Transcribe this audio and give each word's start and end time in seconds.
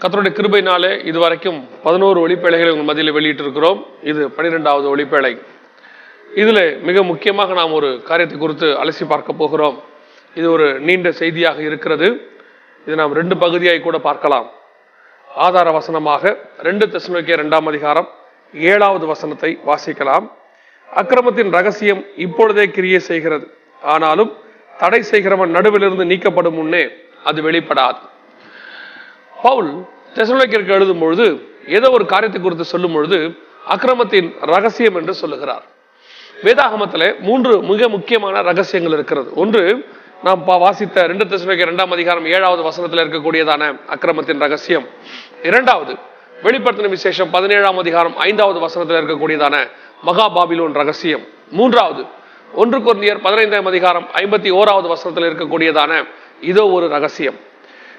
கத்தருடைய 0.00 0.32
கிருபைனாலே 0.38 0.90
இதுவரைக்கும் 1.10 1.58
பதினோரு 1.84 2.18
ஒளிப்பேழைகளை 2.24 2.70
உங்கள் 2.72 2.88
மதியில் 2.88 3.14
வெளியிட்டிருக்கிறோம். 3.16 3.78
இது 4.10 4.22
பனிரெண்டாவது 4.36 4.86
ஒளிப்பேழை. 4.94 5.30
இதில் 6.40 6.64
மிக 6.88 7.02
முக்கியமாக 7.10 7.54
நாம் 7.58 7.76
ஒரு 7.78 7.88
காரியத்தை 8.08 8.36
குறித்து 8.42 8.68
அலசி 8.82 9.04
பார்க்க 9.12 9.40
போகிறோம். 9.40 9.76
இது 10.38 10.46
ஒரு 10.54 10.66
நீண்ட 10.86 11.10
செய்தியாக 11.20 11.60
இருக்கிறது. 11.68 12.08
இது 12.86 12.96
நாம் 13.00 13.14
ரெண்டு 13.18 13.36
பகுதியாக 13.44 13.82
கூட 13.86 13.98
பார்க்கலாம். 14.08 14.48
ஆதார 15.44 15.70
வசனமாக 15.78 16.32
ரெண்டு 16.68 16.86
தெசலோனிக்கேயர் 16.94 17.40
இரண்டாம் 17.42 17.70
அதிகாரம் 17.72 18.10
ஏழாவது 18.72 19.06
வசனத்தை 19.12 19.52
வாசிக்கலாம். 19.70 20.26
அக்கிரமத்தின் 20.88 21.54
ரகசியம் 21.58 22.02
இப்பொழுதே 22.26 22.66
கிரியை 22.76 23.00
செய்கிறது. 23.10 23.48
ஆனாலும் 23.94 24.30
தடை 24.82 25.00
செய்கிறவன் 25.12 25.56
நடுவிலிருந்து 25.56 26.06
நீக்கப்படும் 26.12 26.58
முன்னே 26.60 26.84
அது 27.30 27.40
வெளிப்படாது. 27.48 28.00
பவுல் 29.46 29.84
தெசலோக்கிற்கு 30.14 30.70
எழுதும் 30.70 30.98
பொழுது 30.98 31.48
ஏதோ 31.66 31.90
ஒரு 31.90 32.06
காரியத்தை 32.06 32.42
குறித்து 32.42 32.64
சொல்லும் 32.64 32.92
பொழுது 32.92 33.38
அக்கிரமத்தின் 33.68 34.34
ரகசியம் 34.40 34.94
என்று 34.94 35.14
சொல்லுகிறார். 35.14 35.62
வேதாகமத்தில் 36.42 37.18
மூன்று 37.18 37.62
மிக 37.62 37.88
முக்கியமான 37.88 38.42
ரகசியங்கள் 38.42 38.94
இருக்கிறது. 38.94 39.30
ஒன்று 39.34 39.86
நாம் 40.22 40.42
பா- 40.46 40.58
வாசித்த 40.58 41.06
ரெண்டு 41.06 41.24
தசுவைக்கு 41.24 41.58
இரண்டாம் 41.58 41.90
அதிகாரம் 41.90 42.26
ஏழாவது 42.26 42.62
வசனத்தில் 42.62 42.98
இருக்கக்கூடியதான 42.98 43.80
அக்கிரமத்தின் 43.86 44.38
ரகசியம். 44.38 44.86
இரண்டாவது 45.42 45.96
வெளிப்படுத்தின 46.42 46.88
விசேஷம் 46.88 47.30
பதினேழாம் 47.30 47.78
அதிகாரம் 47.78 48.16
ஐந்தாவது 48.16 48.60
வசனத்தில் 48.60 48.96
இருக்கக்கூடியதான 48.96 49.70
மகா 50.02 50.30
பாபிலோன் 50.30 50.72
ரகசியம். 50.72 51.26
மூன்றாவது 51.50 52.04
ஒன்று 52.54 52.78
குருந்தியர் 52.78 53.20
பதினைந்தாம் 53.22 53.66
அதிகாரம் 53.66 54.08
ஐம்பத்தி 54.14 54.50
ஓராவது 54.50 54.88
வசனத்தில் 54.88 55.30
இருக்கக்கூடியதான 55.30 56.06
இதோ 56.40 56.66
ஒரு 56.66 56.88
ரகசியம். 56.88 57.45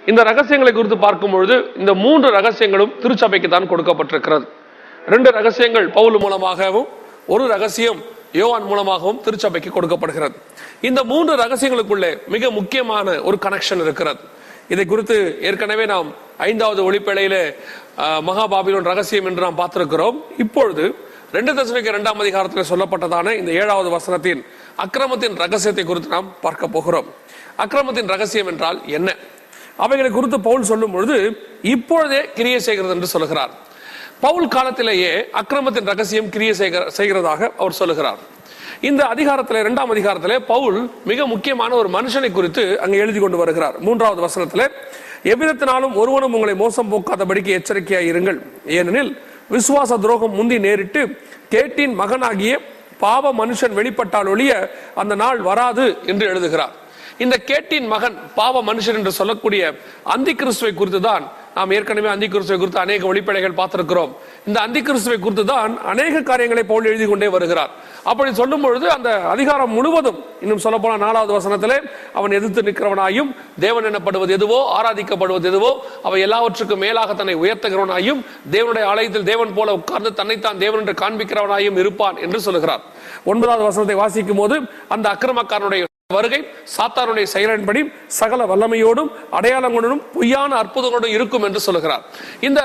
இந்த 0.08 0.22
ரகசியங்களை 0.24 0.72
குறித்து 0.74 0.98
பார்க்கும் 1.00 1.32
பொழுது 1.32 1.56
இந்த 1.76 1.94
மூன்று 2.04 2.28
ரகசியங்களும் 2.38 2.94
திருச்சபைக்கு 3.02 3.50
தான் 3.50 3.70
கொடுக்கப்பட்டிருக்கிறது. 3.72 4.46
ரெண்டு 5.06 5.30
ரகசியங்கள் 5.32 5.88
பவுல் 5.90 6.20
மூலமாகவும் 6.24 6.88
ஒரு 7.28 7.44
ரகசியம் 7.48 8.00
யோவான் 8.34 8.66
மூலமாகவும் 8.66 9.20
திருச்சபைக்கு 9.26 9.70
கொடுக்கப்படுகிறது. 9.70 10.36
இந்த 10.82 11.00
மூன்று 11.04 11.34
ரகசியங்களுக்குள்ளே 11.44 12.12
மிக 12.28 12.50
முக்கியமான 12.52 13.16
ஒரு 13.22 13.38
கனெக்ஷன் 13.46 13.82
இருக்கிறது. 13.86 14.20
இதை 14.70 14.84
குறித்து 14.86 15.18
ஏற்கனவே 15.42 15.86
நாம் 15.86 16.08
ஐந்தாவது 16.48 16.82
ஒளிப்பேழையிலே 16.88 17.44
ஆஹ், 17.98 18.22
மகாபாபிலோன் 18.22 18.90
ரகசியம் 18.90 19.28
என்று 19.30 19.46
நாம் 19.46 19.60
பார்த்திருக்கிறோம். 19.60 20.16
இப்பொழுது 20.38 20.84
ரெண்டு 21.34 21.52
தசமிக்கு 21.54 21.92
இரண்டாம் 21.94 22.20
அதிகாரத்தில் 22.24 22.70
சொல்லப்பட்டதான 22.72 23.34
இந்த 23.40 23.52
ஏழாவது 23.62 23.90
வசனத்தின் 23.96 24.42
அக்கிரமத்தின் 24.78 25.36
ரகசியத்தை 25.36 25.84
குறித்து 25.86 26.10
நாம் 26.10 26.30
பார்க்க 26.42 26.68
போகிறோம். 26.76 27.08
அக்கிரமத்தின் 27.58 28.12
ரகசியம் 28.14 28.50
என்றால் 28.52 28.80
என்ன? 28.98 29.10
அவைகளை 29.78 30.12
குறித்து 30.12 30.40
பவுல் 30.40 30.64
சொல்லும் 30.64 30.92
பொழுது 30.92 31.38
இப்பொழுதே 31.62 32.30
கிரியை 32.36 32.60
செய்கிறது 32.60 32.94
என்று 32.94 33.08
சொல்லுகிறார். 33.08 33.50
பவுல் 34.20 34.48
காலத்திலேயே 34.48 35.26
அக்கிரமத்தின் 35.32 35.86
ரகசியம் 35.86 36.30
கிரியை 36.30 36.54
செய்கிற- 36.54 36.90
செய்கிறதாக 36.98 37.52
அவர் 37.58 37.72
சொல்லுகிறார். 37.72 38.18
இந்த 38.82 39.06
அதிகாரத்தில் 39.06 39.58
இரண்டாம் 39.58 39.96
அதிகாரத்திலே 39.96 40.40
பவுல் 40.40 40.92
மிக 41.06 41.26
முக்கியமான 41.26 41.76
ஒரு 41.76 41.90
மனுஷனை 41.90 42.32
குறித்து 42.32 42.82
அங்கே 42.82 42.98
எழுதி 42.98 43.20
கொண்டு 43.20 43.38
வருகிறார். 43.38 43.80
மூன்றாவது 43.80 44.22
வசனத்திலே 44.22 44.68
எவ்விதத்தினாலும் 45.24 45.94
ஒருவனும் 45.94 46.34
உங்களை 46.34 46.56
மோசம் 46.56 46.92
போக்காதபடிக்கு 46.92 47.46
எச்சரிக்கையாக 47.46 48.20
இருங்கள். 48.20 48.42
ஏனெனில் 48.66 49.22
விசுவாச 49.52 50.00
துரோகம் 50.00 50.32
முந்தி 50.32 50.58
நேரிட்டு 50.58 51.18
கேட்டின் 51.50 51.94
மகனாகிய 51.94 52.60
பாவ 53.00 53.34
மனுஷன் 53.34 53.74
வெளிப்பட்டால் 53.74 54.28
ஒழிய 54.28 54.72
அந்த 54.96 55.16
நாள் 55.16 55.38
வராது 55.38 55.98
என்று 56.06 56.28
எழுதுகிறார். 56.28 56.86
இந்த 57.26 57.36
கேட்டின் 57.50 57.88
மகன் 57.94 58.16
பாவ 58.38 58.62
மனுஷன் 58.70 58.98
என்று 59.00 59.14
சொல்லக்கூடிய 59.20 59.62
அந்தி 60.16 60.34
கிறிஸ்துவை 60.40 60.74
குறித்து 60.74 61.02
தான் 61.10 61.24
நாம் 61.58 61.72
ஏற்கனவே 61.76 62.10
அந்தி 62.14 62.28
கிறிஸ்துவை 62.34 62.58
குறித்து 62.60 62.82
அநேக 62.84 63.06
ஒளிப்படைகள் 63.12 63.56
பார்த்திருக்கிறோம். 63.60 64.12
இந்த 64.48 64.58
அந்தி 64.66 64.82
கிறிஸ்துவை 64.88 65.18
குறித்து 65.20 65.46
தான் 65.46 65.72
அநேக 65.92 66.22
காரியங்களை 66.30 66.64
போல் 66.72 66.90
எழுதி 66.92 67.06
கொண்டே 67.12 67.28
வருகிறார். 67.36 67.72
அப்படி 68.12 68.32
சொல்லும் 68.42 68.64
பொழுது 68.66 68.88
அந்த 68.98 69.10
அதிகாரம் 69.34 69.74
முழுவதும் 69.78 70.20
இன்னும் 70.44 70.62
சொல்ல 70.66 70.78
போன 70.84 71.00
நாலாவது 71.06 71.34
வசனத்திலே 71.38 71.78
அவன் 72.18 72.36
எதிர்த்து 72.40 72.66
நிற்கிறவனாயும் 72.68 73.32
தேவன் 73.66 73.88
எனப்படுவது 73.92 74.38
எதுவோ 74.38 74.60
ஆராதிக்கப்படுவது 74.78 75.50
எதுவோ 75.52 75.72
அவை 76.10 76.22
எல்லாவற்றுக்கும் 76.28 76.84
மேலாக 76.86 77.16
தன்னை 77.22 77.36
உயர்த்துகிறவனாயும் 77.44 78.22
தேவனுடைய 78.52 78.86
ஆலயத்தில் 78.92 79.30
தேவன் 79.32 79.58
போல 79.58 79.76
உட்கார்ந்து 79.80 80.14
தன்னைத்தான் 80.22 80.64
தேவன் 80.66 80.84
என்று 80.86 80.98
காண்பிக்கிறவனாயும் 81.04 81.82
இருப்பான் 81.84 82.20
என்று 82.28 82.42
சொல்லுகிறார் 82.48 82.86
ஒன்பதாவது 83.26 83.70
வசனத்தை 83.70 84.00
வாசிக்கும் 84.04 84.42
போது 84.44 84.58
அந்த 84.88 85.08
அக்கிரமக்காரனுடைய 85.14 85.84
வருகை 86.16 86.38
சாத்தாருடைய 86.74 87.26
செயலின்படி 87.32 87.80
சகல 88.18 88.42
வல்லமையோடும் 88.52 89.10
அடையாளங்களுடன் 89.38 90.02
பொய்யான 90.14 90.52
அற்புதங்களோடும் 90.62 91.16
இருக்கும் 91.16 91.46
என்று 91.48 91.62
சொல்லுகிறார். 91.66 92.04
இந்த 92.48 92.62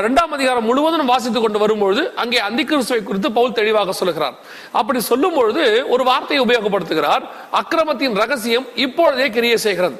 இரண்டாம் 0.00 0.32
அதிகாரம் 0.36 0.66
முழுவதும் 0.68 1.10
வாசித்துக் 1.12 1.44
கொண்டு 1.46 1.60
வரும்பொழுது 1.64 2.02
அங்கே 2.22 2.38
அந்திகிறிஸ்துவை 2.46 3.02
குறித்து 3.10 3.30
பவுல் 3.38 3.56
தெளிவாக 3.58 3.94
சொல்லுகிறார். 4.00 4.38
அப்படி 4.80 5.02
சொல்லும் 5.10 5.36
பொழுது 5.38 5.66
ஒரு 5.96 6.06
வார்த்தையை 6.10 6.40
உபயோகப்படுத்துகிறார். 6.46 7.26
அக்கிரமத்தின் 7.60 8.16
ரகசியம் 8.22 8.66
இப்பொழுதே 8.86 9.28
கிரிய 9.36 9.58
செய்கிறது. 9.66 9.98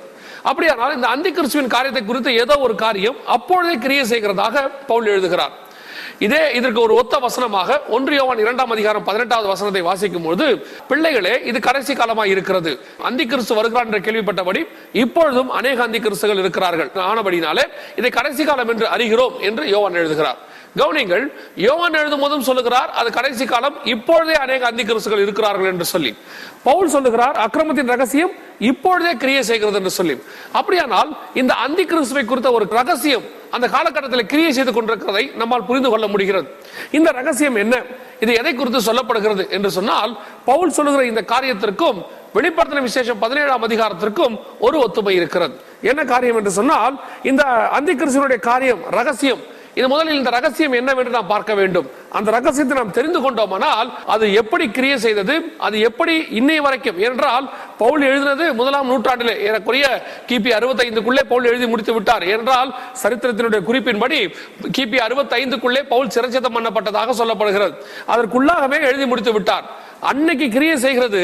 அப்படியானால் 0.49 0.97
இந்த 0.97 1.09
அந்திகிறிஸ்துவின் 1.15 1.73
காரியத்தை 1.77 2.05
குறித்து 2.05 2.33
ஏதோ 2.45 2.57
ஒரு 2.69 2.77
காரியம் 2.87 3.21
அப்பொழுதே 3.37 3.77
கிரிய 3.87 4.03
செய்கிறதாக 4.15 4.67
பவுல் 4.91 5.13
எழுதுகிறார். 5.15 5.55
இதே 6.25 6.41
இதற்கு 6.59 6.81
ஒரு 6.81 6.95
ஒத்த 7.01 7.15
வசனமாக 7.25 7.79
ஒன்று 7.97 8.15
யோவான் 8.17 8.41
இரண்டாம் 8.45 8.73
அதிகாரம் 8.75 9.05
பதினெட்டாவது 9.09 9.49
வசனத்தை 9.53 9.83
வாசிக்கும் 9.89 10.27
பொழுது 10.27 10.47
பிள்ளைகளே 10.91 11.35
இது 11.51 11.59
கடைசி 11.61 11.95
காலமாக 11.95 12.33
இருக்கிறது. 12.35 12.73
அந்தி 13.09 13.25
கிறிஸ்து 13.27 13.55
வருகிறான் 13.59 13.89
என்று 13.91 14.01
கேள்விப்பட்டபடி 14.07 14.63
இப்பொழுதும் 15.05 15.51
அநேக 15.59 15.83
அந்தி 15.87 16.01
கிறிஸ்துகள் 16.07 16.43
இருக்கிறார்கள். 16.45 16.91
ஆனபடினாலே 17.11 17.65
இதை 18.01 18.11
கடைசி 18.11 18.45
காலம் 18.45 18.73
என்று 18.75 18.87
அறிகிறோம் 18.97 19.37
என்று 19.41 19.65
யோவான் 19.75 20.01
எழுதுகிறார். 20.03 20.41
கவனிங்கள் 20.81 21.25
யோவான் 21.57 21.99
எழுதும் 22.01 22.23
போதும் 22.25 22.47
சொல்லுகிறார் 22.49 22.91
அது 23.01 23.11
கடைசி 23.13 23.45
காலம் 23.45 23.77
இப்பொழுதே 23.85 24.35
அநேக 24.45 24.67
அந்தி 24.67 24.85
இருக்கிறார்கள் 25.27 25.71
என்று 25.73 25.85
சொல்லி. 25.85 26.13
பவுல் 26.65 26.93
சொல்லுகிறார் 26.97 27.37
அக்கிரமத்தின் 27.45 27.93
ரகசியம் 27.95 28.33
இப்பொழுதே 28.71 29.13
கிரியை 29.23 29.43
செய்கிறது 29.43 29.77
என்று 29.77 29.91
சொல்லி. 29.91 30.15
அப்படியானால் 30.53 31.11
இந்த 31.35 31.55
அந்தி 31.55 31.85
கிறிஸ்துவை 31.85 32.25
குறித்த 32.25 32.51
ஒரு 32.53 32.67
ரகசியம் 32.71 33.27
அந்த 33.51 33.67
காலகட்டத்தில் 33.69 34.27
கிரியை 34.27 34.53
செய்து 34.53 34.73
கொண்டிருக்கிறதை 34.73 35.25
நம்மால் 35.41 35.67
புரிந்து 35.69 35.91
கொள்ள 35.91 36.07
முடிகிறது. 36.07 36.49
இந்த 36.91 37.11
ரகசியம் 37.11 37.57
என்ன? 37.57 37.75
இது 38.21 38.33
எதை 38.41 38.55
குறித்து 38.55 38.81
சொல்லப்படுகிறது 38.81 39.45
என்று 39.51 39.71
சொன்னால் 39.71 40.13
பவுல் 40.45 40.71
சொல்லுகிற 40.71 41.05
இந்த 41.05 41.23
காரியத்திற்கும் 41.33 41.99
வெளிப்படுத்தின 42.35 42.83
விசேஷம் 42.83 43.19
பதினேழாம் 43.19 43.67
அதிகாரத்திற்கும் 43.67 44.35
ஒரு 44.59 44.79
ஒத்துமை 44.79 45.15
இருக்கிறது. 45.21 45.55
என்ன 45.91 46.05
காரியம் 46.05 46.37
என்று 46.37 46.51
சொன்னால் 46.51 46.97
இந்த 47.23 47.45
அந்தி 47.79 47.93
கிறிஸ்துவனுடைய 47.93 48.41
காரியம் 48.51 48.83
ரகசியம் 48.91 49.43
இது 49.79 49.87
முதலில் 49.93 50.19
இந்த 50.19 50.31
ரகசியம் 50.37 50.75
என்னவென்று 50.79 51.11
நாம் 51.17 51.33
பார்க்க 51.33 51.53
வேண்டும். 51.59 51.89
அந்த 52.19 52.29
ரகசியத்தை 52.37 52.75
நாம் 52.79 52.95
தெரிந்து 52.99 53.21
கொண்டோமானால் 53.25 53.89
அது 54.15 54.27
எப்படி 54.41 54.65
கிரியை 54.77 54.97
செய்தது 55.05 55.35
அது 55.67 55.77
எப்படி 55.89 56.15
இன்னை 56.39 56.57
வரைக்கும்? 56.67 56.99
என்றால் 57.09 57.47
பவுல் 57.83 58.05
எழுதினது 58.09 58.45
முதலாம் 58.61 58.89
நூற்றாண்டிலே. 58.93 59.35
ஏறக்குறைய 59.49 59.87
கிபி 60.31 60.53
அறுபத்தைந்துக்குள்ளே 60.59 61.25
பவுல் 61.33 61.49
எழுதி 61.51 61.67
முடித்து 61.73 61.95
விட்டார். 61.97 62.25
என்றால் 62.37 62.71
சரித்திரத்தினுடைய 63.03 63.63
குறிப்பின்படி 63.69 64.21
கிபி 64.79 65.01
அறுபத்தைந்துக்குள்ளே 65.07 65.83
பவுல் 65.93 66.15
சிரச்சேதம் 66.17 66.57
பண்ணப்பட்டதாக 66.59 67.17
சொல்லப்படுகிறது. 67.21 67.75
அதற்குள்ளாகவே 68.15 68.81
எழுதி 68.91 69.09
முடித்து 69.13 69.35
விட்டார். 69.37 69.69
அன்னைக்கு 70.13 70.49
கிரியை 70.57 70.79
செய்கிறது 70.87 71.23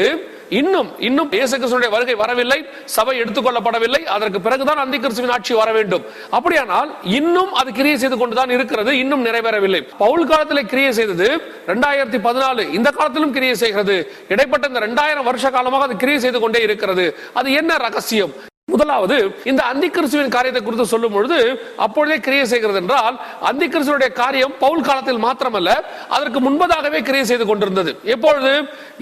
இன்னும் 0.59 0.89
இன்னும் 1.07 1.29
இயேசு 1.37 1.55
கிறிஸ்துடைய 1.59 1.89
வருகை 1.95 2.15
வரவில்லை 2.21 2.59
சபை 2.95 3.15
எடுத்துக்கொள்ளப்படவில்லை 3.23 4.01
அதற்கு 4.15 4.39
பிறகுதான் 4.45 4.81
அந்தி 4.83 4.97
கிறிஸ்துவின் 5.03 5.33
ஆட்சி 5.35 5.53
வர 5.61 5.69
வேண்டும். 5.77 6.05
அப்படியானால் 6.37 6.89
இன்னும் 7.19 7.51
அது 7.61 7.69
கிரியை 7.79 7.97
செய்து 8.03 8.17
கொண்டுதான் 8.21 8.53
இருக்கிறது 8.57 8.93
இன்னும் 9.03 9.25
நிறைவேறவில்லை. 9.27 9.81
பவுல் 10.03 10.29
காலத்தில் 10.31 10.69
கிரியை 10.73 10.93
செய்தது 10.99 11.27
ரெண்டாயிரத்தி 11.71 12.21
பதினாலு 12.29 12.65
இந்த 12.77 12.89
காலத்திலும் 12.99 13.35
கிரியை 13.37 13.57
செய்கிறது. 13.63 13.97
இடைப்பட்ட 14.35 14.71
இந்த 14.71 14.81
ரெண்டாயிரம் 14.87 15.29
வருஷ 15.31 15.51
காலமாக 15.57 15.87
அது 15.89 16.01
கிரியை 16.05 16.21
செய்து 16.25 16.41
கொண்டே 16.45 16.61
இருக்கிறது. 16.69 17.07
அது 17.41 17.51
என்ன 17.61 17.77
ரகசியம்? 17.87 18.33
முதலாவது 18.69 19.15
இந்த 19.49 19.61
அந்தி 19.71 19.87
கிறிஸ்துவின் 19.87 20.31
காரியத்தை 20.35 20.59
குறித்து 20.61 20.85
சொல்லும் 20.91 21.15
பொழுது 21.15 21.37
அப்பொழுதே 21.85 22.15
கிரியை 22.25 22.45
செய்கிறது 22.51 22.79
என்றால் 22.81 23.15
அந்தி 23.49 23.65
கிறிஸ்துவனுடைய 23.65 24.11
காரியம் 24.19 24.53
பவுல் 24.61 24.85
காலத்தில் 24.87 25.19
மாத்திரமல்ல 25.25 25.71
அதற்கு 26.15 26.39
முன்பதாகவே 26.45 26.99
கிரியை 27.07 27.25
செய்து 27.31 27.45
கொண்டிருந்தது. 27.49 27.91
எப்பொழுது? 28.13 28.51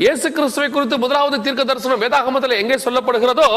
இயேசு 0.04 0.28
கிறிஸ்துவை 0.38 0.69
குறித்து 0.69 0.98
முதலாவது 1.04 1.38
தீர்க்க 1.46 1.66
தரிசனம் 1.72 2.02
வேதாகமத்தில் 2.06 2.56
எங்கே 2.62 2.78
சொல்லப்படுகிறதோ 2.86 3.48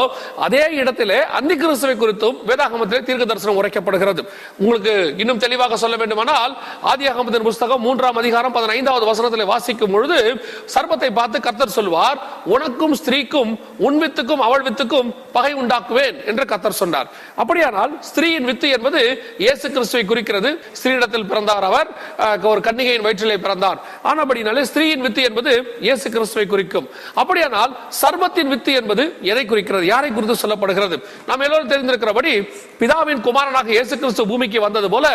அதே 0.47 0.63
இடத்திலே 0.81 1.19
அந்தி 1.39 1.57
கிறிஸ்துவை 1.63 1.95
குறித்தும் 2.03 2.37
வேதாகமத்திலே 2.49 3.01
தீர்க்க 3.09 3.27
தரிசனம் 3.31 3.59
உரைக்கப்படுகிறது. 3.61 4.23
உங்களுக்கு 4.61 4.93
இன்னும் 5.23 5.41
தெளிவாக 5.45 5.79
சொல்ல 5.85 5.97
வேண்டுமானால் 6.03 6.55
ஆதியாகமத்தின் 6.93 7.47
புஸ்தகம் 7.49 7.83
மூன்றாம் 7.87 8.21
அதிகாரம் 8.23 8.55
பதினைந்தாவது 8.59 9.07
வசனத்தில் 9.11 9.51
வாசிக்கும் 9.53 9.95
பொழுது 9.95 10.19
சர்பத்தை 10.75 11.11
பார்த்து 11.19 11.43
கர்த்தர் 11.49 11.75
சொல்வார் 11.79 12.21
உனக்கும் 12.55 12.95
ஸ்திரீக்கும் 13.01 13.53
உன் 13.87 13.99
வித்துக்கும் 14.03 14.45
அவள் 14.49 14.65
வித்துக்கும் 14.69 15.11
பகை 15.37 15.53
உண்டாக்கும் 15.61 15.93
உண்டாக்குவேன் 15.95 16.17
என்று 16.29 16.43
கத்தர் 16.51 16.79
சொன்னார். 16.81 17.07
அப்படியானால் 17.41 17.91
ஸ்திரீயின் 18.09 18.47
வித்து 18.49 18.67
என்பது 18.77 19.01
இயேசு 19.43 19.65
கிறிஸ்துவை 19.75 20.03
குறிக்கிறது. 20.11 20.49
ஸ்திரீடத்தில் 20.79 21.27
பிறந்தார் 21.31 21.65
அவர் 21.69 21.89
ஒரு 22.51 22.61
கன்னிகையின் 22.67 23.05
வயிற்றிலே 23.05 23.37
பிறந்தார். 23.45 23.79
ஆனபடினாலே 24.11 24.63
ஸ்திரீயின் 24.71 25.03
வித்து 25.05 25.21
என்பது 25.29 25.51
இயேசு 25.87 26.05
கிறிஸ்துவை 26.15 26.45
குறிக்கும். 26.53 26.87
அப்படியானால் 27.21 27.71
சர்மத்தின் 28.01 28.51
வித்து 28.53 28.71
என்பது 28.81 29.03
எதை 29.31 29.45
குறிக்கிறது? 29.51 29.85
யாரை 29.93 30.09
குறித்து 30.11 30.35
சொல்லப்படுகிறது? 30.43 30.97
நாம் 31.29 31.45
எல்லோரும் 31.47 31.71
தெரிந்திருக்கிறபடி 31.73 32.33
பிதாவின் 32.81 33.23
குமாரனாக 33.27 33.69
இயேசு 33.77 33.93
கிறிஸ்து 34.01 34.23
பூமிக்கு 34.31 34.59
வந்தது 34.67 34.87
போல 34.95 35.05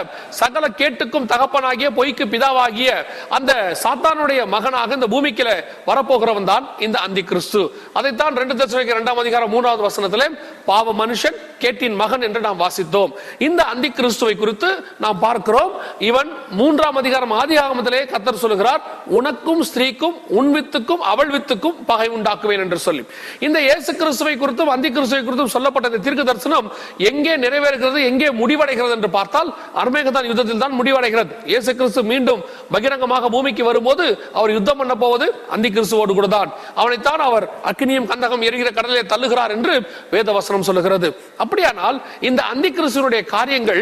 சகல 0.41 0.65
கேட்டுக்கும் 0.81 1.29
தகப்பனாகிய 1.33 1.89
பொய்க்கு 1.99 2.25
பிதாவாகிய 2.35 2.91
அந்த 3.37 3.53
சாத்தானுடைய 3.83 4.41
மகனாக 4.55 4.97
இந்த 4.99 5.09
பூமிக்கில 5.15 5.51
வரப்போகிறவன் 5.91 6.51
தான் 6.53 6.65
இந்த 6.87 6.97
அந்தி 7.07 7.23
கிறிஸ்து 7.31 7.63
அதைத்தான் 7.99 8.39
ரெண்டு 8.41 8.55
தசமிக்கு 8.61 8.95
இரண்டாம் 8.97 9.21
அதிகாரம் 9.23 9.53
மூன்றாவது 9.55 9.83
வசனத்திலே 9.89 10.27
பாவ 10.71 10.93
மனுஷன் 10.93 11.39
கேட்டின் 11.65 11.97
மகன் 12.03 12.25
என்று 12.29 12.41
நாம் 12.47 12.61
வாசித்தோம். 12.65 13.13
இந்த 13.47 13.61
அந்தி 13.73 13.91
கிறிஸ்துவை 13.99 14.35
குறித்து 14.43 14.71
நாம் 15.05 15.19
பார்க்கிறோம். 15.27 15.73
இவன் 16.11 16.31
மூன்றாம் 16.61 16.99
அதிகாரம் 17.03 17.35
ஆதி 17.41 17.57
ஆகமத்திலே 17.65 18.01
கத்தர் 18.13 18.43
சொல்லுகிறார் 18.45 18.83
உனக்கும் 19.19 19.63
ஸ்திரீக்கும் 19.69 20.17
உன் 20.39 20.51
வித்துக்கும் 20.57 21.03
அவள் 21.13 21.33
வித்துக்கும் 21.35 21.77
பகை 21.91 22.09
உண்டாக்குவேன் 22.17 22.63
என்று 22.65 22.79
சொல்லி. 22.87 23.03
இந்த 23.47 23.59
இயேசு 23.69 23.91
கிறிஸ்துவை 24.01 24.35
குறித்தும் 24.43 24.73
அந்தி 24.75 24.91
கிறிஸ்துவை 24.97 25.23
குறித்தும் 25.29 25.53
சொல்லப்பட்ட 25.57 25.91
இந்த 25.93 26.01
தீர்க்க 26.07 26.29
தரிசனம் 26.31 26.69
எங்கே 27.11 27.35
நிறைவேறுகிறது 27.45 28.01
எங்கே 28.11 28.29
முடிவடைகிறது 28.41 28.95
என்று 28.99 29.11
பார்த்தால் 29.19 29.51
அர்மேகதான் 29.83 30.29
யுத்தத்தில் 30.31 30.65
தான் 30.65 30.77
முடிவடைகிறது. 30.81 31.33
இயேசு 31.53 31.71
கிறிஸ்து 31.81 32.03
மீண்டும் 32.13 32.43
பகிரங்கமாக 32.75 33.31
பூமிக்கு 33.35 33.65
வரும்போது 33.71 34.05
அவர் 34.39 34.55
யுத்தம் 34.57 34.81
பண்ண 34.83 34.95
போவது 35.05 35.27
அந்தி 35.57 35.69
கிறிஸ்துவோடு 35.77 36.15
கூட 36.19 36.29
தான். 36.37 36.51
அவனைத்தான் 36.81 37.23
அவர் 37.29 37.47
அக்னியும் 37.71 38.09
கந்தகம் 38.13 38.45
எரிகிற 38.49 38.71
கடலிலே 38.79 39.05
தள்ளுகிறார் 39.13 39.55
என்று 39.57 39.75
வேத 40.15 40.29
வசனம் 40.39 40.67
சொல்லுகிறது 40.69 41.11
அப்படியானால் 41.51 41.97
இந்த 42.29 42.41
அந்தி 42.43 42.69
கிறிஸ்துவனுடைய 42.71 43.23
காரியங்கள் 43.35 43.81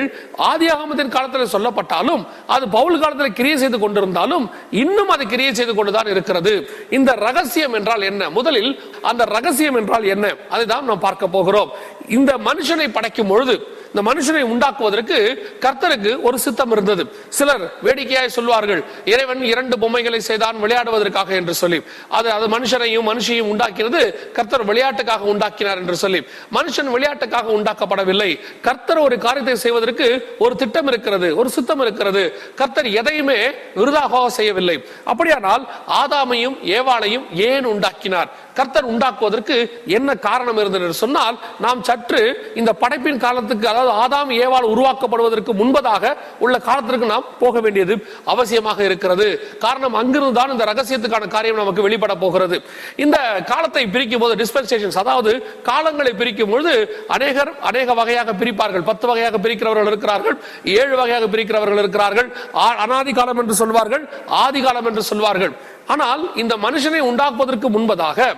ஆதியாகமத்தின் 0.51 1.15
காலத்தில் 1.17 1.53
சொல்லப்பட்டாலும் 1.55 2.23
அது 2.47 2.65
பவுல் 2.69 3.01
காலத்தில் 3.01 3.37
கிரியை 3.39 3.57
செய்து 3.57 3.79
கொண்டிருந்தாலும் 3.79 4.45
இன்னும் 4.83 5.09
அது 5.09 5.25
கிரியை 5.27 5.53
செய்து 5.55 5.75
கொண்டுதான் 5.75 6.11
இருக்கிறது. 6.15 6.53
இந்த 6.91 7.11
ரகசியம் 7.27 7.73
என்றால் 7.73 8.03
என்ன? 8.03 8.31
முதலில் 8.31 8.71
அந்த 9.03 9.25
ரகசியம் 9.25 9.75
என்றால் 9.75 10.05
என்ன? 10.05 10.27
அதை 10.49 10.65
தான் 10.67 10.85
நாம் 10.85 11.07
பார்க்க 11.07 11.35
போகிறோம். 11.37 11.73
இந்த 12.19 12.33
மனுஷனை 12.49 12.89
படைக்கும் 12.93 13.29
பொழுது 13.29 13.55
இந்த 13.91 14.03
மனுஷனை 14.11 14.43
உண்டாக்குவதற்கு 14.53 15.19
கர்த்தருக்கு 15.65 16.13
ஒரு 16.29 16.39
சித்தம் 16.45 16.73
இருந்தது. 16.77 17.03
சிலர் 17.39 17.65
வேடிக்கையாய் 17.87 18.35
சொல்வார்கள் 18.39 18.83
இறைவன் 19.13 19.43
இரண்டு 19.53 19.79
பொம்மைகளை 19.79 20.21
செய்தான் 20.29 20.57
விளையாடுவதற்காக 20.65 21.31
என்று 21.41 21.55
சொல்லி. 21.63 21.81
அது 22.19 22.29
அது 22.37 22.49
மனுஷனையும் 22.57 23.09
மனுஷையும் 23.11 23.51
உண்டாக்கினது 23.53 24.03
கர்த்தர் 24.39 24.67
விளையாட்டுக்காக 24.71 25.23
உண்டாக்கினார் 25.35 25.81
என்று 25.83 25.97
சொல்லி. 26.05 26.21
மனுஷன் 26.59 26.91
விளையாட்டுக்காக 26.95 27.49
உண்டாக்கப்படவில்லை. 27.59 28.31
கர்த்தர் 28.67 29.05
ஒரு 29.07 29.19
காரியத்தை 29.27 29.57
செய்வதற்கு 29.65 30.09
ஒரு 30.39 30.55
திட்டம் 30.57 30.89
இருக்கிறது 30.93 31.31
ஒரு 31.37 31.49
சித்தம் 31.57 31.81
இருக்கிறது. 31.81 32.25
கர்த்தர் 32.61 32.89
எதையுமே 33.01 33.41
விருதாக 33.81 34.29
செய்யவில்லை. 34.39 34.77
அப்படியானால் 35.05 35.65
ஆதாமையும் 36.03 36.57
ஏவாளையும் 36.77 37.27
ஏன் 37.51 37.67
உண்டாக்கினார்? 37.73 38.31
கர்த்தர் 38.59 38.91
உண்டாக்குவதற்கு 38.93 39.57
என்ன 39.87 40.15
காரணம் 40.15 40.57
இருந்தது 40.57 40.83
என்று 40.83 40.97
சொன்னால் 41.05 41.37
நாம் 41.61 41.83
சற்று 41.83 42.53
இந்த 42.55 42.73
படைப்பின் 42.73 43.19
காலத்துக்கு 43.19 43.69
அதாவது 43.69 43.93
ஆதாம் 44.05 44.33
ஏவால் 44.37 44.71
உருவாக்கப்படுவதற்கு 44.75 45.51
முன்பதாக 45.61 46.05
உள்ள 46.39 46.59
காலத்திற்கு 46.59 47.07
நாம் 47.07 47.25
போக 47.39 47.61
வேண்டியது 47.61 47.95
அவசியமாக 48.27 48.81
இருக்கிறது. 48.81 49.27
காரணம் 49.59 49.95
அங்கிருந்து 49.95 50.41
தான் 50.41 50.51
இந்த 50.51 50.65
ரகசியத்துக்கான 50.65 51.29
காரியம் 51.29 51.57
நமக்கு 51.57 51.83
வெளிப்பட 51.83 52.15
போகிறது. 52.15 52.63
இந்த 52.97 53.19
காலத்தை 53.47 53.87
பிரிக்கும் 53.87 54.21
போது 54.21 54.35
டிஸ்பென்சேஷன்ஸ் 54.45 54.99
அதாவது 54.99 55.61
காலங்களை 55.65 56.17
பிரிக்கும் 56.17 56.51
பொழுது 56.51 57.05
அநேகர் 57.09 57.59
அநேக 57.59 57.95
வகையாக 57.95 58.33
பிரிப்பார்கள். 58.33 58.85
பத்து 58.85 59.07
வகையாக 59.07 59.39
பிரிக்கிறவர்கள் 59.39 59.87
இருக்கிறார்கள் 59.87 60.37
ஏழு 60.65 60.97
வகையாக 60.97 61.27
பிரிக்கிறவர்கள் 61.27 61.79
இருக்கிறார்கள். 61.79 62.29
ஆ- 62.55 62.77
அனாதி 62.77 63.13
காலம் 63.13 63.39
என்று 63.39 63.55
சொல்வார்கள் 63.55 64.09
ஆதி 64.27 64.63
காலம் 64.63 64.87
என்று 64.87 65.03
சொல்வார்கள். 65.03 65.53
ஆனால் 65.95 66.23
இந்த 66.43 66.55
மனுஷனை 66.67 67.03
உண்டாக்குவதற்கு 67.11 67.69
முன்பதாக 67.77 68.29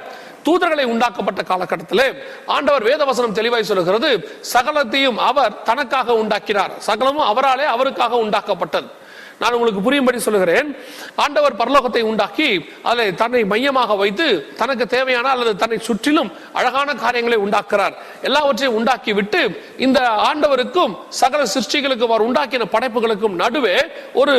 தூதர்களை 0.46 0.84
உண்டாக்கப்பட்ட 0.92 1.40
காலகட்டத்திலே 1.48 2.06
ஆண்டவர் 2.54 2.86
வேதவசனம் 2.88 3.36
தெளிவாய் 3.38 3.68
சொல்லுகிறது 3.70 4.10
சகலத்தையும் 4.52 5.18
அவர் 5.30 5.58
தனக்காக 5.68 6.14
உண்டாக்கினார். 6.22 6.72
சகலமும் 6.88 7.28
அவராலே 7.32 7.66
அவருக்காக 7.74 8.18
உண்டாக்கப்பட்டது. 8.24 8.88
நான் 9.40 9.54
உங்களுக்கு 9.56 9.82
புரியும்படி 9.84 10.18
சொல்லுகிறேன் 10.24 10.68
ஆண்டவர் 11.24 11.54
பரலோகத்தை 11.60 12.00
உண்டாக்கி 12.08 12.48
அதை 12.90 13.06
தன்னை 13.20 13.40
மையமாக 13.52 13.94
வைத்து 14.00 14.26
தனக்கு 14.58 14.84
தேவையான 14.94 15.30
அல்லது 15.34 15.52
தன்னை 15.62 15.78
சுற்றிலும் 15.86 16.30
அழகான 16.58 16.94
காரியங்களை 17.04 17.38
உண்டாக்குறார். 17.44 17.94
எல்லாவற்றையும் 18.28 18.76
உண்டாக்கி 18.80 19.12
விட்டு 19.18 19.40
இந்த 19.86 20.00
ஆண்டவருக்கும் 20.28 20.92
சகல 21.20 21.46
சிருஷ்டிகளுக்கும் 21.54 22.12
அவர் 22.12 22.26
உண்டாக்கின 22.28 22.68
படைப்புகளுக்கும் 22.74 23.38
நடுவே 23.42 23.76
ஒரு 24.22 24.34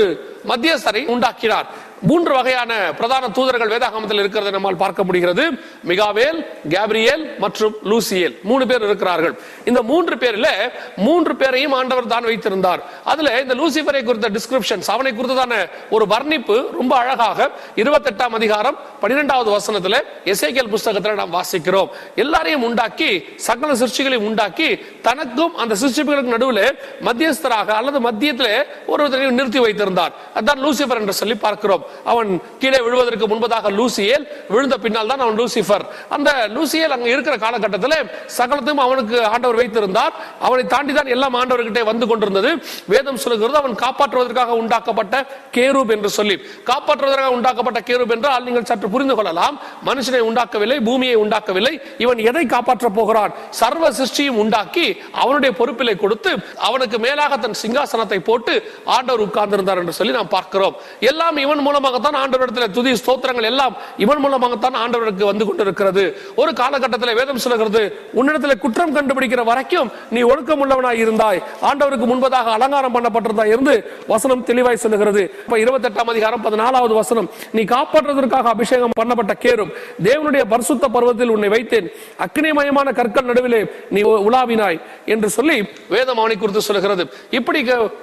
மத்தியஸ்தரை 0.52 1.04
உண்டாக்கினார். 1.16 1.70
மூன்று 2.10 2.34
வகையான 2.34 2.72
பிரதான 2.98 3.30
தூதர்கள் 3.30 3.72
வேதாகமத்தில் 3.74 4.22
இருக்கிறது 4.24 4.52
நம்மால் 4.52 4.80
பார்க்க 4.84 5.04
முடிகிறது. 5.04 5.44
மிகாவேல் 5.88 6.40
கேப்ரியேல் 6.74 7.24
மற்றும் 7.44 7.76
லூசியேல். 7.92 8.36
மூணு 8.50 8.68
பேர் 8.68 8.86
இருக்கிறார்கள். 8.88 9.36
இந்த 9.66 9.82
மூன்று 9.82 10.16
பேர்ல 10.16 10.48
மூன்று 10.96 11.36
பேரையும் 11.36 11.72
ஆண்டவர் 11.72 12.12
தான் 12.14 12.24
வைத்திருந்தார். 12.24 12.82
அதுல 13.04 13.42
இந்த 13.42 13.56
லூசிபரை 13.56 14.02
குறித்த 14.04 14.30
டிஸ்கிரிப்ஷன்ஸ் 14.38 14.90
அவனை 14.96 15.12
குறித்ததான 15.12 15.70
ஒரு 15.90 16.08
வர்ணிப்பு 16.08 16.58
ரொம்ப 16.80 16.96
அழகாக 16.96 17.50
இருபத்தெட்டாம் 17.76 18.38
அதிகாரம் 18.40 18.80
பன்னிரெண்டாவது 19.00 19.52
வசனத்துல 19.58 19.96
எசைக்கல் 20.26 20.72
புஸ்தகத்துல 20.74 21.14
நாம் 21.14 21.38
வாசிக்கிறோம். 21.40 21.90
எல்லாரையும் 22.16 22.64
உண்டாக்கி 22.64 23.24
சகல 23.36 23.74
சிருஷ்டிகளையும் 23.74 24.28
உண்டாக்கி 24.32 24.70
தனக்கும் 25.02 25.56
அந்த 25.56 25.76
சிருஷ்டிகளுக்கு 25.82 26.36
நடுவில் 26.36 26.66
மத்தியஸ்தராக 27.08 27.68
அல்லது 27.80 28.00
மத்தியத்திலே 28.10 28.56
ஒருவரையும் 28.88 29.34
நிறுத்தி 29.34 29.60
வைத்திருந்தார். 29.60 30.14
அதான் 30.36 30.62
லூசிபர் 30.66 31.02
என்று 31.04 31.14
சொல்லி 31.14 31.36
பார்க்கிறோம். 31.36 31.90
அவன் 32.12 32.30
கீழே 32.62 32.80
விழுவதற்கு 32.86 33.26
முன்பதாக 33.34 33.72
லூசியேல் 33.80 34.26
விழுந்த 34.54 34.76
பின்னால் 34.86 35.12
தான் 35.12 35.24
அவன் 35.26 35.38
லூசிஃபர். 35.42 35.86
அந்த 36.16 36.30
லூசியேல் 36.56 36.96
அங்கே 36.96 37.10
இருக்கிற 37.16 37.36
காலகட்டத்தில் 37.46 37.98
சகலத்தையும் 38.38 38.84
அவனுக்கு 38.86 39.18
ஆண்டவர் 39.34 39.60
வைத்திருந்தார். 39.62 40.14
அவனை 40.48 40.64
தாண்டி 40.74 40.94
தான் 41.00 41.12
எல்லாம் 41.16 41.38
ஆண்டவர்கிட்டே 41.42 41.84
வந்து 41.92 42.08
கொண்டிருந்தது. 42.12 42.52
வேதம் 42.94 43.22
சொல்லுகிறது 43.24 43.62
அவன் 43.64 43.76
காப்பாற்றுவதற்காக 43.86 44.58
உண்டாக்கப்பட்ட 44.62 45.16
கேரூப் 45.58 45.94
என்று 45.98 46.12
சொல்லி. 46.18 46.38
காப்பாற்றுவதற்காக 46.72 47.32
உண்டாக்கப்பட்ட 47.38 47.82
கேரூப் 47.90 48.14
என்றால் 48.18 48.46
நீங்கள் 48.48 48.68
சற்று 48.72 48.90
புரிந்து 48.96 49.18
கொள்ளலாம். 49.20 49.56
மனுஷனை 49.90 50.22
உண்டாக்கவில்லை 50.30 50.78
பூமியை 50.88 51.16
உண்டாக்கவில்லை. 51.24 51.74
இவன் 52.06 52.20
எதை 52.30 52.46
காப்பாற்ற 52.56 52.90
போகிறான்? 53.00 53.34
சர்வ 53.62 53.92
சிருஷ்டியும் 54.00 54.40
உண்டாக்கி 54.44 54.86
அவனுடைய 55.24 55.52
பொறுப்பிலை 55.60 55.96
கொடுத்து 56.04 56.32
அவனுக்கு 56.68 56.98
மேலாக 57.06 57.38
தன் 57.44 57.60
சிங்காசனத்தை 57.64 58.20
போட்டு 58.30 58.54
ஆண்டவர் 58.96 59.26
உட்கார்ந்திருந்தார் 59.28 59.82
என்று 59.82 59.98
சொல்லி 60.00 60.14
நாம் 60.18 60.34
பார்க்கிறோம். 60.38 60.76
எல்லாம் 61.12 61.38
இவன் 61.46 61.64
மூலம் 61.66 61.81
மூலமாகத்தான் 61.82 62.18
ஆண்டவரிடத்தில் 62.22 62.74
துதி 62.76 62.92
ஸ்தோத்திரங்கள் 63.02 63.48
எல்லாம் 63.50 63.74
இவன் 64.04 64.20
மூலமாகத்தான் 64.24 64.76
ஆண்டவருக்கு 64.82 65.24
வந்து 65.30 65.46
கொண்டிருக்கிறது. 65.50 66.04
ஒரு 66.42 66.52
காலகட்டத்தில் 66.60 67.18
வேதம் 67.20 67.42
சொல்லுகிறது 67.44 67.82
உன்னிடத்தில் 68.20 68.62
குற்றம் 68.64 68.94
கண்டுபிடிக்கிற 68.98 69.42
வரைக்கும் 69.50 69.90
நீ 70.16 70.22
ஒழுக்கம் 70.32 70.62
உள்ளவனாய் 70.64 71.02
இருந்தாய். 71.04 71.40
ஆண்டவருக்கு 71.70 72.08
முன்பதாக 72.12 72.52
அலங்காரம் 72.58 72.96
பண்ணப்பட்டிருந்தா 72.96 73.46
இருந்து 73.54 73.76
வசனம் 74.14 74.44
தெளிவாய் 74.50 74.82
சொல்லுகிறது. 74.84 75.24
இப்ப 75.46 75.58
இருபத்தெட்டாம் 75.64 76.12
அதிகாரம் 76.14 76.44
பதினாலாவது 76.48 76.96
வசனம் 77.02 77.30
நீ 77.58 77.64
காப்பாற்றுவதற்காக 77.74 78.54
அபிஷேகம் 78.56 78.98
பண்ணப்பட்ட 79.00 79.36
கேரும் 79.46 79.72
தேவனுடைய 80.10 80.44
பரிசுத்த 80.54 80.92
பருவத்தில் 80.98 81.34
உன்னை 81.36 81.50
வைத்தேன். 81.56 81.90
அக்னிமயமான 82.28 82.88
கற்கள் 83.00 83.30
நடுவிலே 83.32 83.64
நீ 83.96 84.04
உலாவினாய் 84.28 84.80
என்று 85.16 85.30
சொல்லி 85.38 85.58
வேதம் 85.96 86.22
அவனை 86.24 86.38
குறித்து 86.38 86.64
சொல்லுகிறது. 86.70 87.06
இப்படி 87.40 87.60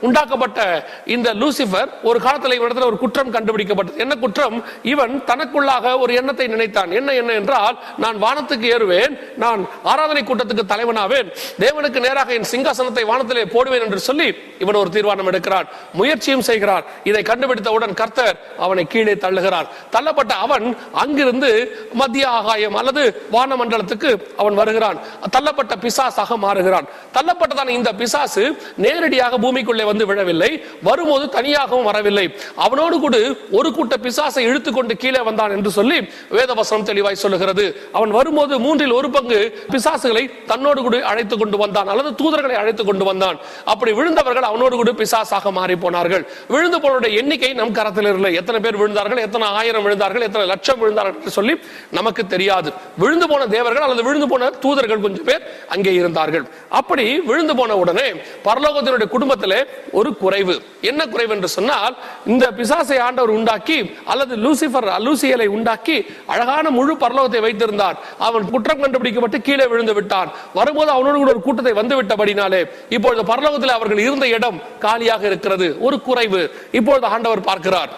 உண்டாக்கப்பட்ட 0.09 0.61
இந்த 1.17 1.29
லூசிபர் 1.43 1.88
ஒரு 2.11 2.19
காலத்தில் 2.26 2.59
இவரிடத்தில் 2.59 2.91
ஒரு 2.91 2.99
குற்றம் 3.05 3.33
வைக்கப்பட்டது 3.69 3.97
என்ன 3.97 4.15
குற்றம்? 4.15 4.65
இவன் 4.83 5.23
தனக்குள்ளாக 5.27 5.99
ஒரு 5.99 6.15
எண்ணத்தை 6.15 6.47
நினைத்தான். 6.47 6.91
என்ன 6.91 7.13
என்ன 7.13 7.33
என்றால் 7.33 7.79
நான் 7.97 8.23
வானத்துக்கு 8.23 8.67
ஏறுவேன் 8.77 9.19
நான் 9.37 9.69
ஆராதனை 9.83 10.23
கூட்டத்துக்கு 10.23 10.65
தலைவனாவேன் 10.75 11.29
தேவனுக்கு 11.59 12.01
நேராக 12.01 12.33
என் 12.33 12.51
சிங்காசனத்தை 12.53 13.05
வானத்திலே 13.07 13.45
போடுவேன் 13.45 13.81
என்று 13.81 13.99
சொல்லி 13.99 14.35
இவன் 14.59 14.75
ஒரு 14.75 14.91
தீர்மானம் 14.91 15.31
எடுக்கிறான். 15.31 15.67
முயற்சியும் 15.93 16.41
செய்கிறான். 16.41 16.85
இதை 17.05 17.23
கண்டுபிடித்தவுடன் 17.23 17.95
கர்த்தர் 17.95 18.37
அவனை 18.59 18.85
கீழே 18.85 19.15
தள்ளுகிறார். 19.15 19.69
தள்ளப்பட்ட 19.93 20.33
அவன் 20.47 20.77
அங்கிருந்து 20.93 21.51
மத்திய 21.93 22.29
ஆகாயம் 22.29 22.75
அல்லது 22.75 23.23
வானமண்டலத்துக்கு 23.33 24.11
அவன் 24.37 24.55
வருகிறான். 24.55 24.99
தள்ளப்பட்ட 25.37 25.75
பிசாசாக 25.85 26.37
மாறுகிறான். 26.37 26.87
தள்ளப்பட்டதான 27.17 27.69
இந்த 27.69 27.93
பிசாசு 27.93 28.57
நேரடியாக 28.77 29.39
பூமிக்குள்ளே 29.39 29.85
வந்து 29.85 30.07
விழவில்லை. 30.07 30.65
வரும்போது 30.83 31.29
தனியாகவும் 31.29 31.85
வரவில்லை. 31.85 32.37
அவனோடு 32.57 33.01
கூட 33.01 33.17
ஒரு 33.57 33.69
கூட்ட 33.76 33.95
பிசாசை 34.05 34.43
இழுத்து 34.49 34.71
கொண்டு 34.78 34.95
கீழே 35.02 35.21
வந்தான் 35.28 35.52
என்று 35.57 35.71
சொல்லி 35.78 35.99
வேதவசனம் 36.37 36.87
தெளிவாய் 36.90 37.21
சொல்லுகிறது. 37.25 37.64
அவன் 37.99 38.12
வரும்போது 38.19 38.55
மூன்றில் 38.64 38.95
ஒரு 38.99 39.09
பங்கு 39.17 39.40
பிசாசுகளை 39.73 40.25
தன்னோடு 40.50 40.81
கூட 40.87 40.97
அழைத்து 41.11 41.37
கொண்டு 41.43 41.57
வந்தான் 41.64 41.90
அல்லது 41.93 42.11
தூதர்களை 42.21 42.57
அழைத்து 42.62 42.85
கொண்டு 42.90 43.05
வந்தான். 43.11 43.38
அப்படி 43.73 43.93
விழுந்தவர்கள் 43.99 44.49
அவனோடு 44.50 44.75
கூட 44.81 44.93
பிசாசாக 45.02 45.52
மாறி 45.59 45.76
போனார்கள். 45.85 46.25
விழுந்து 46.55 46.81
போனோட 46.85 47.07
எண்ணிக்கை 47.21 47.52
நம் 47.61 47.75
கரத்தில் 47.78 48.11
இல்லை. 48.14 48.33
எத்தனை 48.40 48.61
பேர் 48.67 48.81
விழுந்தார்கள் 48.83 49.23
எத்தனை 49.26 49.49
ஆயிரம் 49.61 49.85
விழுந்தார்கள் 49.87 50.26
எத்தனை 50.28 50.47
லட்சம் 50.52 50.81
விழுந்தார்கள் 50.83 51.19
என்று 51.21 51.35
சொல்லி 51.38 51.57
நமக்கு 51.99 52.25
தெரியாது. 52.35 52.71
விழுந்து 53.02 53.28
போன 53.33 53.47
தேவர்கள் 53.57 53.87
அல்லது 53.87 54.07
விழுந்து 54.09 54.28
போன 54.33 54.50
தூதர்கள் 54.64 55.05
கொஞ்சம் 55.07 55.26
பேர் 55.31 55.45
அங்கே 55.76 55.95
இருந்தார்கள். 56.00 56.45
அப்படி 56.81 57.07
விழுந்து 57.31 57.57
போன 57.61 57.76
உடனே 57.83 58.07
பரலோகத்தினுடைய 58.49 59.09
குடும்பத்திலே 59.17 59.61
ஒரு 59.99 60.11
குறைவு. 60.23 60.57
என்ன 60.90 61.00
குறைவு 61.14 61.33
என்று 61.37 61.50
சொன்னால் 61.57 61.95
இந்த 62.33 62.47
பிசாசை 62.59 62.99
ஆண்டவர் 63.07 63.37
உண்டாக்கி 63.38 63.78
அல்லது 64.12 64.37
லூசிபர் 64.45 64.87
லூசியலை 65.07 65.49
உண்டாக்கி 65.57 65.97
அழகான 66.35 66.71
முழு 66.78 66.95
பரலோகத்தை 67.02 67.40
வைத்திருந்தார். 67.47 67.99
அவன் 68.28 68.50
குற்றம் 68.54 68.83
கண்டுபிடிக்கப்பட்டு 68.83 69.40
கீழே 69.49 69.66
விழுந்து 69.73 69.95
விட்டான். 69.99 70.33
வரும்போது 70.59 70.90
அவனோடு 70.97 71.18
கூட 71.18 71.33
ஒரு 71.37 71.45
கூட்டத்தை 71.47 71.75
வந்து 71.80 71.97
விட்டபடினாலே 72.00 72.62
இப்பொழுது 72.97 73.25
பரலோகத்தில் 73.33 73.76
அவர்கள் 73.78 74.04
இருந்த 74.07 74.28
இடம் 74.38 74.61
காலியாக 74.87 75.25
இருக்கிறது. 75.33 75.68
ஒரு 75.87 75.99
குறைவு. 76.09 76.42
இப்பொழுது 76.80 77.07
ஆண்டவர் 77.14 77.49
பார்க்கிறார். 77.50 77.92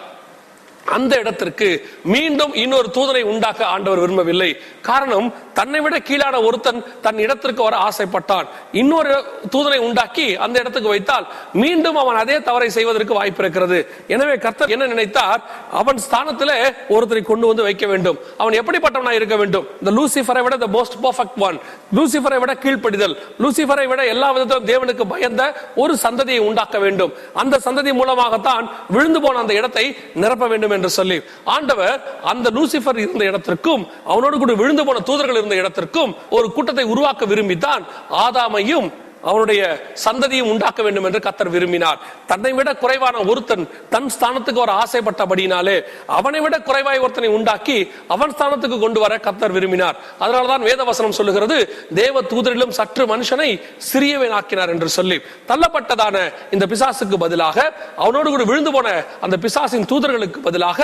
அந்த 0.97 1.13
இடத்திற்கு 1.23 1.69
மீண்டும் 2.15 2.55
இன்னொரு 2.55 2.89
தூதனை 2.97 3.23
உண்டாக்க 3.23 3.67
ஆண்டவர் 3.67 3.99
விரும்பவில்லை. 3.99 4.49
காரணம் 4.89 5.27
தன்னை 5.59 5.81
விட 5.81 5.97
கீழான 5.99 6.37
ஒருத்தன் 6.47 6.81
தன் 7.05 7.19
இடத்திற்கு 7.19 7.63
வர 7.63 7.77
ஆசைப்பட்டான். 7.89 8.47
இன்னொரு 8.81 9.13
தூதனை 9.55 9.79
உண்டாக்கி 9.89 10.37
அந்த 10.45 10.57
இடத்துக்கு 10.61 10.89
வைத்தால் 10.89 11.27
மீண்டும் 11.53 11.97
அவன் 11.97 12.17
அதே 12.23 12.43
தவறை 12.43 12.69
செய்வதற்கு 12.77 13.15
வாய்ப்பு 13.15 13.43
இருக்கிறது. 13.45 13.79
எனவே 14.15 14.37
கர்த்தர் 14.45 14.69
என்ன 14.69 14.87
நினைத்தார்? 14.87 15.41
அவன் 15.81 15.99
ஸ்தானத்தில் 16.07 16.55
ஒருத்தரை 16.97 17.23
கொண்டு 17.23 17.47
வந்து 17.47 17.67
வைக்க 17.69 17.87
வேண்டும். 17.87 18.19
அவன் 18.37 18.59
எப்படிப்பட்டவனா 18.61 19.13
இருக்க 19.21 19.37
வேண்டும்? 19.37 19.67
இந்த 19.81 19.93
லூசிஃபரை 19.99 20.43
விட 20.43 20.57
the 20.65 20.71
most 20.79 20.97
perfect 21.05 21.37
one. 21.49 21.59
லூசிஃபரை 21.99 22.41
விட 22.45 22.55
கீழ்ப்படிதல். 22.65 23.17
லூசிஃபரை 23.43 23.87
விட 23.89 24.07
எல்லா 24.15 24.31
விதத்திலும் 24.33 24.69
தேவனுக்கு 24.73 25.07
பயந்த 25.15 25.43
ஒரு 25.85 25.95
சந்ததியை 26.07 26.39
உண்டாக்க 26.49 26.79
வேண்டும். 26.79 27.13
அந்த 27.35 27.61
சந்ததி 27.69 27.93
மூலமாகத்தான் 28.01 28.65
விழுந்து 28.97 29.21
போன 29.21 29.39
அந்த 29.45 29.55
இடத்தை 29.61 29.87
நிரப்ப 30.15 30.47
வேண்டும் 30.47 30.69
என்று 30.71 30.91
சொல்லி 30.91 31.21
ஆண்டவர் 31.45 32.23
அந்த 32.23 32.51
லூசிபர் 32.51 32.97
இருந்த 32.97 33.25
இடத்திற்கும் 33.25 33.87
அவனோடு 34.05 34.39
கூட 34.39 34.55
விழுந்து 34.55 34.85
போன 34.85 35.01
தூதர்கள் 35.01 35.37
இருந்த 35.37 35.55
இடத்திற்கும் 35.55 36.15
ஒரு 36.31 36.53
கூட்டத்தை 36.53 36.85
உருவாக்க 36.85 37.27
விரும்பித்தான். 37.27 37.85
ஆதாமையும் 38.11 38.93
அவனுடைய 39.29 39.63
சந்ததியும் 40.05 40.51
உண்டாக்க 40.53 40.81
வேண்டும் 40.87 41.07
என்று 41.09 41.21
கத்தர் 41.27 41.53
விரும்பினார். 41.55 41.99
தன்னை 42.31 42.53
விட 42.59 42.69
குறைவான 42.83 43.17
ஒருத்தன் 43.31 43.65
தன் 43.95 44.11
ஸ்தானத்துக்கு 44.15 44.63
வர 44.65 44.73
ஆசைப்பட்டபடினாலே 44.83 45.77
அவனை 46.19 46.41
விட 46.45 46.57
குறைவாய் 46.69 47.03
ஒருத்தனை 47.05 47.31
உண்டாக்கி 47.39 47.79
அவன் 48.15 48.35
ஸ்தானத்துக்கு 48.37 48.79
கொண்டு 48.85 49.01
வர 49.05 49.15
கத்தர் 49.27 49.55
விரும்பினார். 49.57 49.97
அதனால்தான் 50.23 50.67
வேதவசனம் 50.69 51.17
சொல்லுகிறது 51.19 51.59
தேவ 52.01 52.23
தூதரிலும் 52.33 52.75
சற்று 52.79 53.05
மனுஷனை 53.13 53.51
சிறியவன் 53.91 54.35
ஆக்கினார் 54.39 54.73
என்று 54.75 54.89
சொல்லி 54.99 55.19
தள்ளப்பட்டதான 55.51 56.17
இந்த 56.57 56.67
பிசாசுக்கு 56.73 57.19
பதிலாக 57.25 57.59
அவனோடு 58.03 58.29
கூட 58.31 58.45
விழுந்து 58.51 58.73
போன 58.77 58.89
அந்த 59.27 59.37
பிசாசின் 59.45 59.89
தூதர்களுக்கு 59.93 60.41
பதிலாக 60.49 60.79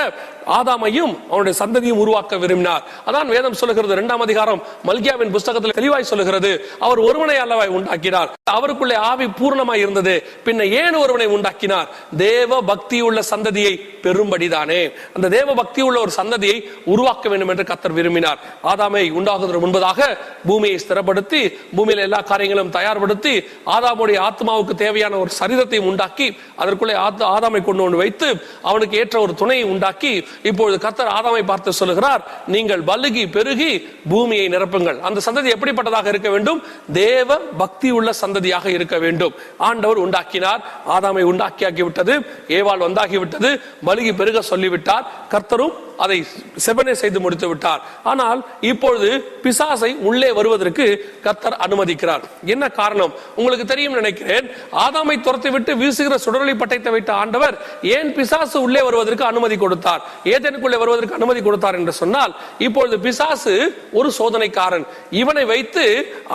ஆதாமையும் 0.58 1.14
அவனுடைய 1.30 1.54
சந்ததியும் 1.62 2.00
உருவாக்க 2.04 2.36
விரும்பினார். 2.42 2.82
அதான் 3.08 3.32
வேதம் 3.34 3.58
சொல்லுகிறது 3.60 3.94
இரண்டாம் 3.96 4.24
அதிகாரம் 4.26 4.60
மல்கியாவின் 4.88 5.32
புஸ்தகத்தில் 5.36 5.76
தெளிவாய் 5.78 6.10
சொல்லுகிறது 6.10 6.50
அவர் 6.86 7.00
ஒருவனை 7.08 7.36
அல்லவாய் 7.44 7.74
உண்டாக்கினார். 7.76 8.25
அவருக்குள்ளே 8.56 8.96
ஆவி 9.10 9.26
பூர்ணமாய் 9.38 9.82
இருந்தது. 9.84 10.14
பின்ன 10.46 10.62
ஏன் 10.80 10.96
ஒருவனை 11.02 11.26
உண்டாக்கினார்? 11.36 11.88
தேவ 12.24 12.60
பக்தி 12.70 12.98
உள்ள 13.06 13.20
சந்ததியை 13.30 13.72
பெரும்படிதானே 14.04 14.80
அந்த 15.16 15.26
தேவ 15.36 15.54
பக்தி 15.60 15.80
உள்ள 15.86 15.96
ஒரு 16.04 16.12
சந்ததியை 16.18 16.58
உருவாக்க 16.92 17.28
வேண்டும் 17.32 17.50
என்று 17.52 17.64
கத்தர் 17.70 17.96
விரும்பினார். 17.98 18.38
ஆதாமை 18.72 19.04
உண்டாகுவதற்கு 19.18 19.64
முன்பதாக 19.64 20.00
பூமியை 20.48 20.76
ஸ்திரப்படுத்தி 20.84 21.40
பூமியில 21.76 22.04
எல்லா 22.08 22.20
காரியங்களும் 22.30 22.72
தயார்படுத்தி 22.76 23.34
ஆதாமுடைய 23.76 24.18
ஆத்மாவுக்கு 24.28 24.76
தேவையான 24.84 25.18
ஒரு 25.22 25.32
சரீரத்தை 25.40 25.80
உண்டாக்கி 25.90 26.28
அதற்குள்ளே 26.62 26.94
ஆதாமை 27.34 27.62
கொண்டு 27.64 27.84
வந்து 27.86 28.02
வைத்து 28.02 28.28
அவனுக்கு 28.70 29.00
ஏற்ற 29.02 29.16
ஒரு 29.26 29.34
துணையை 29.42 29.66
உண்டாக்கி 29.72 30.12
இப்பொழுது 30.50 30.78
கத்தர் 30.86 31.12
ஆதாமை 31.16 31.42
பார்த்து 31.50 31.78
சொல்லுகிறார் 31.80 32.24
நீங்கள் 32.56 32.84
பலுகி 32.92 33.24
பெருகி 33.36 33.72
பூமியை 34.12 34.46
நிரப்புங்கள். 34.54 35.00
அந்த 35.08 35.20
சந்ததி 35.26 35.48
எப்படிப்பட்டதாக 35.56 36.06
இருக்க 36.14 36.28
வேண்டும்? 36.36 36.62
தேவ 37.02 37.38
பக்தி 37.62 37.90
உள்ள 37.98 38.12
சந்ததியாக 38.22 38.66
இருக்க 38.76 38.98
வேண்டும். 39.04 39.34
ஆண்டவர் 39.68 40.02
உண்டாக்கினார் 40.04 40.62
ஆதாமை 40.96 41.24
உண்டாக்கியாக்கி 41.32 41.82
விட்டது 41.88 42.14
ஏவாள் 42.58 42.86
வந்தாகிவிட்டது 42.86 43.50
பலுகி 43.88 44.14
பெருக 44.20 44.42
சொல்லிவிட்டார் 44.52 45.04
கர்த்தரும் 45.34 45.74
அதை 46.04 46.16
செவனை 46.64 46.94
செய்து 47.00 47.18
முடித்து 47.24 47.46
விட்டார். 47.50 47.82
ஆனால் 48.10 48.40
இப்பொழுது 48.70 49.10
பிசாசை 49.44 49.90
உள்ளே 50.08 50.30
வருவதற்கு 50.38 50.86
கர்த்தர் 51.26 51.56
அனுமதிக்கிறார். 51.66 52.24
என்ன 52.54 52.64
காரணம்? 52.78 53.12
உங்களுக்கு 53.38 53.66
தெரியும் 53.70 53.96
நினைக்கிறேன் 54.00 54.46
ஆதாமை 54.84 55.16
துரத்தி 55.26 55.50
விட்டு 55.54 55.74
வீசுகிற 55.82 56.16
சுடரொளி 56.24 56.54
பட்டயத்தை 56.62 56.92
வைத்த 56.96 57.12
ஆண்டவர் 57.22 57.56
ஏன் 57.96 58.10
பிசாசு 58.18 58.56
உள்ளே 58.66 58.82
வருவதற்கு 58.88 59.24
அனுமதி 59.30 59.58
கொடுத்தார்? 59.62 60.02
ஏதேனுக்குள்ளே 60.34 60.80
வருவதற்கு 60.82 61.18
அனுமதி 61.20 61.42
கொடுத்தார் 61.46 61.78
என்று 61.80 61.94
சொன்னால் 62.02 62.34
இப்பொழுது 62.66 62.98
பிசாசு 63.06 63.54
ஒரு 64.00 64.10
சோதனைக்காரன். 64.18 64.86
இவனை 65.22 65.46
வைத்து 65.52 65.86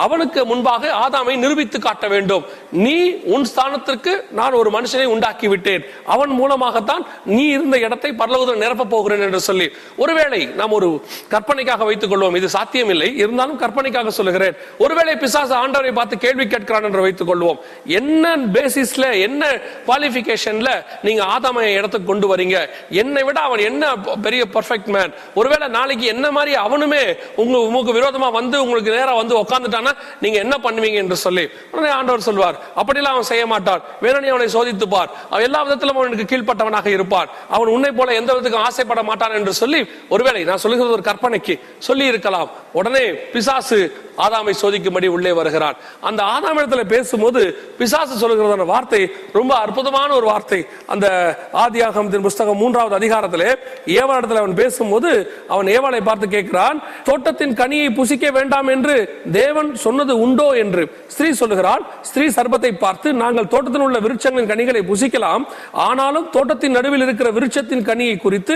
அவனுக்கு 0.06 0.42
முன்பாக 0.52 0.92
ஆதாமை 1.04 1.36
நிரூபித்து 1.72 1.88
காட்ட 1.88 2.06
வேண்டும். 2.14 2.44
நீ 2.84 2.96
உன் 3.34 3.46
ஸ்தானத்திற்கு 3.50 4.12
நான் 4.38 4.58
ஒரு 4.60 4.68
மனுஷனை 4.76 5.06
உண்டாக்கி 5.14 5.46
விட்டேன் 5.52 5.82
அவன் 6.14 6.32
மூலமாகத்தான் 6.40 7.02
நீ 7.34 7.44
இருந்த 7.56 7.76
இடத்தை 7.86 8.10
பரலோகத்தில் 8.20 8.62
நிரப்பப் 8.64 8.92
போகிறேன் 8.94 9.24
என்று 9.26 9.40
சொல்லி. 9.48 9.66
ஒருவேளை 10.02 10.40
நாம் 10.60 10.76
ஒரு 10.78 10.88
கற்பனைக்காக 11.32 11.84
வைத்துக் 11.88 12.12
கொள்வோம். 12.12 12.36
இது 12.40 12.48
சாத்தியமில்லை. 12.56 13.08
இருந்தாலும் 13.22 13.60
கற்பனைக்காக 13.62 14.12
சொல்லுகிறேன். 14.18 14.56
ஒருவேளை 14.84 15.14
பிசாசு 15.22 15.54
ஆண்டவரை 15.62 15.92
பார்த்து 16.00 16.22
கேள்வி 16.24 16.46
கேட்கிறான் 16.54 16.86
என்று 16.88 17.04
வைத்துக் 17.06 17.30
கொள்வோம். 17.30 17.58
என்ன 18.00 18.34
பேசிஸ்ல 18.56 19.04
என்ன 19.26 19.42
குவாலிபிகேஷன்ல 19.88 20.70
நீங்க 21.06 21.22
ஆதாமைய 21.34 21.78
இடத்துக்கு 21.80 22.10
கொண்டு 22.12 22.28
வரீங்க? 22.32 22.58
என்னை 23.02 23.22
விட 23.28 23.38
அவன் 23.48 23.64
என்ன 23.70 23.84
பெரிய 24.26 24.42
பர்ஃபெக்ட் 24.56 24.90
மேன் 24.96 25.12
ஒருவேளை 25.40 25.66
நாளைக்கு 25.78 26.06
என்ன 26.14 26.26
மாதிரி 26.36 26.52
அவனுமே 26.66 27.02
உங்க 27.42 27.56
உங்களுக்கு 27.66 27.96
விரோதமா 27.98 28.28
வந்து 28.40 28.56
உங்களுக்கு 28.64 28.90
நேரம் 28.98 29.20
வந்து 29.20 29.34
உட்காந்துட்டானா 29.42 29.92
நீங்க 30.24 30.38
என்ன 30.44 30.54
பண்ணுவீங்க 30.64 30.98
என்று 31.04 31.16
சொல்லி. 31.26 31.44
உடனே 31.70 31.88
ஆண்டவர் 31.88 32.20
சொல்வார் 32.20 32.56
அப்படிலாம் 32.76 33.14
அவன் 33.16 33.22
செய்ய 33.22 33.46
மாட்டான். 33.46 33.82
வேணும் 34.00 34.30
அவனை 34.30 34.48
சோதித்துப்பார். 34.54 35.10
அவன் 35.30 35.42
எல்லா 35.42 35.62
விதத்திலும் 35.62 35.96
அவனுக்கு 35.96 36.26
கீழ்ப்பட்டவனாக 36.32 36.86
இருப்பார் 36.86 37.28
அவன் 37.48 37.68
உன்னை 37.68 37.90
போல 37.92 38.14
எந்த 38.14 38.32
விதத்துக்கும் 38.32 38.66
ஆசைப்பட 38.68 39.02
மாட்டான் 39.02 39.32
என்று 39.32 39.52
சொல்லி 39.52 39.86
ஒருவேளை 40.08 40.44
நான் 40.44 40.62
சொல்லுகிறது 40.64 40.96
ஒரு 40.96 41.02
கற்பனைக்கு 41.02 41.60
சொல்லி 41.78 42.06
இருக்கலாம். 42.06 42.50
உடனே 42.72 43.04
பிசாசு 43.32 43.78
ஆதாமை 44.18 44.52
சோதிக்கும்படி 44.62 45.06
உள்ளே 45.06 45.32
வருகிறான் 45.32 45.76
அந்த 46.00 46.22
ஆதாம் 46.22 46.58
இடத்துல 46.58 46.84
பேசும்போது 46.84 47.40
பிசாசு 47.78 48.14
சொல்லுகிறதான 48.22 48.64
வார்த்தை 48.64 49.10
ரொம்ப 49.32 49.54
அற்புதமான 49.54 50.14
ஒரு 50.14 50.26
வார்த்தை. 50.26 50.66
அந்த 50.86 51.06
ஆதியாகமத்தின் 51.52 52.20
புஸ்தகம் 52.20 52.56
மூன்றாவது 52.56 52.98
அதிகாரத்திலே 52.98 53.50
ஏவா 53.86 54.14
இடத்துல 54.20 54.42
அவன் 54.42 54.54
பேசும்போது 54.54 55.10
அவன் 55.48 55.66
ஏவாளை 55.66 56.00
பார்த்து 56.04 56.26
கேட்கிறான் 56.26 56.82
தோட்டத்தின் 57.04 57.54
கனியை 57.54 57.94
புசிக்க 57.94 58.30
வேண்டாம் 58.30 58.68
என்று 58.68 59.22
தேவன் 59.32 59.74
சொன்னது 59.74 60.20
உண்டோ? 60.20 60.48
என்று. 60.52 60.82
ஸ்ரீ 61.08 61.32
ஸ்திரீ 61.32 61.44
சொல்லுகிறாள் 61.52 61.84
ஸ்திரீ 62.08 62.26
சர்பத்தை 62.36 62.70
பார்த்து 62.84 63.08
நாங்கள் 63.22 63.50
தோட்டத்தில் 63.54 63.84
உள்ள 63.86 63.98
விருட்சங்களின் 64.04 64.50
கனிகளை 64.52 64.82
புசிக்கலாம். 64.90 65.42
ஆனாலும் 65.86 66.28
தோட்டத்தின் 66.36 66.76
நடுவில் 66.76 67.04
இருக்கிற 67.06 67.28
விருட்சத்தின் 67.36 67.86
கனியை 67.88 68.16
குறித்து 68.24 68.54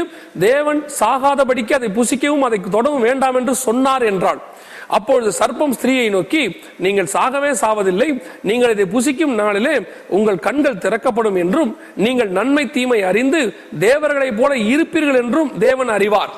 தேவன் 0.48 0.80
சாகாதபடிக்கு 1.00 1.74
அதை 1.78 1.90
புசிக்கவும் 1.98 2.46
அதை 2.48 2.58
தொடவும் 2.76 3.06
வேண்டாம் 3.08 3.38
என்று 3.40 3.54
சொன்னார் 3.66 4.06
என்றாள். 4.12 4.40
அப்பொழுது 4.96 5.30
சர்ப்பம் 5.38 5.74
ஸ்திரீயை 5.76 6.08
நோக்கி 6.16 6.42
நீங்கள் 6.84 7.12
சாகவே 7.14 7.50
சாவதில்லை. 7.62 8.08
நீங்கள் 8.48 8.74
இதை 8.74 8.86
புசிக்கும் 8.96 9.36
நாளிலே 9.40 9.74
உங்கள் 10.16 10.44
கண்கள் 10.46 10.82
திறக்கப்படும் 10.84 11.38
என்றும் 11.44 11.72
நீங்கள் 12.04 12.30
நன்மை 12.38 12.64
தீமை 12.76 13.00
அறிந்து 13.10 13.40
தேவர்களைப் 13.86 14.38
போல 14.40 14.54
இருப்பீர்கள் 14.74 15.20
என்றும் 15.22 15.50
தேவன் 15.66 15.90
அறிவார். 15.96 16.34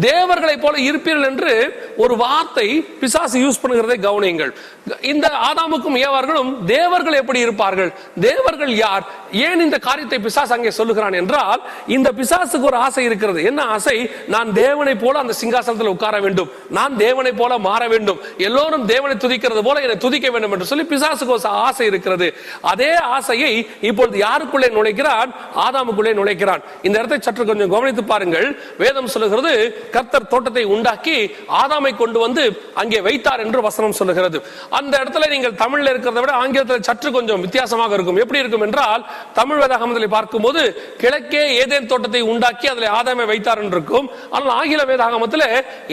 தேவர்களை 0.00 0.56
போல 0.58 0.78
இருப்பீர்கள் 0.78 1.26
என்று 1.30 1.52
ஒரு 1.96 2.16
வார்த்தை 2.16 2.66
பிசாசு 3.00 3.38
யூஸ் 3.44 3.60
பண்ணுகிறதை 3.62 3.96
கவனியுங்கள். 4.06 4.52
இந்த 5.00 5.26
ஆதாமுக்கும் 5.48 5.96
ஏவார்களும் 6.06 6.64
தேவர்கள் 6.66 7.14
எப்படி 7.14 7.40
இருப்பார்கள்? 7.40 7.92
தேவர்கள் 8.20 8.72
யார்? 8.74 9.04
ஏன் 9.30 9.60
இந்த 9.60 9.78
காரியத்தை 9.78 10.18
பிசாசு 10.20 10.52
அங்கே 10.52 10.70
சொல்லுகிறான் 10.70 11.12
என்றால் 11.12 11.60
இந்த 11.86 12.12
பிசாசுக்கு 12.18 12.68
ஒரு 12.70 12.76
ஆசை 12.76 13.04
இருக்கிறது. 13.04 13.44
என்ன 13.44 13.62
ஆசை? 13.62 14.10
நான் 14.28 14.52
தேவனை 14.52 14.94
போல 14.94 15.18
அந்த 15.18 15.34
சிங்காசனத்தில் 15.40 15.92
உட்கார 15.94 16.20
வேண்டும். 16.20 16.50
நான் 16.70 16.96
தேவனை 16.96 17.32
போல 17.32 17.58
மாற 17.58 17.88
வேண்டும். 17.88 18.18
எல்லோரும் 18.38 18.86
தேவனை 18.86 19.16
துதிக்கிறது 19.16 19.62
போல 19.68 19.80
என்னை 19.80 19.96
துதிக்க 19.96 20.30
வேண்டும் 20.30 20.52
என்று 20.52 20.66
சொல்லி 20.66 20.84
பிசாசுக்கு 20.94 21.36
ஒரு 21.36 21.48
ஆசை 21.66 21.86
இருக்கிறது. 21.86 22.34
அதே 22.60 22.94
ஆசையை 22.94 23.52
இப்பொழுது 23.80 24.18
யாருக்குள்ளே 24.26 24.70
நுழைக்கிறான்? 24.78 25.32
ஆதாமுக்குள்ளே 25.66 26.14
நுழைக்கிறான். 26.14 26.62
இந்த 26.82 26.98
இடத்தை 26.98 27.18
சற்று 27.18 27.44
கொஞ்சம் 27.44 27.70
கவனித்து 27.70 28.04
பாருங்கள். 28.04 28.56
வேதம் 28.78 29.06
சொல்லுகிறது 29.06 29.80
கர்த்தர் 29.94 30.30
தோட்டத்தை 30.32 30.64
உண்டாக்கி 30.74 31.16
ஆதாமை 31.62 31.92
கொண்டு 32.02 32.18
வந்து 32.24 32.44
அங்கே 32.82 33.00
வைத்தார் 33.08 33.42
என்று 33.44 33.60
வசனம் 33.68 33.96
சொல்லுகிறது. 34.00 34.38
அந்த 34.78 34.92
இடத்துல 35.02 35.28
நீங்கள் 35.34 35.56
தமிழ்ல 35.64 35.92
இருக்கிறத 35.92 36.20
விட 36.24 36.32
ஆங்கிலத்தில் 36.42 36.86
சற்று 36.88 37.10
கொஞ்சம் 37.18 37.42
வித்தியாசமாக 37.46 37.94
இருக்கும். 37.98 38.20
எப்படி 38.24 38.42
இருக்கும் 38.42 38.66
என்றால் 38.68 39.04
தமிழ் 39.40 39.60
வேதாகமத்தில் 39.62 40.14
பார்க்கும்போது 40.16 40.62
கிழக்கே 41.02 41.44
ஏதேன் 41.62 41.90
தோட்டத்தை 41.92 42.22
உண்டாக்கி 42.32 42.66
அதில் 42.72 42.94
ஆதாமை 42.98 43.26
வைத்தார் 43.32 43.62
என்று 43.64 43.76
இருக்கும் 43.78 44.08
ஆனால் 44.30 44.54
ஆங்கில 44.58 44.84
வேதாகமத்தில் 44.92 45.46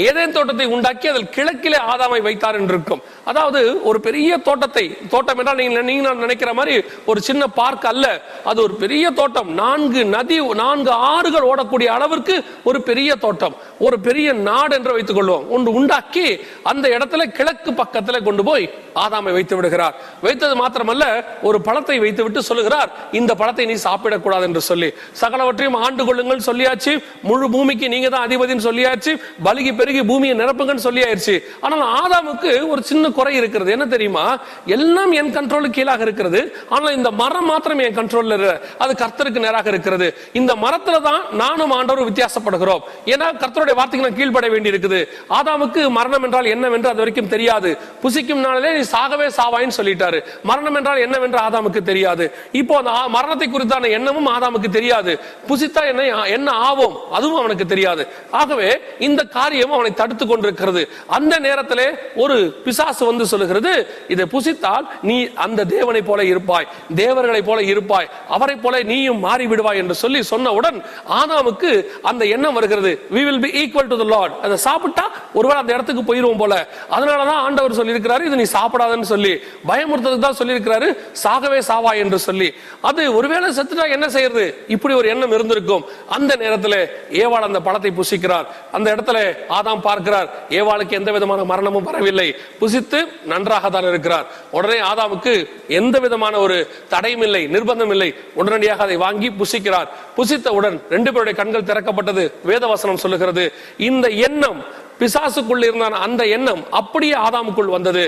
ஏதேன் 0.07 0.35
தோட்டத்தை 0.37 0.67
உண்டாக்கி 0.75 1.07
அதில் 1.13 1.31
கிழக்கிலே 1.37 1.79
ஆதாமை 1.93 2.21
வைத்தார் 2.27 2.59
என்று 2.61 2.75
இருக்கும் 2.75 3.03
அதாவது 3.31 3.61
ஒரு 3.89 3.99
பெரிய 4.07 4.37
தோட்டத்தை 4.47 4.85
தோட்டம் 5.13 5.39
என்றால் 5.41 5.59
நீங்க 5.61 5.81
நீங்க 5.89 6.13
நினைக்கிற 6.23 6.51
மாதிரி 6.59 6.75
ஒரு 7.11 7.19
சின்ன 7.27 7.43
பார்க் 7.59 7.85
அல்ல. 7.91 8.05
அது 8.49 8.59
ஒரு 8.65 8.73
பெரிய 8.83 9.05
தோட்டம். 9.19 9.49
நான்கு 9.61 10.01
நதி 10.15 10.37
நான்கு 10.61 10.91
ஆறுகள் 11.11 11.47
ஓடக்கூடிய 11.51 11.89
அளவிற்கு 11.95 12.35
ஒரு 12.69 12.79
பெரிய 12.89 13.15
தோட்டம். 13.25 13.55
ஒரு 13.79 13.97
பெரிய 14.07 14.27
நாடு 14.33 14.75
என்று 14.77 14.93
வைத்துக் 14.95 15.17
கொள்வோம். 15.19 15.45
ஒன்று 15.55 15.71
உண்டாக்கி 15.79 16.25
அந்த 16.71 16.85
இடத்துல 16.95 17.23
கிழக்கு 17.37 17.71
பக்கத்துல 17.81 18.23
கொண்டு 18.23 18.43
போய் 18.49 18.65
ஆதாமை 19.03 19.31
வைத்து 19.37 19.55
விடுகிறார். 19.55 19.95
வைத்தது 20.21 20.55
மாத்திரமல்ல 20.61 21.05
ஒரு 21.41 21.57
பழத்தை 21.67 21.97
வைத்து 21.99 22.23
விட்டு 22.23 22.41
சொல்லுகிறார் 22.49 22.89
இந்த 23.19 23.31
பழத்தை 23.41 23.65
நீ 23.65 23.75
சாப்பிடக்கூடாது 23.87 24.41
என்று 24.41 24.61
சொல்லி. 24.61 24.89
சகலவற்றையும் 25.21 25.77
ஆண்டு 25.85 26.05
கொள்ளுங்கள் 26.05 26.47
சொல்லியாச்சு 26.49 26.93
முழு 27.21 27.49
பூமிக்கு 27.49 27.87
நீங்க 27.87 28.09
தான் 28.09 28.25
அதிபதினு 28.27 28.65
சொல்லியாச்சு 28.69 29.11
பலுகி 29.45 29.71
பெருகி 29.75 30.03
பூமியை 30.03 30.35
நிரப்புங்கன்னு 30.37 30.85
சொல்லியாச்சு 30.87 31.35
ஆனால் 31.61 31.83
ஆதாமுக்கு 32.01 32.67
ஒரு 32.67 32.81
சின்ன 32.83 33.09
குறை 33.09 33.35
இருக்கிறது. 33.35 33.71
என்ன 33.71 33.85
தெரியுமா? 33.85 34.25
எல்லாம் 34.65 35.11
என் 35.11 35.33
கண்ட்ரோலுக்கு 35.37 35.77
கீழாக 35.79 36.01
இருக்கிறது. 36.01 36.41
ஆனால் 36.69 36.95
இந்த 36.95 37.11
மரம் 37.11 37.45
மாத்திரம் 37.45 37.79
என் 37.79 37.97
கண்ட்ரோல்ல 37.99 38.37
இல்ல. 38.39 38.61
அது 38.77 38.93
கர்த்தருக்கு 39.03 39.45
நேராக 39.47 39.69
இருக்கிறது. 39.69 40.09
இந்த 40.33 40.53
மரத்துல 40.65 41.01
தான் 41.01 41.21
நானும் 41.31 41.73
ஆண்டவரும் 41.79 42.09
வித்தியாசப்படுகிறோம். 42.11 42.83
ஏன்னா 43.05 43.27
கர்த்தருடைய 43.43 43.68
அவருடைய 43.69 43.77
வார்த்தைகளும் 43.79 44.17
கீழ்ப்பட 44.17 44.47
வேண்டி 44.53 44.69
இருக்குது 44.69 44.99
ஆதாமுக்கு 45.37 45.81
மரணம் 45.97 46.23
என்றால் 46.23 46.51
என்னவென்று 46.53 46.89
அது 46.89 46.97
வரைக்கும் 46.97 47.31
தெரியாது. 47.33 47.69
புசிக்கும் 48.03 48.43
நாளிலே 48.45 48.71
நீ 48.77 48.83
சாகவே 48.95 49.27
சாவாயின்னு 49.39 49.77
சொல்லிட்டாரு. 49.77 50.19
மரணம் 50.43 50.75
என்றால் 50.75 51.03
என்னவென்று 51.05 51.39
ஆதாமுக்கு 51.47 51.81
தெரியாது. 51.91 52.25
இப்போ 52.51 52.77
அந்த 52.77 52.91
மரணத்தை 53.07 53.47
குறித்தான 53.51 53.89
எண்ணமும் 53.89 54.29
ஆதாமுக்கு 54.35 54.69
தெரியாது. 54.69 55.19
புசித்தா 55.49 55.83
என்ன 55.91 56.25
என்ன 56.37 56.49
ஆவோம்? 56.67 56.95
அதுவும் 57.11 57.39
அவனுக்கு 57.39 57.65
தெரியாது. 57.65 58.07
ஆகவே 58.31 58.69
இந்த 58.99 59.21
காரியம் 59.23 59.71
அவனை 59.71 59.93
தடுத்து 59.93 60.27
கொண்டிருக்கிறது. 60.27 60.83
அந்த 61.07 61.33
நேரத்திலே 61.39 61.87
ஒரு 62.15 62.37
பிசாசு 62.65 63.03
வந்து 63.05 63.25
சொல்லுகிறது 63.25 63.73
இதை 64.07 64.25
புசித்தால் 64.35 64.85
நீ 65.01 65.17
அந்த 65.45 65.67
தேவனை 65.75 66.01
போல 66.01 66.23
இருப்பாய். 66.23 66.69
தேவர்களை 66.95 67.41
போல 67.41 67.59
இருப்பாய். 67.73 68.09
அவரை 68.27 68.55
போல 68.55 68.83
நீயும் 68.83 69.19
மாறி 69.19 69.45
விடுவாய் 69.47 69.81
என்று 69.83 69.95
சொல்லி 70.03 70.19
சொன்னவுடன் 70.33 70.77
ஆதாமுக்கு 71.21 71.71
அந்த 72.01 72.23
எண்ணம் 72.25 72.53
வருகிறது. 72.53 72.91
We 73.15 73.21
will 73.27 73.39
be 73.39 73.49
equal 73.61 73.89
to 73.91 73.97
the 74.01 74.05
lord 74.13 74.35
அதை 74.45 74.57
சாப்பிட்டா 74.67 75.05
ஒருவேளை 75.37 75.59
அந்த 75.61 75.71
இடத்துக்கு 75.75 76.03
போயிருவோம் 76.09 76.41
போல. 76.43 76.53
அதனால 76.95 77.19
தான் 77.31 77.41
ஆண்டவர் 77.45 77.77
சொல்லியிருக்கிறாரு 77.79 78.23
இது 78.29 78.39
நீ 78.41 78.47
சாப்பிடாதன்னு 78.57 79.09
சொல்லி. 79.13 79.33
பயமுறுத்ததுக்கு 79.69 80.25
தான் 80.27 80.39
சொல்லியிருக்கிறாரு 80.41 80.87
சாகவே 81.23 81.59
சாவா 81.69 81.91
என்று 82.03 82.19
சொல்லி. 82.27 82.49
அது 82.89 83.01
ஒருவேளை 83.17 83.49
செத்துட்டா 83.57 83.85
என்ன 83.95 84.09
செய்யறது? 84.15 84.45
இப்படி 84.75 84.93
ஒரு 84.99 85.07
எண்ணம் 85.13 85.33
இருந்திருக்கும். 85.37 85.83
அந்த 86.17 86.31
நேரத்தில் 86.43 86.79
ஏவாள் 87.23 87.47
அந்த 87.49 87.61
பழத்தை 87.67 87.91
புசிக்கிறார். 87.99 88.47
அந்த 88.77 88.87
இடத்துல 88.95 89.17
ஆதாம் 89.57 89.83
பார்க்கிறார் 89.87 90.29
ஏவாளுக்கு 90.59 90.97
எந்த 90.99 91.11
விதமான 91.17 91.43
மரணமும் 91.51 91.87
வரவில்லை. 91.89 92.27
புசித்து 92.61 92.99
நன்றாக 93.33 93.69
தான் 93.69 93.89
இருக்கிறார். 93.91 94.25
உடனே 94.57 94.79
ஆதாமுக்கு 94.91 95.33
எந்த 95.79 95.95
விதமான 95.99 96.33
ஒரு 96.45 96.57
தடையும் 96.93 97.23
இல்லை 97.27 97.43
நிர்பந்தம் 97.55 97.91
இல்லை. 97.95 98.09
உடனடியாக 98.41 98.83
அதை 98.87 98.97
வாங்கி 99.05 99.29
புசிக்கிறார். 99.41 99.89
புசித்தவுடன் 100.17 100.77
ரெண்டு 100.95 101.09
பேருடைய 101.13 101.35
கண்கள் 101.41 101.67
திறக்கப்பட்டது. 101.69 102.25
வேதவசனம் 102.49 103.01
சொல்லுகிறது 103.03 103.43
இந்த 103.77 104.07
எண்ணம் 104.19 104.61
பிசாசுக்குள் 104.99 105.65
இருந்தான 105.67 105.99
அந்த 106.07 106.21
எண்ணம் 106.35 106.61
அப்படியே 106.79 107.15
ஆதாமுக்குள் 107.25 107.75
வந்தது. 107.75 108.03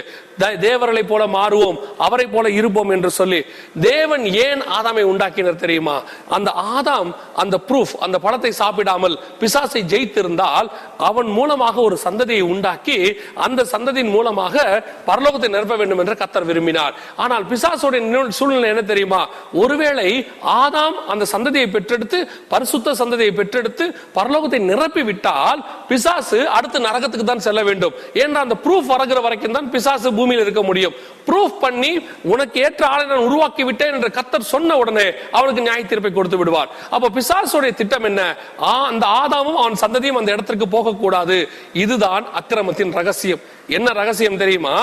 தேவர்களை 0.66 1.02
போல 1.10 1.24
மாறுவோம் 1.36 1.78
அவரை 2.06 2.26
போல 2.28 2.46
இருப்போம் 2.60 2.92
என்று 2.96 3.10
சொல்லி 3.18 3.40
தேவன் 3.88 4.24
ஏன் 4.46 4.62
ஆதாமை 4.78 5.04
உண்டாக்கினர் 5.10 5.60
தெரியுமா? 5.64 5.96
அந்த 6.36 6.50
ஆதாம் 6.78 7.12
அந்த 7.42 7.56
ப்ரூஃப் 7.68 7.94
அந்த 8.06 8.18
பழத்தை 8.24 8.52
சாப்பிடாமல் 8.62 9.16
பிசாசை 9.42 9.82
ஜெயித்திருந்தால் 9.94 10.70
அவன் 11.10 11.30
மூலமாக 11.38 11.76
ஒரு 11.88 11.98
சந்ததியை 12.06 12.46
உண்டாக்கி 12.54 12.98
அந்த 13.48 13.66
சந்ததியின் 13.74 14.14
மூலமாக 14.16 14.66
பரலோகத்தை 15.10 15.50
நிரப்ப 15.56 15.78
வேண்டும் 15.82 16.02
என்று 16.04 16.16
கத்தர் 16.22 16.50
விரும்பினார். 16.50 16.96
ஆனால் 17.24 17.46
பிசாசுடைய 17.52 18.24
சூழ்நிலை 18.40 18.70
என்ன 18.74 18.86
தெரியுமா? 18.94 19.22
ஒருவேளை 19.64 20.10
ஆதாம் 20.62 20.98
அந்த 21.14 21.28
சந்ததியை 21.34 21.68
பெற்றெடுத்து 21.76 22.22
பரிசுத்த 22.56 22.96
சந்ததியை 23.04 23.34
பெற்றெடுத்து 23.42 23.88
பரலோகத்தை 24.18 24.62
நிரப்பி 24.72 25.06
விட்டால் 25.12 25.62
பிசாசு 25.92 26.42
அடுத்து 26.58 26.81
நரகத்துக்கு 26.88 27.26
தான் 27.32 27.46
செல்ல 27.48 27.62
வேண்டும். 27.70 27.96
ஏன்னா 28.24 28.42
அந்த 28.46 28.58
ப்ரூஃப் 28.66 28.92
வரகிற 28.94 29.20
வரைக்கும் 29.28 29.58
தான் 29.58 29.70
பிசாசு 29.76 30.12
பூமியில் 30.20 30.44
இருக்க 30.46 30.64
முடியும். 30.70 30.96
ப்ரூஃப் 31.28 31.58
பண்ணி 31.64 31.92
உனக்கு 32.34 32.58
ஏற்ற 32.66 32.84
ஆளை 32.94 33.04
நான் 33.12 33.26
உருவாக்கி 33.30 33.64
விட்டேன் 33.70 33.94
என்று 33.98 34.10
கத்தர் 34.18 34.52
சொன்ன 34.54 34.78
உடனே 34.82 35.08
அவனுக்கு 35.38 35.66
நியாய 35.68 35.84
தீர்ப்பை 35.92 36.12
கொடுத்து 36.14 36.40
விடுவார். 36.42 36.70
அப்ப 36.96 37.12
பிசாசுடைய 37.18 37.74
திட்டம் 37.82 38.08
என்ன? 38.12 38.22
அந்த 38.90 39.06
ஆதாமும் 39.22 39.60
அவன் 39.64 39.82
சந்ததியும் 39.86 40.20
அந்த 40.22 40.36
இடத்திற்கு 40.36 40.68
போகக்கூடாது. 40.76 41.38
இதுதான் 41.84 42.26
அக்கிரமத்தின் 42.42 42.96
ரகசியம். 43.00 43.44
என்ன 43.78 43.88
ரகசியம் 44.02 44.40
தெரியுமா? 44.44 44.76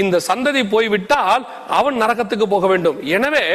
இந்த 0.00 0.16
சந்ததி 0.28 0.62
போய்விட்டால் 0.74 1.44
அவன் 1.78 1.96
நரகத்துக்கு 2.02 2.46
போக 2.54 2.66
வேண்டும். 2.72 2.98
எனவே 3.16 3.46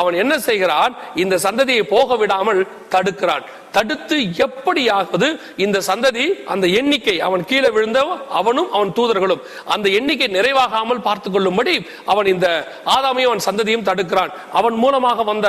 அவன் 0.00 0.18
என்ன 0.22 0.34
செய்கிறான்? 0.48 0.92
இந்த 1.22 1.38
சந்ததியை 1.46 1.84
போக 1.94 2.16
விடாமல் 2.22 2.60
தடுக்கிறான். 2.94 3.46
தடுத்து 3.76 4.16
எப்படியாவது 4.44 5.26
இந்த 5.64 5.78
சந்ததி 5.88 6.24
அந்த 6.52 6.66
எண்ணிக்கை 6.78 7.14
அவன் 7.26 7.42
கீழே 7.50 7.70
விழுந்த 7.74 7.98
அவனும் 8.40 8.70
அவன் 8.76 8.92
தூதர்களும். 8.98 9.42
அந்த 9.74 9.86
எண்ணிக்கை 9.98 10.28
நிறைவாகாமல் 10.36 11.02
பார்த்து 11.08 11.28
கொள்ளும்படி 11.34 11.74
அவன் 12.12 12.28
இந்த 12.34 12.46
ஆதாமையும் 12.94 13.30
அவன் 13.30 13.46
சந்ததியும் 13.48 13.86
தடுக்கிறான். 13.88 14.32
அவன் 14.58 14.76
மூலமாக 14.84 15.26
வந்த 15.30 15.48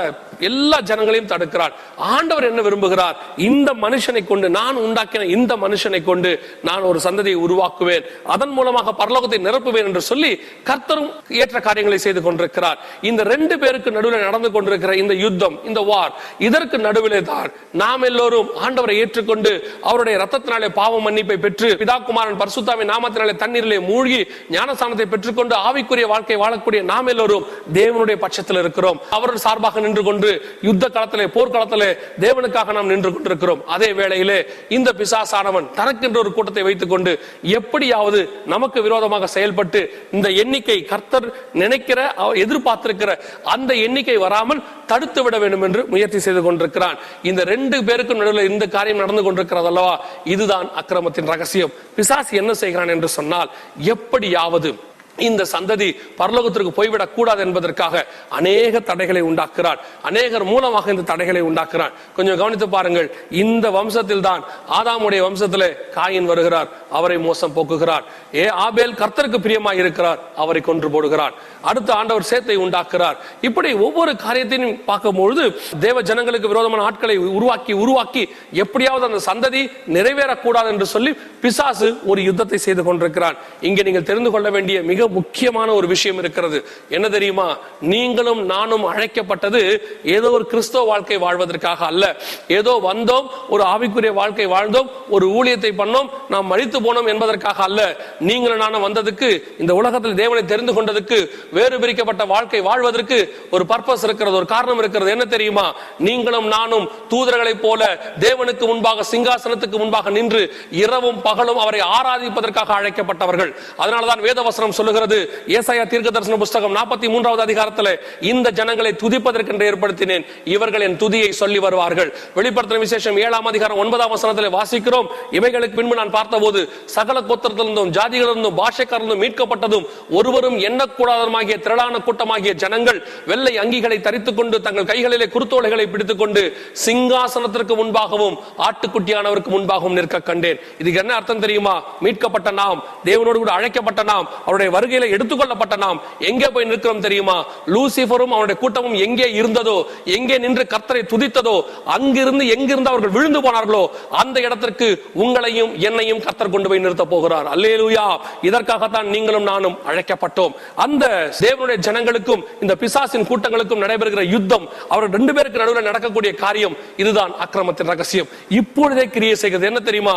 எல்லா 0.49 0.77
ஜனங்களையும் 0.89 1.31
தடுக்கிறான். 1.31 1.73
ஆண்டவர் 2.15 2.49
என்ன 2.49 2.61
விரும்புகிறார்? 2.67 3.15
இந்த 3.49 3.69
மனுஷனை 3.85 4.23
கொண்டு 4.31 4.47
நான் 4.59 4.81
உண்டாக்கின 4.85 5.29
இந்த 5.37 5.53
மனுஷனை 5.65 6.01
கொண்டு 6.09 6.31
நான் 6.69 6.87
ஒரு 6.89 6.99
சந்ததியை 7.07 7.39
உருவாக்குவேன். 7.45 8.05
அதன் 8.35 8.53
மூலமாக 8.57 8.78
மூலமாக 8.79 8.95
பரலோகத்தை 9.01 9.39
நிரப்புவேன் 9.47 9.87
என்று 9.89 10.01
சொல்லி 10.09 10.31
கர்த்தரும் 10.69 11.09
ஏற்ற 11.41 11.57
காரியங்களை 11.67 11.99
செய்து 12.05 12.21
கொண்டிருக்கிறார். 12.25 12.77
இந்த 13.09 13.21
ரெண்டு 13.33 13.55
பேருக்கு 13.61 13.89
நடுவில் 13.97 14.25
நடந்து 14.27 14.49
கொண்டிருக்கிற 14.55 14.91
இந்த 15.01 15.13
யுத்தம் 15.25 15.55
இந்த 15.69 15.79
வார் 15.89 16.13
இதற்கு 16.47 16.77
நடுவிலே 16.87 17.21
தான் 17.31 17.49
நாம் 17.81 18.05
எல்லோரும் 18.09 18.49
ஆண்டவரை 18.65 18.95
ஏற்றுக்கொண்டு 19.03 19.51
அவருடைய 19.89 20.15
ரத்தத்தினாலே 20.23 20.69
பாவ 20.79 20.99
மன்னிப்பை 21.05 21.37
பெற்று 21.45 21.69
பிதாகுமாரன் 21.81 22.39
பரிசுத்தாமி 22.41 22.85
நாமத்தினாலே 22.93 23.35
தண்ணீரிலே 23.43 23.79
மூழ்கி 23.89 24.21
ஞானஸ்தானத்தை 24.55 25.07
பெற்றுக்கொண்டு 25.13 25.55
ஆவிக்குரிய 25.69 26.07
வாழ்க்கை 26.13 26.37
வாழக்கூடிய 26.43 26.81
நாம் 26.91 27.11
எல்லோரும் 27.13 27.45
தேவனுடைய 27.79 28.17
பட்சத்தில் 28.23 28.61
இருக்கிறோம். 28.63 28.99
அவருடைய 29.17 29.43
சார்பாக 29.47 29.83
நின்று 29.85 30.03
கொண்டு 30.09 30.29
யுத்த 30.69 30.85
களத்திலே 30.95 31.27
போர்க்களத்திலே 31.37 31.89
தேவனுக்காக 32.25 32.73
நாம் 32.79 32.91
நின்று 32.93 33.11
கொண்டிருக்கிறோம். 33.15 33.63
அதே 33.75 33.91
வேளையிலே 33.99 34.39
இந்த 34.77 34.89
பிசாசானவன் 35.01 35.69
தனக்கென்ற 35.79 36.17
ஒரு 36.23 36.31
கூட்டத்தை 36.37 36.63
வைத்துக் 36.67 36.93
கொண்டு 36.93 37.11
எப்படியாவது 37.59 38.19
நம் 38.51 38.58
நமக்கு 38.59 38.79
விரோதமாக 38.87 39.27
செயல்பட்டு 39.35 39.81
இந்த 40.17 40.27
எண்ணிக்கை 40.41 40.77
கர்த்தர் 40.91 41.27
நினைக்கிற 41.61 41.99
எதிர்பார்த்திருக்கிற 42.43 43.11
அந்த 43.53 43.71
எண்ணிக்கை 43.85 44.17
வராமல் 44.25 44.63
தடுத்து 44.91 45.21
விட 45.25 45.35
வேண்டும் 45.43 45.65
என்று 45.67 45.81
முயற்சி 45.93 46.19
செய்து 46.25 46.41
கொண்டிருக்கிறான். 46.47 46.97
இந்த 47.29 47.41
ரெண்டு 47.53 47.77
பேருக்கும் 47.87 48.21
நடுவில் 48.21 48.49
இந்த 48.51 48.65
காரியம் 48.75 49.01
நடந்து 49.03 49.23
கொண்டிருக்கிறது 49.25 49.69
அல்லவா? 49.71 49.95
இதுதான் 50.33 50.67
அக்கிரமத்தின் 50.81 51.31
ரகசியம். 51.33 51.73
பிசாசு 51.97 52.41
என்ன 52.41 52.53
செய்கிறான் 52.63 52.93
என்று 52.95 53.09
சொன்னால் 53.17 53.51
எப்படியாவது 53.95 54.71
இந்த 55.19 55.45
சந்ததி 55.53 55.89
பரலோகத்திற்கு 56.17 56.71
போய்விடக் 56.77 57.13
கூடாது 57.13 57.41
என்பதற்காக 57.41 58.05
அநேக 58.29 58.79
தடைகளை 58.79 59.21
உண்டாக்குறான் 59.21 59.79
அநேகர் 60.01 60.43
மூலமாக 60.43 60.91
இந்த 60.91 61.01
தடைகளை 61.01 61.41
உண்டாக்குறான் 61.41 61.93
கொஞ்சம் 62.15 62.37
கவனித்து 62.37 62.69
பாருங்கள். 62.69 63.07
இந்த 63.43 63.65
வம்சத்தில் 63.69 64.25
தான் 64.29 64.43
ஆதாமுடைய 64.79 65.21
வம்சத்திலே 65.27 65.69
காயின் 65.95 66.25
வருகிறார். 66.25 66.69
அவரை 66.91 67.17
மோசம் 67.17 67.55
போக்குகிறார். 67.55 68.03
ஏ 68.35 68.47
ஆபேல் 68.65 68.93
கர்த்தருக்கு 68.93 69.39
பிரியமாய் 69.45 69.81
இருக்கிறார். 69.83 70.19
அவரை 70.35 70.61
கொன்று 70.61 70.89
போடுகிறார். 70.89 71.33
அடுத்த 71.61 71.93
ஆண்டவர் 71.93 72.29
சேத்தை 72.31 72.55
உண்டாக்குறார் 72.55 73.17
இப்படி 73.41 73.69
ஒவ்வொரு 73.73 74.11
காரியத்தையும் 74.15 74.75
பார்க்கும்பொழுது 74.85 75.43
தேவ 75.79 76.01
ஜனங்களுக்கு 76.01 76.47
விரோதமான 76.47 76.83
ஆட்களை 76.83 77.17
உருவாக்கி 77.17 77.73
உருவாக்கி 77.73 78.23
எப்படியாவது 78.63 79.05
அந்த 79.09 79.21
சந்ததி 79.29 79.61
நிறைவேறக்கூடாது 79.95 80.69
என்று 80.73 80.85
சொல்லி 80.85 81.11
பிசாசு 81.41 81.89
ஒரு 82.05 82.21
யுத்தத்தை 82.23 82.57
செய்து 82.57 82.83
கொண்டிருக்கிறான் 82.83 83.37
இங்கே 83.61 83.81
நீங்கள் 83.81 84.07
தெரிந்து 84.09 84.31
கொள்ள 84.31 84.49
வேண்டிய 84.49 84.77
மிக 84.81 85.07
முக்கியமான 85.09 85.73
ஒரு 85.73 85.87
விஷயம் 85.87 86.17
இருக்கிறது. 86.17 86.65
என்ன 86.89 87.09
தெரியுமா? 87.09 87.57
நீங்களும் 87.79 88.45
நானும் 88.45 88.85
அழைக்கப்பட்டது 88.85 89.61
ஏதோ 90.03 90.29
ஒரு 90.29 90.45
கிறிஸ்தவ 90.45 90.83
வாழ்க்கை 90.85 91.17
வாழ்வதற்காக 91.17 91.85
அல்ல. 91.85 92.15
ஏதோ 92.47 92.79
வந்தோம் 92.83 93.27
ஒரு 93.49 93.63
ஆவிக்குரிய 93.63 94.13
வாழ்க்கை 94.13 94.47
வாழ்ந்தோம் 94.47 94.89
ஒரு 95.09 95.27
ஊழியத்தை 95.29 95.71
பண்ணோம் 95.77 96.09
நாம் 96.29 96.45
மழித்து 96.45 96.79
போனோம் 96.81 97.07
என்பதற்காக 97.07 97.63
அல்ல. 97.63 97.97
நீங்களும் 98.19 98.57
நானும் 98.57 98.85
வந்ததுக்கு 98.87 99.43
இந்த 99.59 99.73
உலகத்தில் 99.73 100.15
தேவனை 100.15 100.45
தெரிந்து 100.45 100.73
கொண்டதுக்கு 100.73 101.29
வேறு 101.51 101.79
பிரிக்கப்பட்ட 101.79 102.25
வாழ்க்கை 102.25 102.61
வாழ்வதற்கு 102.61 103.19
ஒரு 103.51 103.65
பர்பஸ் 103.69 104.03
இருக்கிறது 104.03 104.35
ஒரு 104.35 104.45
காரணம் 104.45 104.77
இருக்கிறது. 104.77 105.11
என்ன 105.11 105.25
தெரியுமா? 105.25 105.75
நீங்களும் 105.97 106.47
நானும் 106.47 106.89
தூதர்களைப் 107.09 107.61
போல 107.61 107.81
தேவனுக்கு 108.19 108.65
முன்பாக 108.65 109.03
சிங்காசனத்துக்கு 109.11 109.77
முன்பாக 109.77 110.09
நின்று 110.09 110.55
இரவும் 110.71 111.21
பகலும் 111.21 111.57
அவரை 111.57 111.79
ஆராதிப்பதற்காக 111.79 112.73
அழைக்கப்பட்டவர்கள். 112.79 113.55
அதனாலதான் 113.77 114.23
வேதவசனம் 114.27 114.77
சொல்லுகிறது 114.79 114.98
சொல்லுகிறது 114.99 115.43
ஏசாயா 115.55 115.83
தீர்க்க 115.87 116.09
தரிசன 116.09 116.37
புஸ்தகம் 116.37 116.75
நாற்பத்தி 116.75 117.07
மூன்றாவது 117.09 117.41
அதிகாரத்தில் 117.41 117.91
இந்த 118.31 118.47
ஜனங்களை 118.51 118.91
துதிப்பதற்கென்று 119.03 119.65
ஏற்படுத்தினேன் 119.69 120.25
இவர்கள் 120.55 120.81
என் 120.81 120.97
துதியை 120.97 121.29
சொல்லி 121.41 121.59
வருவார்கள். 121.59 122.09
வெளிப்படுத்தின 122.35 122.79
விசேஷம் 122.79 123.17
ஏழாம் 123.17 123.45
அதிகாரம் 123.45 123.77
ஒன்பதாம் 123.77 124.09
வசனத்தில் 124.09 124.55
வாசிக்கிறோம். 124.57 125.07
இவைகளுக்கு 125.31 125.77
பின்பு 125.79 125.95
நான் 125.95 126.15
பார்த்தபோது 126.17 126.61
சகல 126.85 127.19
கோத்திரத்திலிருந்தும் 127.21 127.93
ஜாதிகளிலிருந்தும் 127.97 128.57
பாஷைக்காரிலிருந்தும் 128.61 129.23
மீட்கப்பட்டதும் 129.23 129.85
ஒருவரும் 130.09 130.57
எண்ணக்கூடாதமாகிய 130.67 131.59
திரளான 131.59 132.01
கூட்டமாகிய 132.07 132.53
ஜனங்கள் 132.63 132.99
வெள்ளை 133.25 133.53
அங்கிகளை 133.57 133.99
தரித்துக் 134.01 134.37
கொண்டு 134.37 134.61
தங்கள் 134.61 134.89
கைகளிலே 134.91 135.25
குருத்தோலைகளை 135.25 135.87
பிடித்துக் 135.91 136.17
கொண்டு 136.17 136.43
சிங்காசனத்திற்கு 136.85 137.75
முன்பாகவும் 137.81 138.37
ஆட்டுக்குட்டியானவருக்கு 138.67 139.51
முன்பாகவும் 139.55 139.97
நிற்க 139.99 140.19
கண்டேன். 140.19 140.59
இதுக்கு 140.79 140.99
என்ன 140.99 141.13
அர்த்தம் 141.13 141.43
தெரியுமா? 141.45 141.75
மீட்கப்பட்ட 142.01 142.51
நாம் 142.51 142.83
தேவனோடு 143.05 143.39
கூட 143.41 143.51
அழைக்கப்பட்ட 143.51 144.03
நாம் 144.03 144.29
அவருடைய 144.41 144.71
வருகையில 144.79 145.11
எடுத்துக்கொள்ளப்பட்ட 145.15 145.77
நாம் 145.85 146.01
எங்கே 146.31 146.49
போய் 146.55 146.69
நிற்கிறோம் 146.71 147.05
தெரியுமா? 147.07 147.37
லூசிபரும் 147.75 148.33
அவனுடைய 148.35 148.57
கூட்டமும் 148.63 148.97
எங்கே 149.05 149.27
இருந்ததோ 149.39 149.77
எங்கே 150.17 150.35
நின்று 150.45 150.63
கர்த்தரை 150.73 151.03
துதித்ததோ 151.13 151.55
அங்கிருந்து 151.95 152.43
எங்கிருந்து 152.55 152.91
அவர்கள் 152.91 153.15
விழுந்து 153.17 153.39
போனார்களோ 153.45 153.83
அந்த 154.21 154.37
இடத்திற்கு 154.45 154.87
உங்களையும் 155.23 155.71
என்னையும் 155.87 156.21
கர்த்தர் 156.25 156.51
கொண்டு 156.53 156.69
போய் 156.71 156.83
நிறுத்த 156.83 157.03
போகிறார். 157.13 157.47
அல்லேலூயா! 157.53 158.05
இதற்காகத்தான் 158.47 159.07
நீங்களும் 159.13 159.47
நானும் 159.51 159.75
அழைக்கப்பட்டோம். 159.89 160.53
அந்த 160.85 161.05
தேவனுடைய 161.41 161.77
ஜனங்களுக்கும் 161.87 162.43
இந்த 162.63 162.73
பிசாசின் 162.83 163.27
கூட்டங்களுக்கும் 163.29 163.83
நடைபெறுகிற 163.83 164.23
யுத்தம் 164.35 164.65
அவர்கள் 164.91 165.15
ரெண்டு 165.17 165.33
பேருக்கு 165.37 165.61
நடுவில் 165.61 165.87
நடக்கக்கூடிய 165.89 166.31
காரியம் 166.43 166.75
இதுதான் 167.03 167.33
அக்கிரமத்தின் 167.45 167.91
ரகசியம். 167.93 168.29
இப்பொழுதே 168.59 169.05
கிரியை 169.15 169.35
செய்கிறது. 169.43 169.69
என்ன 169.71 169.81
தெரியுமா? 169.89 170.15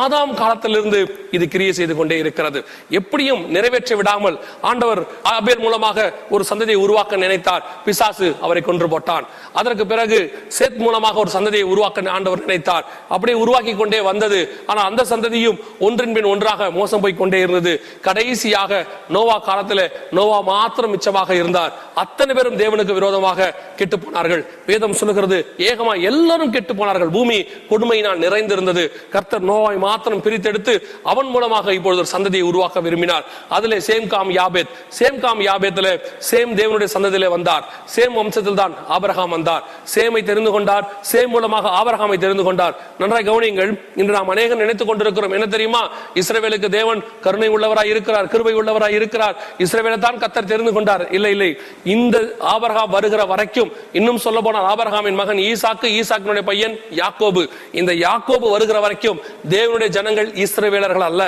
ஆதாம் 0.00 0.34
காலத்திலிருந்து 0.42 1.00
இது 1.38 1.44
கிரியை 1.54 1.72
செய்து 1.80 1.96
கொண்டே 2.00 2.18
இருக்கிறது. 2.24 2.62
எப்படியும் 3.00 3.42
நிறைவேற்ற 3.56 3.93
விடாமல் 4.00 4.36
ஆண்டவர் 4.70 5.02
ஆபேல் 5.34 5.62
மூலமாக 5.64 6.06
ஒரு 6.34 6.44
சந்ததியை 6.50 6.78
உருவாக்க 6.84 7.16
நினைத்தார். 7.24 7.62
பிசாசு 7.86 8.28
அவரை 8.44 8.62
கொன்று 8.68 8.88
போட்டான். 8.94 9.24
அதற்கு 9.60 9.86
பிறகு 9.92 10.18
சேத் 10.58 10.80
மூலமாக 10.84 11.18
ஒரு 11.24 11.32
சந்ததியை 11.36 11.66
உருவாக்க 11.72 12.10
ஆண்டவர் 12.16 12.44
நினைத்தார். 12.46 12.84
அப்படியே 13.14 13.36
உருவாக்கி 13.44 13.74
கொண்டே 13.82 14.00
வந்தது. 14.10 14.40
ஆனால் 14.70 14.88
அந்த 14.90 15.02
சந்ததியும் 15.12 15.58
ஒன்றின் 15.86 16.14
பின் 16.16 16.30
ஒன்றாக 16.32 16.70
மோசம் 16.78 17.02
போய் 17.04 17.20
கொண்டே 17.20 17.40
இருந்தது. 17.44 17.72
கடைசியாக 18.06 18.72
நோவா 19.16 19.36
காலத்தில் 19.48 19.84
நோவா 20.18 20.38
மாத்திரம் 20.52 20.92
மிச்சமாக 20.94 21.30
இருந்தார். 21.40 21.72
அத்தனை 22.02 22.32
பேரும் 22.38 22.58
தேவனுக்கு 22.62 22.98
விரோதமாக 22.98 23.50
கெட்டு 23.78 23.96
போனார்கள். 24.04 24.42
வேதம் 24.70 24.98
சொல்லுகிறது 25.00 25.38
ஏகமா 25.70 25.94
எல்லாரும் 26.10 26.52
கெட்டு 26.56 26.72
போனார்கள். 26.80 27.10
பூமி 27.16 27.38
கொடுமையினால் 27.70 28.22
நிறைந்திருந்தது. 28.24 28.84
கர்த்தர் 29.14 29.48
நோவாய் 29.50 29.78
மாத்திரம் 29.86 30.22
பிரித்தெடுத்து 30.26 30.74
அவன் 31.12 31.30
மூலமாக 31.34 31.74
இப்பொழுது 31.78 32.02
ஒரு 32.04 32.12
சந்ததியை 32.14 32.44
உருவாக்க 32.50 32.80
விரும்பினார். 32.86 33.24
அதிலே 33.56 33.78
Shem 33.86 34.06
Ham 34.06 34.30
Japheth. 34.30 34.70
Shem 34.98 35.18
Ham 35.20 35.40
யாபேத்தில் 35.40 35.90
Shem 36.30 36.52
தேவனுடைய 36.60 36.88
சந்ததியிலே 36.94 37.28
வந்தார். 37.28 37.64
சேம் 37.94 38.14
வம்சத்தில் 38.18 38.60
தான் 38.60 38.74
ஆபரகாம் 38.88 39.28
வந்தார். 39.28 39.64
சேமை 39.94 40.22
தெரிந்து 40.30 40.50
கொண்டார். 40.50 40.84
சேம் 41.12 41.26
மூலமாக 41.26 41.72
ஆபரகாமை 41.80 42.18
தெரிந்து 42.18 42.42
கொண்டார். 42.42 42.74
நன்றாய் 42.98 43.28
கவனியுங்கள் 43.30 43.72
இன்று 43.96 44.12
நாம் 44.12 44.28
அநேகம் 44.28 44.62
நினைத்துக் 44.64 44.88
கொண்டிருக்கிறோம். 44.88 45.32
என்ன 45.32 45.46
தெரியுமா? 45.46 45.82
இஸ்ரேவேலுக்கு 46.14 46.68
தேவன் 46.68 47.02
கருணை 47.20 47.48
உள்ளவராய் 47.48 47.92
இருக்கிறார் 47.94 48.28
கிருபை 48.28 48.54
உள்ளவராய் 48.54 48.96
இருக்கிறார். 49.00 49.36
இஸ்ரவேலை 49.58 49.98
தான் 49.98 50.20
கத்தர் 50.22 50.50
தெரிந்து 50.52 50.72
கொண்டார். 50.72 51.10
இல்லை 51.10 51.30
இல்லை. 51.30 51.50
இந்த 51.84 52.16
ஆபரகாம் 52.54 52.92
வருகிற 52.96 53.24
வரைக்கும் 53.24 53.72
இன்னும் 53.92 54.22
சொல்ல 54.26 54.40
போனால் 54.40 54.68
ஆபரகாமின் 54.72 55.18
மகன் 55.20 55.40
ஈசாக்கு 55.50 55.88
ஈசாக்கினுடைய 55.98 56.44
பையன் 56.50 56.76
யாக்கோபு. 57.02 57.42
இந்த 57.80 57.92
யாக்கோபு 58.06 58.46
வருகிற 58.50 58.80
வரைக்கும் 58.80 59.20
தேவனுடைய 59.50 59.88
ஜனங்கள் 59.88 60.28
இஸ்ரவேலர்கள் 60.44 61.06
அல்ல. 61.10 61.22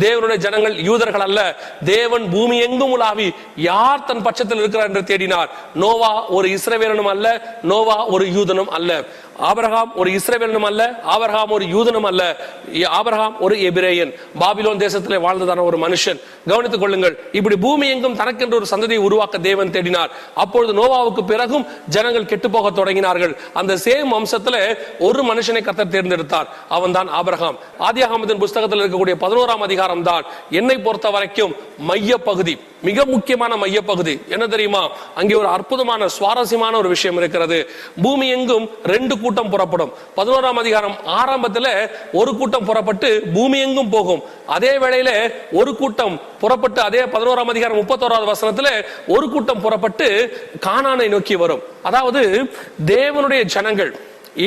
தேவனுடைய 0.00 0.36
ஜனங்கள் 0.36 0.74
யூதர்கள் 0.88 1.24
அல்ல. 1.28 1.40
தேவ 1.84 2.01
தேவன் 2.02 2.24
பூமி 2.34 2.58
எங்கும் 2.66 2.94
உலாவி 2.96 3.28
யார் 3.70 4.06
தன் 4.10 4.24
பட்சத்தில் 4.26 4.62
இருக்கிறார் 4.62 4.90
என்று 4.90 5.02
தேடினார். 5.10 5.50
நோவா 5.82 6.12
ஒரு 6.36 6.46
இஸ்ரவேலனும் 6.56 7.12
அல்ல 7.14 7.26
நோவா 7.72 7.98
ஒரு 8.14 8.24
யூதனும் 8.36 8.72
அல்ல. 8.78 8.90
ஆபரகாம் 9.48 9.90
ஒரு 10.00 10.08
இஸ்ரேவேலனும் 10.18 10.66
அல்ல 10.68 10.82
ஆபரகாம் 11.14 11.52
ஒரு 11.56 11.64
யூதனும் 11.74 12.06
அல்ல. 12.10 12.22
ஆபரகாம் 12.98 13.34
ஒரு 13.44 13.54
எபிரேயன். 13.68 14.12
பாபிலோன் 14.42 14.82
தேசத்திலே 14.84 15.18
வாழ்ந்ததான 15.26 15.64
ஒரு 15.70 15.78
மனுஷன். 15.84 16.18
கவனித்துக் 16.50 16.82
கொள்ளுங்கள் 16.82 17.14
இப்படி 17.38 17.56
பூமி 17.64 17.86
எங்கும் 17.94 18.16
தனக்கென்று 18.20 18.58
ஒரு 18.60 18.66
சந்ததியை 18.72 19.02
உருவாக்க 19.08 19.38
தேவன் 19.48 19.72
தேடினார். 19.76 20.10
அப்பொழுது 20.42 20.72
நோவாவுக்கு 20.80 21.24
பிறகும் 21.32 21.66
ஜனங்கள் 21.96 22.30
கெட்டு 22.32 22.50
போக 22.56 22.70
தொடங்கினார்கள். 22.78 23.34
அந்த 23.60 23.72
சேம் 23.86 24.10
வம்சத்துல 24.16 24.56
ஒரு 25.08 25.22
மனுஷனை 25.30 25.62
கத்தர் 25.68 25.94
தேர்ந்தெடுத்தார். 25.94 26.50
அவன் 26.76 26.96
தான் 26.98 27.08
ஆபரகாம். 27.20 27.58
ஆதியாகமத்தின் 27.88 28.42
புஸ்தகத்தில் 28.44 28.82
இருக்கக்கூடிய 28.82 29.16
பதினோராம் 29.24 29.64
அதிகாரம் 29.68 30.04
தான் 30.10 30.26
என்னை 30.60 30.78
பொறுத்த 30.88 31.10
வரைக்கும் 31.16 31.54
மைய 31.90 32.18
பகுதி 32.28 32.56
மிக 32.86 33.00
முக்கியமான 33.06 33.56
மையப்பகுதி. 33.62 34.14
என்ன 34.34 34.44
தெரியுமா? 34.52 34.80
அங்கே 35.20 35.34
ஒரு 35.40 35.48
அற்புதமான 35.56 36.08
சுவாரஸ்யமான 36.14 36.74
ஒரு 36.80 36.88
விஷயம் 36.94 37.18
இருக்கிறது. 37.20 37.58
பூமி 38.04 38.26
எங்கும் 38.36 38.66
ரெண்டு 38.92 39.14
கூட்டம் 39.32 39.52
புறப்படும். 39.54 39.92
பதினோராம் 40.16 40.60
அதிகாரம் 40.62 40.96
ஆரம்பத்துல 41.20 41.66
ஒரு 42.12 42.30
கூட்டம் 42.36 42.64
புறப்பட்டு 42.64 43.08
பூமி 43.34 43.58
எங்கும் 43.66 43.88
போகும். 43.88 44.22
அதே 44.46 44.72
வேளையில 44.82 45.10
ஒரு 45.52 45.70
கூட்டம் 45.76 46.20
புறப்பட்டு 46.42 46.80
அதே 46.88 47.02
பதினோராம் 47.14 47.52
அதிகாரம் 47.54 47.80
முப்பத்தோராவது 47.80 48.32
வசனத்துல 48.32 48.70
ஒரு 49.06 49.26
கூட்டம் 49.30 49.60
புறப்பட்டு 49.60 50.08
காணானை 50.66 51.08
நோக்கி 51.08 51.36
வரும். 51.36 51.62
அதாவது 51.82 52.22
தேவனுடைய 52.86 53.42
ஜனங்கள் 53.54 53.92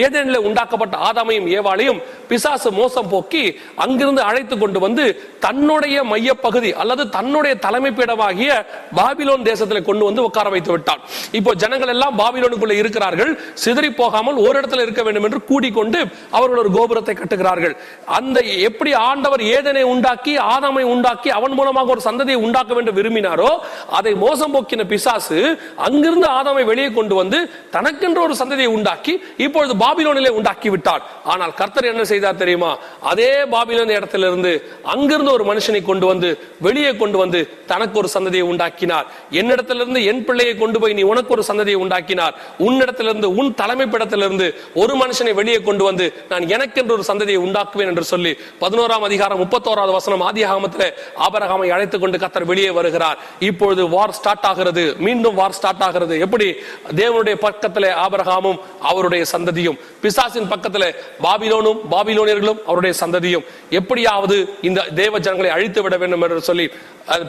ஏதேனில் 0.02 0.46
உண்டாக்கப்பட்ட 0.48 0.96
ஆதாமையும் 1.08 1.48
ஏவாளையும் 1.58 2.00
பிசாசு 2.30 2.70
மோசம் 2.80 3.10
போக்கி 3.14 3.44
அங்கிருந்து 3.84 4.22
அழைத்து 4.30 4.56
கொண்டு 4.58 4.80
வந்து 4.86 5.04
தன்னுடைய 5.46 5.98
மையப்பகுதி 6.12 6.72
அல்லது 6.82 7.04
தன்னுடைய 7.16 7.54
தலைமை 7.66 7.92
பீடமாகிய 7.98 8.52
பாபிலோன் 9.00 9.46
தேசத்தில் 9.50 9.88
கொண்டு 9.90 10.04
வந்து 10.10 10.22
உட்கார 10.28 10.50
வைத்து 10.56 10.72
விட்டான். 10.72 11.02
இப்போ 11.40 11.52
ஜனங்கள் 11.64 11.94
எல்லாம் 11.96 12.16
பாபிலோனுக்குள்ள 12.22 12.76
இருக்கிறார்கள். 12.82 13.32
சிதறி 13.64 13.90
போகாமல் 14.02 14.38
ஒரு 14.46 14.56
இடத்துல 14.60 14.86
இருக்க 14.86 15.04
வேண்டும் 15.08 15.28
என்று 15.30 15.42
கூடிக்கொண்டு 15.50 16.00
அவர்கள் 16.38 16.62
ஒரு 16.64 16.72
கோபுரத்தை 16.78 17.16
கட்டுகிறார்கள். 17.16 17.76
அந்த 18.18 18.38
எப்படி 18.70 18.94
ஆண்டவர் 19.10 19.44
ஏதனை 19.58 19.84
உண்டாக்கி 19.94 20.36
ஆதாமை 20.54 20.84
உண்டாக்கி 20.94 21.32
அவன் 21.40 21.56
மூலமாக 21.60 21.94
ஒரு 21.96 22.04
சந்ததியை 22.08 22.40
உண்டாக்க 22.48 22.74
வேண்டும் 22.78 22.98
விரும்பினாரோ 23.00 23.52
அதை 24.00 24.14
மோசம் 24.26 24.54
போக்கின 24.56 24.88
பிசாசு 24.94 25.40
அங்கிருந்து 25.88 26.28
ஆதாமை 26.38 26.64
வெளியே 26.72 26.90
கொண்டு 26.98 27.16
வந்து 27.22 27.40
தனக்கென்று 27.76 28.22
ஒரு 28.28 28.36
சந்ததியை 28.42 28.72
உண்டாக்கி 28.78 29.16
இப்பொழுது 29.46 29.75
பாபிலோனிலே 29.80 30.30
உண்டாக்கி 30.30 30.70
விட்டார் 30.70 31.02
ஆனால் 31.24 31.54
கர்த்தர் 31.54 31.86
என்ன 31.86 32.04
செய்தார் 32.04 32.36
தெரியுமா? 32.36 32.78
அதே 33.02 33.44
பாபிலோன் 33.44 33.88
இடத்திலிருந்து 33.88 34.70
அங்கிருந்து 34.84 35.32
ஒரு 35.32 35.44
மனுஷனை 35.44 35.86
கொண்டு 35.86 36.06
வந்து 36.06 36.40
வெளியே 36.60 36.96
கொண்டு 36.96 37.18
வந்து 37.18 37.58
தனக்கு 37.66 37.98
ஒரு 37.98 38.10
சந்ததியை 38.14 38.42
உண்டாக்கினார். 38.42 39.06
என்னிடத்திலிருந்து 39.32 40.06
என் 40.06 40.26
பிள்ளையை 40.26 40.58
கொண்டு 40.58 40.80
போய் 40.80 40.94
நீ 40.94 41.02
உனக்கு 41.02 41.30
ஒரு 41.30 41.44
சந்ததியை 41.48 41.74
உண்டாக்கினார். 41.74 42.34
உன்னிடத்திலிருந்து 42.60 43.26
உன் 43.26 43.56
தலைமைப்பிடத்திலிருந்து 43.62 44.54
ஒரு 44.74 44.96
மனுஷனை 44.96 45.34
வெளியே 45.34 45.62
கொண்டு 45.62 45.84
வந்து 45.84 46.14
நான் 46.30 46.50
எனக்கென்று 46.50 46.94
ஒரு 46.94 47.04
சந்ததியை 47.08 47.38
உண்டாக்குவேன் 47.38 47.86
என்று 47.86 48.04
சொல்லி 48.04 48.38
பதினோராம் 48.62 49.02
அதிகாரம் 49.02 49.42
முப்பத்தோராவது 49.42 49.92
வசனம் 49.92 50.22
ஆதி 50.22 50.44
ஆகமத்தில் 50.44 50.94
ஆபரகாமை 51.30 51.70
அழைத்துக் 51.70 52.02
கொண்டு 52.02 52.18
கத்தர் 52.18 52.46
வெளியே 52.46 52.70
வருகிறார். 52.70 53.18
இப்பொழுது 53.40 53.90
வார் 53.90 54.12
ஸ்டார்ட் 54.12 54.44
ஆகிறது. 54.44 54.96
மீண்டும் 55.00 55.36
வார் 55.36 55.52
ஸ்டார்ட் 55.52 55.82
ஆகிறது. 55.82 56.20
எப்படி? 56.20 56.56
தேவனுடைய 56.96 57.36
பக்கத்தில் 57.36 57.84
ஆபரகாமும் 57.84 58.60
அவருடைய 58.82 59.26
சந்ததியும் 59.32 59.65
பிசாசின் 60.04 60.50
பக்கத்துல 60.54 60.86
பாபிலோனும் 61.26 61.80
பாபிலோனியர்களும் 61.94 62.60
அவருடைய 62.70 62.94
சந்ததியும் 63.02 63.46
எப்படியாவது 63.80 64.38
இந்த 64.70 64.82
தேவ 65.02 65.20
ஜனங்களை 65.26 65.52
அழித்து 65.56 65.82
விட 65.82 65.98
வேண்டும் 65.98 66.22
என்று 66.22 66.42
சொல்லி 66.50 66.66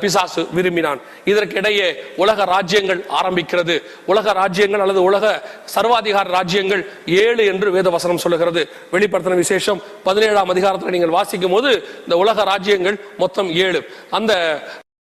பிசாசு 0.03 0.43
விரும்பினான். 0.57 1.01
இதற்கிடையே 1.33 1.89
உலக 2.23 2.45
ராஜ்யங்கள் 2.55 3.01
ஆரம்பிக்கிறது. 3.21 3.77
உலக 4.13 4.33
ராஜ்யங்கள் 4.33 4.83
அல்லது 4.85 5.03
உலக 5.11 5.25
சர்வாதிகார 5.75 6.27
ராஜ்யங்கள் 6.39 6.83
ஏழு 7.25 7.45
என்று 7.53 7.71
வேத 7.77 7.91
வசனம் 7.97 8.23
சொல்லுகிறது. 8.25 8.65
வெளிப்படுத்தின 8.95 9.43
விசேஷம் 9.45 9.83
பதினேழாம் 10.09 10.53
அதிகாரத்தில் 10.55 10.95
நீங்கள் 10.97 11.17
வாசிக்கும் 11.19 11.55
போது 11.57 11.71
இந்த 12.05 12.17
உலக 12.25 12.45
ராஜ்யங்கள் 12.53 12.99
மொத்தம் 13.23 13.53
ஏழு. 13.67 13.83
அந்த 14.11 14.33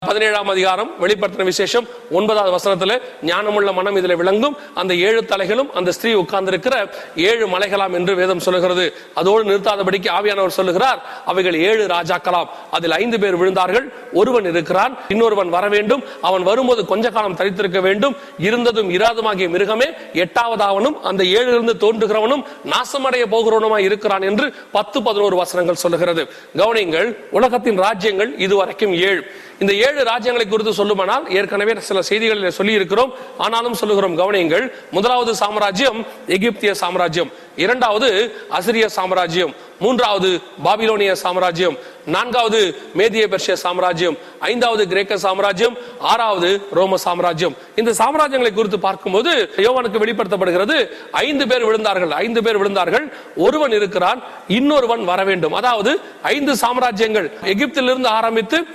பதினேழாம் 0.09 0.47
அதிகாரம் 0.47 0.91
வெளிப்படுத்தின 1.01 1.43
விசேஷம் 1.43 1.88
ஒன்பதாவது 2.17 2.51
வசனத்துல 2.55 2.93
ஞானமுள்ள 3.25 3.73
மனம் 3.73 3.95
இதுல 3.95 4.15
விளங்கும். 4.15 4.55
அந்த 4.73 4.93
ஏழு 5.07 5.21
தலைகளும் 5.31 5.71
அந்த 5.71 5.91
ஸ்திரீ 5.91 6.12
உட்கார்ந்திருக்கிற 6.13 6.75
ஏழு 7.15 7.45
மலைகளாம் 7.47 7.93
என்று 7.93 8.15
வேதம் 8.15 8.39
சொல்லுகிறது. 8.39 8.85
அதோடு 9.13 9.43
நிறுத்தாதபடிக்கு 9.49 10.09
ஆவியானவர் 10.17 10.55
சொல்லுகிறார் 10.59 11.01
அவைகள் 11.25 11.57
ஏழு 11.69 11.83
ராஜாக்களாம். 11.85 12.47
அதில் 12.71 12.95
ஐந்து 12.99 13.19
பேர் 13.19 13.38
விழுந்தார்கள். 13.41 13.85
ஒருவன் 14.13 14.45
இருக்கிறான் 14.45 14.95
இன்னொருவன் 15.07 15.49
வர 15.49 15.67
வேண்டும் 15.67 16.03
அவன் 16.21 16.43
வரும்போது 16.43 16.85
கொஞ்ச 16.85 17.12
காலம் 17.17 17.35
தரித்திருக்க 17.35 17.81
வேண்டும். 17.88 18.15
இருந்ததும் 18.38 18.89
இராதுமாகிய 18.89 19.49
மிருகமே 19.57 19.89
எட்டாவதாவனும் 20.23 20.97
அந்த 21.12 21.23
ஏழிலிருந்து 21.23 21.77
தோன்றுகிறவனும் 21.85 22.45
நாசமடைய 22.73 23.25
போகிறவனுமாய் 23.35 23.88
இருக்கிறான் 23.89 24.21
என்று 24.21 24.47
பத்து 24.71 25.03
பதினோரு 25.03 25.35
வசனங்கள் 25.35 25.83
சொல்லுகிறது. 25.85 26.25
கவனிங்கள் 26.57 27.12
உலகத்தின் 27.31 27.81
ராஜ்யங்கள் 27.85 28.33
இதுவரைக்கும் 28.47 28.93
ஏழு. 28.93 29.23
இந்த 29.59 29.73
ஏழு 29.73 29.88
ராஜ்யங்களை 29.95 30.49
குறித்து 30.49 30.86
சொல்லுமானால் 30.86 31.30
ஏற்கனவே 31.30 31.80
சில 31.80 32.02
செய்திகளில் 32.02 32.52
சொல்லி 32.52 32.73
இருக்கிறோம் 32.73 33.13
ஆனாலும் 33.38 33.73
சொல்லுகிறோம் 33.73 34.17
கவனியங்கள். 34.17 34.71
முதலாவது 34.91 35.36
சாம்ராஜ்யம் 35.36 36.06
எகிப்திய 36.28 36.73
சாம்ராஜ்யம். 36.73 37.32
இரண்டாவது 37.56 38.36
அசிரிய 38.49 38.86
சாம்ராஜ்யம். 38.86 39.54
மூன்றாவது 39.80 40.41
பாபிலோனிய 40.63 41.12
சாம்ராஜ்யம். 41.12 41.78
நான்காவது 42.06 42.75
மேதிய 42.97 43.23
பெர்ஷிய 43.28 43.54
சாம்ராஜ்யம். 43.54 44.17
ஐந்தாவது 44.39 44.88
கிரேக்க 44.88 45.17
சாம்ராஜ்யம். 45.17 45.78
ஆறாவது 45.99 46.62
ரோம 46.73 46.97
சாம்ராஜ்யம். 46.97 47.56
இந்த 47.75 47.91
சாம்ராஜ்யங்களை 47.91 48.54
குறித்து 48.54 48.80
பார்க்கும்போது 48.80 49.49
யோவனுக்கு 49.56 50.02
வெளிப்படுத்தப்படுகிறது 50.06 50.89
ஐந்து 51.12 51.47
பேர் 51.47 51.65
விழுந்தார்கள் 51.65 52.10
ஐந்து 52.10 52.43
பேர் 52.43 52.62
விழுந்தார்கள். 52.62 53.12
ஒருவன் 53.36 53.71
இருக்கிறான் 53.71 54.23
இன்னொருவன் 54.47 55.06
வர 55.06 55.23
வேண்டும் 55.23 55.54
அதாவது 55.54 55.99
ஐந்து 56.21 56.54
சாம்ராஜ்யங்கள் 56.54 57.32
எகிப்திலிருந்து 57.43 58.06
ஆரம்பித்து 58.06 58.67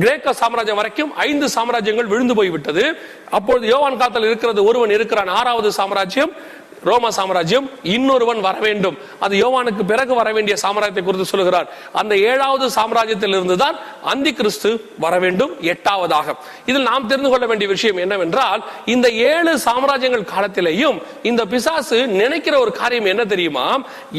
கிரேக்க 0.00 0.32
சாம்ராஜ்யம் 0.32 0.76
வரைக்கும் 0.76 1.14
ஐந்து 1.14 1.46
சாம்ராஜ்யங்கள் 1.46 2.10
விழுந்து 2.12 2.34
போய்விட்டது. 2.34 2.84
அப்பொழுது 3.30 3.66
யோவான் 3.66 3.96
காத்தல் 3.96 4.22
இருக்கிறது 4.22 4.64
ஒருவன் 4.64 4.90
இருக்கிறான் 4.90 5.26
ஆறாவது 5.26 5.72
சாம்ராஜ்யம். 5.72 6.32
ரோம 6.84 7.10
சாம்ராஜ்யம் 7.10 7.66
இன்னொருவன் 7.82 8.40
வர 8.40 8.56
வேண்டும். 8.66 8.96
அது 9.24 9.34
யோவானுக்கு 9.42 9.82
பிறகு 9.92 10.14
வர 10.14 10.28
வேண்டிய 10.32 10.56
சாம்ராஜ்யத்தை 10.62 11.04
குறித்து 11.04 11.26
சொல்லுகிறார். 11.32 11.68
அந்த 11.92 12.16
ஏழாவது 12.30 12.66
சாம்ராஜ்யத்தில் 12.78 13.34
இருந்துதான் 13.36 13.76
அந்தி 14.12 14.32
கிறிஸ்து 14.32 14.70
வர 14.98 15.14
வேண்டும் 15.18 15.52
எட்டாவதாக. 15.72 16.36
இதில் 16.66 16.88
நாம் 16.90 17.06
தெரிந்து 17.06 17.30
கொள்ள 17.30 17.46
வேண்டிய 17.46 17.68
விஷயம் 17.74 17.96
என்னவென்றால் 17.96 18.62
இந்த 18.94 19.08
ஏழு 19.30 19.54
சாம்ராஜ்யங்கள் 19.66 20.30
காலத்திலேயும் 20.34 20.98
இந்த 21.22 21.44
பிசாசு 21.54 22.00
நினைக்கிற 22.20 22.54
ஒரு 22.58 22.72
காரியம் 22.80 23.10
என்ன 23.14 23.24
தெரியுமா? 23.24 23.66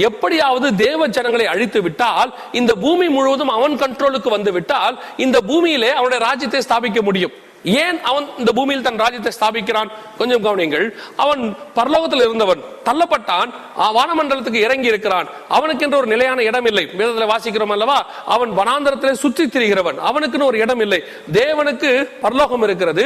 எப்படியாவது 0.09 0.75
தேவ 0.75 1.07
ஜனங்களை 1.07 1.45
அழித்து 1.45 1.81
விட்டால் 1.81 2.33
இந்த 2.51 2.73
பூமி 2.85 3.09
முழுவதும் 3.09 3.55
அவன் 3.57 3.75
கண்ட்ரோலுக்கு 3.83 4.29
வந்து 4.29 4.51
விட்டால் 4.51 4.95
இந்த 5.25 5.37
பூமியிலே 5.49 5.91
அவனுடைய 5.99 6.21
ராஜ்யத்தை 6.25 6.61
ஸ்தாபிக்க 6.67 7.01
முடியும். 7.01 7.35
ஏன் 7.83 7.97
அவன் 8.09 8.25
இந்த 8.41 8.51
பூமியில் 8.57 8.85
தன் 8.87 9.01
ராஜ்யத்தை 9.03 9.31
ஸ்தாபிக்கிறான்? 9.37 9.89
கொஞ்சம் 10.19 10.43
கவனிங்கள் 10.47 10.87
அவன் 11.23 11.41
பரலோகத்தில் 11.77 12.25
இருந்தவன் 12.27 12.61
தள்ளப்பட்டான் 12.87 13.49
வானமண்டலத்துக்கு 13.97 14.59
இறங்கி 14.65 14.87
இருக்கிறான். 14.91 15.27
அவனுக்கென்று 15.57 15.97
ஒரு 15.99 16.07
நிலையான 16.13 16.39
இடம் 16.49 16.67
இல்லை 16.71 16.83
வேதத்தில் 16.99 17.31
வாசிக்கிறோம் 17.31 17.73
அல்லவா? 17.75 17.97
அவன் 18.35 18.51
வனாந்தரத்திலே 18.59 19.13
சுற்றி 19.23 19.45
திரிகிறவன். 19.55 19.97
அவனுக்குன்னு 20.09 20.49
ஒரு 20.51 20.57
இடம் 20.65 20.81
இல்லை 20.85 20.99
தேவனுக்கு 21.39 21.91
பரலோகம் 22.23 22.65
இருக்கிறது. 22.67 23.05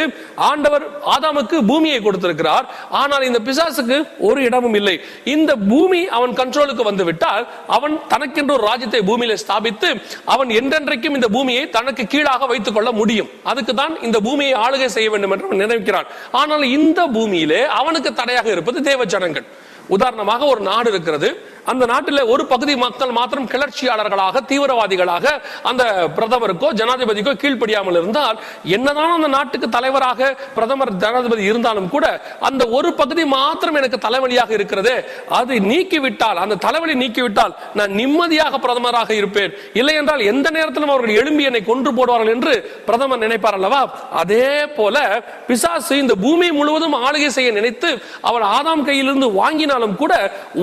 ஆண்டவர் 0.49 0.85
ஆதாமுக்கு 1.15 1.57
பூமியை 1.69 1.99
கொடுத்திருக்கிறார். 2.07 2.67
ஆனால் 3.01 3.27
இந்த 3.29 3.41
பிசாசுக்கு 3.47 3.99
ஒரு 4.29 4.39
இடமும் 4.49 4.77
இல்லை. 4.81 4.95
இந்த 5.35 5.51
பூமி 5.71 6.01
அவன் 6.17 6.33
கண்ட்ரோலுக்கு 6.41 6.83
வந்து 6.89 7.03
விட்டால் 7.09 7.47
அவன் 7.77 7.95
தனக்கென்று 8.13 8.55
ஒரு 8.57 8.65
ராஜ்யத்தை 8.71 9.01
பூமியில 9.11 9.37
ஸ்தாபித்து 9.45 9.89
அவன் 10.35 10.51
என்றென்றைக்கும் 10.59 11.17
இந்த 11.19 11.29
பூமியை 11.37 11.63
தனக்கு 11.77 12.05
கீழாக 12.13 12.45
வைத்துக் 12.53 12.77
கொள்ள 12.77 12.91
முடியும். 13.01 13.31
அதுக்கு 13.51 13.75
தான் 13.81 13.95
இந்த 14.09 14.17
பூமியை 14.27 14.48
ஆளுகை 14.53 14.85
செய்ய 14.85 15.09
வேண்டும் 15.09 15.31
என்று 15.31 15.67
நினைக்கிறான். 15.67 16.05
ஆனால் 16.31 16.63
இந்த 16.63 17.07
பூமியிலே 17.07 17.63
அவனுக்கு 17.63 18.13
தடையாக 18.13 18.51
இருப்பது 18.51 18.81
தேவ 18.81 19.05
ஜனங்கள். 19.05 19.45
உதாரணமாக 19.87 20.45
ஒரு 20.45 20.61
நாடு 20.61 20.89
இருக்கிறது. 20.89 21.48
அந்த 21.71 21.83
நாட்டில் 21.91 22.21
ஒரு 22.33 22.43
பகுதி 22.53 22.73
மக்கள் 22.83 23.11
மாத்திரம் 23.19 23.49
கிளர்ச்சியாளர்களாக 23.53 24.43
தீவிரவாதிகளாக 24.51 25.25
அந்த 25.69 25.83
பிரதமருக்கோ 26.17 26.69
ஜனாதிபதிக்கோ 26.81 27.33
கீழ்ப்படியாமல் 27.43 27.97
இருந்தால் 28.01 28.37
என்னதான் 28.77 29.15
அந்த 29.17 29.29
நாட்டுக்கு 29.37 29.69
தலைவராக 29.77 30.29
பிரதமர் 30.57 30.93
ஜனாதிபதி 31.03 31.43
இருந்தாலும் 31.51 31.89
கூட 31.95 32.05
அந்த 32.49 32.63
ஒரு 32.77 32.89
பகுதி 33.01 33.23
மாத்திரம் 33.35 33.77
எனக்கு 33.81 33.97
தலைவலியாக 34.05 34.51
இருக்கிறது. 34.57 34.93
அது 35.39 35.53
நீக்கிவிட்டால் 35.71 36.41
அந்த 36.43 36.59
தலைவலி 36.65 36.95
நீக்கிவிட்டால் 37.03 37.53
நான் 37.79 37.95
நிம்மதியாக 37.99 38.59
பிரதமராக 38.65 39.11
இருப்பேன். 39.19 39.51
இல்லை 39.79 39.95
என்றால் 40.01 40.23
எந்த 40.31 40.47
நேரத்திலும் 40.57 40.93
அவர்கள் 40.93 41.19
எழும்பி 41.21 41.47
என்னை 41.49 41.61
கொன்று 41.69 41.91
போடுவார்கள் 41.99 42.33
என்று 42.35 42.53
பிரதமர் 42.87 43.23
நினைப்பார் 43.25 43.57
அல்லவா? 43.59 43.81
அதே 44.21 44.49
போல 44.77 44.97
பிசாசு 45.49 45.93
இந்த 46.03 46.13
பூமி 46.25 46.47
முழுவதும் 46.59 46.97
ஆளுகை 47.05 47.29
செய்ய 47.37 47.51
நினைத்து 47.59 47.89
அவர் 48.29 48.45
ஆதாம் 48.57 48.85
கையிலிருந்து 48.89 49.29
வாங்கினாலும் 49.41 49.95
கூட 50.01 50.13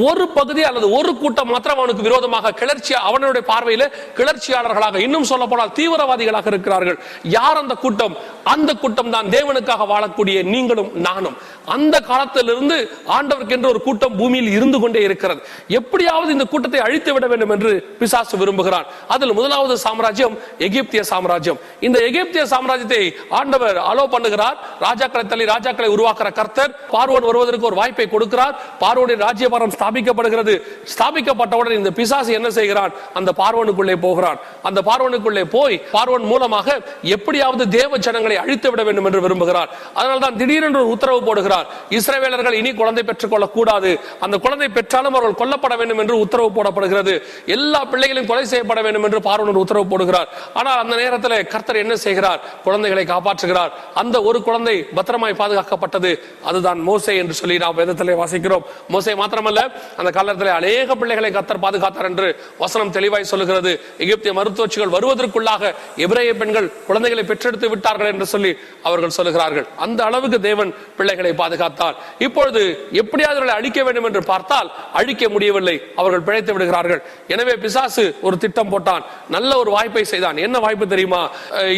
ஒரு 0.09 0.25
பகுதி 0.39 0.63
அல்லது 0.71 0.86
ஒரு 0.99 1.13
கூட்டம் 1.23 1.51
மாத்திரம் 1.53 1.81
அவனுக்கு 1.81 2.07
விரோதமாக 2.09 2.53
கிளர்ச்சி 2.61 2.95
அவனுடைய 3.09 3.43
பார்வையில 3.51 3.85
கிளர்ச்சியாளர்களாக 4.19 5.01
இன்னும் 5.07 5.29
சொல்ல 5.33 5.45
போனால் 5.53 5.73
தீவிரவாதிகளாக 5.79 6.47
இருக்கிறார்கள். 6.53 6.99
யார் 7.37 7.61
அந்த 7.63 7.75
கூட்டம்? 7.85 8.15
அந்த 8.55 8.71
கூட்டம் 8.83 9.13
தான் 9.15 9.31
தேவனுக்காக 9.37 9.87
வாழக்கூடிய 9.93 10.37
நீங்களும் 10.55 10.91
நானும். 11.07 11.37
அந்த 11.77 11.97
காலத்திலிருந்து 12.11 12.77
ஆண்டவருக்கென்று 13.17 13.71
ஒரு 13.73 13.81
கூட்டம் 13.87 14.17
பூமியில் 14.21 14.51
இருந்து 14.57 14.81
கொண்டே 14.83 15.01
இருக்கிறது. 15.09 15.41
எப்படியாவது 15.79 16.31
இந்த 16.37 16.47
கூட்டத்தை 16.53 16.81
அழித்து 16.87 17.13
விட 17.15 17.27
வேண்டும் 17.33 17.53
என்று 17.57 17.73
பிசாசு 18.01 18.37
விரும்புகிறான் 18.43 18.87
அதில் 19.15 19.37
முதலாவது 19.39 19.77
சாம்ராஜ்யம் 19.87 20.37
எகிப்திய 20.67 21.03
சாம்ராஜ்யம். 21.13 21.59
இந்த 21.87 21.99
எகிப்திய 22.09 22.45
சாம்ராஜ்யத்தை 22.55 23.03
ஆண்டவர் 23.41 23.79
அலோ 23.91 24.05
பண்ணுகிறார். 24.15 24.57
ராஜாக்களை 24.87 25.25
தள்ளி 25.33 25.47
ராஜாக்களை 25.55 25.89
உருவாக்குற 25.97 26.29
கர்த்தர் 26.41 26.75
பார்வோன் 26.95 27.29
வருவதற்கு 27.31 27.69
ஒரு 27.71 27.81
வாய்ப்பை 27.81 28.09
கொடுக்கிறார். 28.15 28.55
பார்வோனின் 28.83 29.25
ராஜ்யபாரம் 29.27 29.75
ஸ்தாபிக்கப்படுகிறது. 29.77 30.55
ஸ்தாபிக்கப்பட்டவுடன் 30.95 31.79
இந்த 31.81 31.91
பிசாசு 31.91 32.33
என்ன 32.33 32.51
செய்கிறான்? 32.51 32.93
அந்த 33.15 33.33
பார்வனுக்குள்ளே 33.37 33.97
போகிறான். 33.97 34.39
அந்த 34.63 34.83
பார்வனுக்குள்ளே 34.83 35.45
போய் 35.45 35.83
பார்வன் 35.93 36.27
மூலமாக 36.33 36.79
எப்படியாவது 37.03 37.69
தேவ 37.69 37.97
ஜனங்களை 37.97 38.37
அழித்து 38.37 38.71
விட 38.71 38.83
வேண்டும் 38.83 39.05
என்று 39.05 39.21
விரும்புகிறார். 39.21 39.69
அதனால 39.95 40.19
தான் 40.19 40.37
திடீரென்று 40.37 40.81
ஒரு 40.81 40.89
உத்தரவு 40.89 41.21
போடுகிறார். 41.29 41.67
இஸ்ரேவேலர்கள் 41.91 42.53
இனி 42.53 42.75
குழந்தை 42.75 43.05
பெற்றுக் 43.05 43.55
கூடாது. 43.57 43.99
அந்த 44.21 44.37
குழந்தை 44.37 44.69
பெற்றாலும் 44.69 45.15
அவர்கள் 45.15 45.41
கொல்லப்பட 45.43 45.77
வேண்டும் 45.77 45.99
என்று 45.99 46.19
உத்தரவு 46.19 46.51
போடப்படுகிறது. 46.57 47.23
எல்லா 47.47 47.85
பிள்ளைகளும் 47.85 48.27
கொலை 48.27 48.45
செய்யப்பட 48.45 48.83
வேண்டும் 48.83 49.03
என்று 49.03 49.21
பார்வன் 49.21 49.63
உத்தரவு 49.63 49.87
போடுகிறார். 49.93 50.29
ஆனால் 50.55 50.79
அந்த 50.79 50.97
நேரத்தில் 50.97 51.47
கர்த்தர் 51.47 51.77
என்ன 51.77 51.97
செய்கிறார்? 51.97 52.41
குழந்தைகளை 52.65 53.05
காப்பாற்றுகிறார். 53.07 53.71
அந்த 53.95 54.23
ஒரு 54.23 54.43
குழந்தை 54.43 54.87
பத்திரமாய் 54.95 55.41
பாதுகாக்கப்பட்டது. 55.43 56.19
அதுதான் 56.45 56.89
மோசை 56.89 57.17
என்று 57.17 57.35
சொல்லி 57.35 57.59
நாம் 57.59 57.79
வேதத்திலே 57.79 58.17
வாசிக்கிறோம். 58.23 58.65
மோசை 58.89 59.15
மாத்திரமல்ல 59.23 59.73
அந்த 59.97 60.11
காலத்தில் 60.11 60.55
அநேக 60.67 60.97
பிள்ளைகளை 61.01 61.31
கத்தர் 61.39 61.63
பாதுகாத்தார் 61.65 62.09
என்று 62.11 62.29
வசனம் 62.63 62.93
தெளிவாய் 62.97 63.29
சொல்லுகிறது. 63.33 63.73
எகிப்திய 64.05 64.33
மருத்துவச்சிகள் 64.39 64.95
வருவதற்குள்ளாக 64.97 65.73
எபிரேய 66.05 66.31
பெண்கள் 66.43 66.69
குழந்தைகளை 66.89 67.25
பெற்றெடுத்து 67.31 67.67
விட்டார்கள் 67.73 68.11
என்று 68.13 68.27
சொல்லி 68.35 68.53
அவர்கள் 68.89 69.17
சொல்லுகிறார்கள். 69.19 69.67
அந்த 69.87 70.01
அளவுக்கு 70.09 70.41
தேவன் 70.49 70.71
பிள்ளைகளை 70.99 71.33
பாதுகாத்தார். 71.43 71.97
இப்பொழுது 72.27 72.63
எப்படியாவது 73.03 73.35
அவர்களை 73.37 73.55
அழிக்க 73.61 73.81
வேண்டும் 73.87 74.07
என்று 74.09 74.23
பார்த்தால் 74.31 74.69
அழிக்க 75.01 75.25
முடியவில்லை. 75.35 75.75
அவர்கள் 76.01 76.25
பிழைத்து 76.27 76.53
விடுகிறார்கள். 76.55 77.01
எனவே 77.35 77.55
பிசாசு 77.65 78.05
ஒரு 78.27 78.37
திட்டம் 78.45 78.71
போட்டான். 78.73 79.03
நல்ல 79.35 79.51
ஒரு 79.63 79.71
வாய்ப்பை 79.77 80.05
செய்தான். 80.13 80.37
என்ன 80.47 80.57
வாய்ப்பு 80.65 80.87
தெரியுமா? 80.93 81.21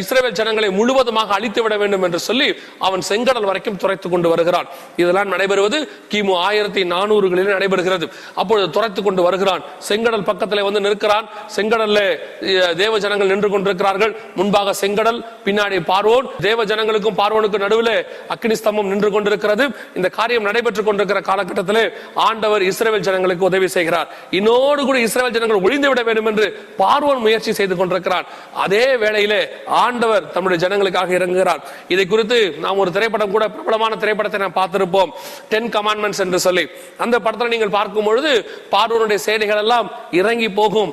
இஸ்ரேல் 0.01 0.37
ஜனங்களை 0.41 0.69
முழுவதுமாக 0.79 1.35
அழித்து 1.39 1.61
விட 1.65 1.77
வேண்டும் 1.83 2.05
என்று 2.09 2.21
சொல்லி 2.29 2.49
அவன் 2.89 3.03
செங்கடல் 3.11 3.49
வரைக்கும் 3.51 3.81
துரைத்து 3.83 4.09
கொண்டு 4.15 4.29
வருகிறான். 4.33 4.69
இதெல்லாம் 5.03 5.33
நடைபெறுவது 5.35 5.81
கிமு 6.13 6.35
ஆயிரத்தி 6.49 6.85
நானூறுகளில் 6.95 7.55
நடைபெறுகிறது. 7.57 8.09
அப்பொழுது 8.41 8.67
துரத்து 8.79 9.01
கொண்டு 9.09 9.23
வருகிறான். 9.29 9.63
செங்கடல் 9.91 10.27
பக்கத்தில் 10.31 10.65
வந்து 10.69 10.83
நிற்கிறான். 10.87 11.29
செங்கடல்ல 11.57 12.01
தேவ 12.83 12.95
ஜனங்கள் 13.05 13.33
நின்று 13.33 13.49
கொண்டிருக்கிறார்கள். 13.55 14.13
முன்பாக 14.39 14.75
செங்கடல் 14.83 15.21
பின்னாடி 15.47 15.79
பார்வோன். 15.93 16.27
தேவ 16.49 16.65
ஜனங்களுக்கும் 16.71 17.17
பார்வோனுக்கும் 17.23 17.65
நடுவில் 17.67 17.95
அக்னி 18.35 18.57
ஸ்தம்பம் 18.61 18.91
நின்று 18.93 19.09
கொண்டிருக்கிறது. 19.15 19.65
இந்த 19.99 20.09
காரியம் 20.19 20.47
நடைபெற்றுக் 20.49 20.89
கொண்டிருக்கிற 20.89 21.21
காலகட்டத்தில் 21.31 21.83
ஆண்டவர் 22.27 22.63
இஸ்ரேல் 22.71 23.07
ஜனங்களுக்கு 23.09 23.45
உதவி 23.51 23.69
செய்கிறார். 23.77 24.09
இன்னோடு 24.39 24.81
கூட 24.89 24.99
இஸ்ரேல் 25.07 25.35
ஜனங்கள் 25.37 25.63
ஒழிந்து 25.67 25.89
விட 25.91 26.03
வேண்டும் 26.09 26.29
என்று 26.33 26.47
பார்வோன் 26.83 27.23
முயற்சி 27.27 27.53
செய்து 27.61 27.75
கொண்டிருக்கிறான். 27.81 28.27
அதே 28.65 28.85
வேளையிலே 29.03 29.41
ஆண்டவர் 29.85 30.29
தம்முடைய 30.35 30.59
ஜனங்களுக்காக 30.65 31.17
இறங்குகிறார். 31.19 31.63
இதை 31.95 32.07
குறித்து 32.13 32.39
நாம் 32.65 32.83
ஒரு 32.85 32.93
திரைப்படம் 32.97 33.35
கூட 33.37 33.45
பிரபலமான 33.57 33.99
திரைப்படத்தை 34.05 34.41
நாம் 34.45 34.57
பார்த்திருப்போம். 34.61 35.13
டென் 35.53 35.71
கமாண்ட்மெண்ட்ஸ் 35.77 36.23
என்று 36.27 36.41
சொல்லி. 36.47 36.65
அந்த 37.07 37.17
படத்தில் 37.27 37.53
நீங்கள் 37.55 37.75
பார்க்கும் 37.79 38.09
பொழுது 38.09 38.33
பார்வனுடைய 38.75 39.21
சேடைகள் 39.29 39.63
எல்லாம் 39.65 39.89
இறங்கி 40.21 40.51
போகும். 40.61 40.93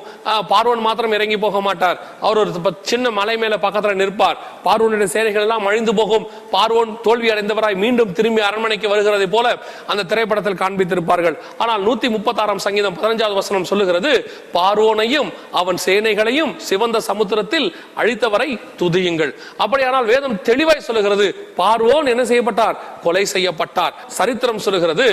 பார்வன் 0.52 0.76
பார்வோன் 0.76 0.86
மாத்திரம் 0.86 1.14
இறங்கி 1.16 1.36
போக 1.44 1.60
மாட்டார். 1.66 1.98
அவர் 2.26 2.38
ஒரு 2.42 2.50
சின்ன 2.90 3.10
மலை 3.18 3.34
மேல 3.42 3.54
பக்கத்துல 3.64 3.94
நிற்பார். 4.00 4.38
பார்வோனுடைய 4.66 5.08
சேனைகள் 5.14 5.44
எல்லாம் 5.46 5.66
அழிந்து 5.68 5.92
போகும். 6.00 6.24
பார்வோன் 6.54 6.90
தோல்வி 7.06 7.28
அடைந்தவராய் 7.34 7.76
மீண்டும் 7.84 8.12
திரும்பி 8.18 8.42
அரண்மனைக்கு 8.48 8.86
வருகிறதை 8.92 9.28
போல 9.34 9.46
அந்த 9.90 10.06
திரைப்படத்தில் 10.10 10.60
காண்பித்திருப்பார்கள். 10.62 11.36
ஆனால் 11.62 11.82
நூத்தி 11.86 12.08
முப்பத்தாறாம் 12.16 12.62
சங்கீதம் 12.66 12.96
பதினஞ்சாவது 12.98 13.38
வசனம் 13.40 13.68
சொல்லுகிறது 13.70 14.12
பார்வோனையும் 14.56 15.30
அவன் 15.60 15.80
சேனைகளையும் 15.86 16.52
சிவந்த 16.68 17.00
சமுத்திரத்தில் 17.08 17.68
அழித்தவரை 18.02 18.48
துதியுங்கள். 18.82 19.32
அப்படியானால் 19.64 20.10
வேதம் 20.12 20.38
தெளிவாய் 20.50 20.86
சொல்லுகிறது 20.88 21.28
பார்வோன் 21.60 22.10
என்ன 22.14 22.24
செய்யப்பட்டார்? 22.30 22.78
கொலை 23.06 23.24
செய்யப்பட்டார். 23.34 23.94
சரித்திரம் 24.18 24.64
சொல்லுகிறது 24.66 25.06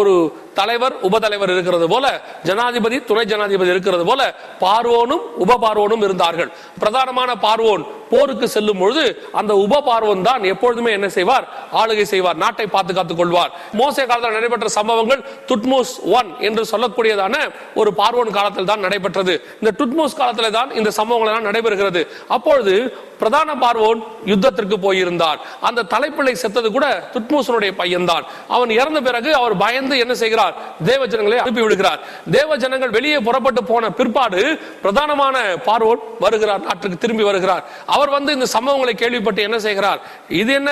ஒரு 0.00 0.14
தலைவர் 0.58 0.94
உபதலைவர் 1.08 1.52
இருக்கிறது 1.54 1.86
போல 1.88 2.06
ஜனாதிபதி 2.48 2.96
துணை 3.10 3.24
ஜனாதிபதி 3.32 3.70
இருக்கிறது 3.74 4.04
போல 4.04 4.20
பார்வோனும் 4.64 5.24
உப 5.44 5.58
பார்வோனும் 5.64 6.04
இருந்தார்கள். 6.06 6.50
பிரதானமான 6.80 7.30
பார்வோன் 7.46 7.82
போருக்கு 8.10 8.46
செல்லும் 8.56 8.80
பொழுது 8.82 9.04
அந்த 9.40 9.52
உப 9.64 9.80
பார்வோன் 9.88 10.26
தான் 10.28 10.42
எப்பொழுதுமே 10.52 10.90
என்ன 10.98 11.08
செய்வார்? 11.16 11.46
ஆளுகை 11.80 12.06
செய்வார் 12.12 12.40
நாட்டை 12.44 12.66
பாதுகாத்துக் 12.76 13.20
கொள்வார். 13.20 13.52
மோசே 13.80 14.04
காலத்தில் 14.10 14.36
நடைபெற்ற 14.38 14.68
சம்பவங்கள் 14.78 15.22
துட்மோஸ் 15.50 15.94
ஒன் 16.18 16.30
என்று 16.48 16.64
சொல்லக்கூடியதான 16.72 17.34
ஒரு 17.80 17.92
பார்வோன் 18.00 18.36
காலத்தில் 18.38 18.70
தான் 18.70 18.84
நடைபெற்றது. 18.86 19.34
இந்த 19.60 19.72
துட்மோஸ் 19.80 20.18
காலத்தில் 20.20 20.56
தான் 20.58 20.70
இந்த 20.80 20.92
சம்பவங்கள் 20.98 21.30
எல்லாம் 21.32 21.48
நடைபெறுகிறது. 21.50 22.02
அப்பொழுது 22.36 22.74
பிரதான 23.20 23.50
பார்வோன் 23.64 24.00
யுத்தத்திற்கு 24.30 24.76
போயிருந்தார். 24.86 25.38
அந்த 25.68 25.86
தலைப்பிள்ளை 25.92 26.34
செத்தது 26.40 26.68
கூட 26.76 26.86
துட்மோசனுடைய 27.14 27.72
பையன்தான். 27.80 28.24
அவன் 28.54 28.72
இறந்த 28.80 28.98
பிறகு 29.06 29.30
அவர் 29.40 29.54
பயந்து 29.64 29.94
என்ன 30.04 30.14
செய்கிறார்? 30.22 30.54
தேவ 30.90 31.00
ஜனங்களை 31.12 31.38
அனுப்பி 31.44 31.62
விடுகிறார். 31.64 32.00
தேவ 32.36 32.56
ஜனங்கள் 32.64 32.94
வெளியே 32.98 33.18
புறப்பட்டு 33.28 33.62
போன 33.72 33.90
பிற்பாடு 34.00 34.42
பிரதானமான 34.84 35.36
பார்வோன் 35.68 36.02
வருகிறார் 36.24 36.64
நாட்டுக்கு 36.68 37.02
திரும்பி 37.04 37.24
வருகிறார். 37.30 37.64
அவர் 37.96 38.14
வந்து 38.16 38.30
இந்த 38.36 38.48
சம்பவங்களை 38.56 38.94
கேள்விப்பட்டு 39.02 39.40
என்ன 39.48 39.58
செய்கிறார்? 39.66 40.00
இது 40.42 40.52
என்ன 40.60 40.70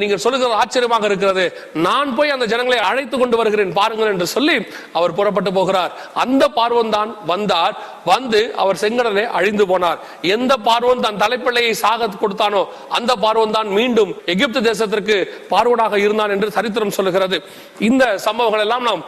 நீங்க 0.00 0.16
நீங்கள் 0.16 0.22
சொல்லுகிறது 0.24 0.60
ஆச்சரியமாக 0.62 1.06
இருக்கிறது. 1.10 1.44
நான் 1.86 2.10
போய் 2.16 2.32
அந்த 2.34 2.46
ஜனங்களை 2.52 2.78
அழைத்து 2.88 3.16
கொண்டு 3.22 3.36
வருகிறேன் 3.40 3.72
பாருங்கள் 3.78 4.10
என்று 4.12 4.26
சொல்லி 4.34 4.56
அவர் 4.98 5.14
புறப்பட்டு 5.18 5.50
போகிறார். 5.58 5.92
அந்த 6.22 6.44
பார்வன் 6.58 6.92
தான் 6.96 7.10
வந்தார். 7.32 7.74
வந்து 8.12 8.40
அவர் 8.62 8.80
செங்கடலை 8.82 9.24
அழிந்து 9.38 9.64
போனார். 9.70 9.98
எந்த 10.34 10.52
பார்வன் 10.68 11.02
தன் 11.06 11.20
தலைப்பிள்ளையை 11.22 11.72
சாக 11.82 12.10
கொடுத்தானோ 12.22 12.62
அந்த 12.98 13.12
பார்வன் 13.24 13.54
தான் 13.56 13.68
மீண்டும் 13.78 14.12
எகிப்து 14.34 14.60
தேசத்திற்கு 14.68 15.16
பார்வனாக 15.52 16.00
இருந்தான் 16.04 16.32
என்று 16.36 16.48
சரித்திரம் 16.56 16.94
சொல்லுகிறது. 16.98 17.38
இந்த 17.88 18.04
சம்பவங்கள் 18.26 18.64
எல்லாம் 18.66 18.86
நாம் 18.88 19.02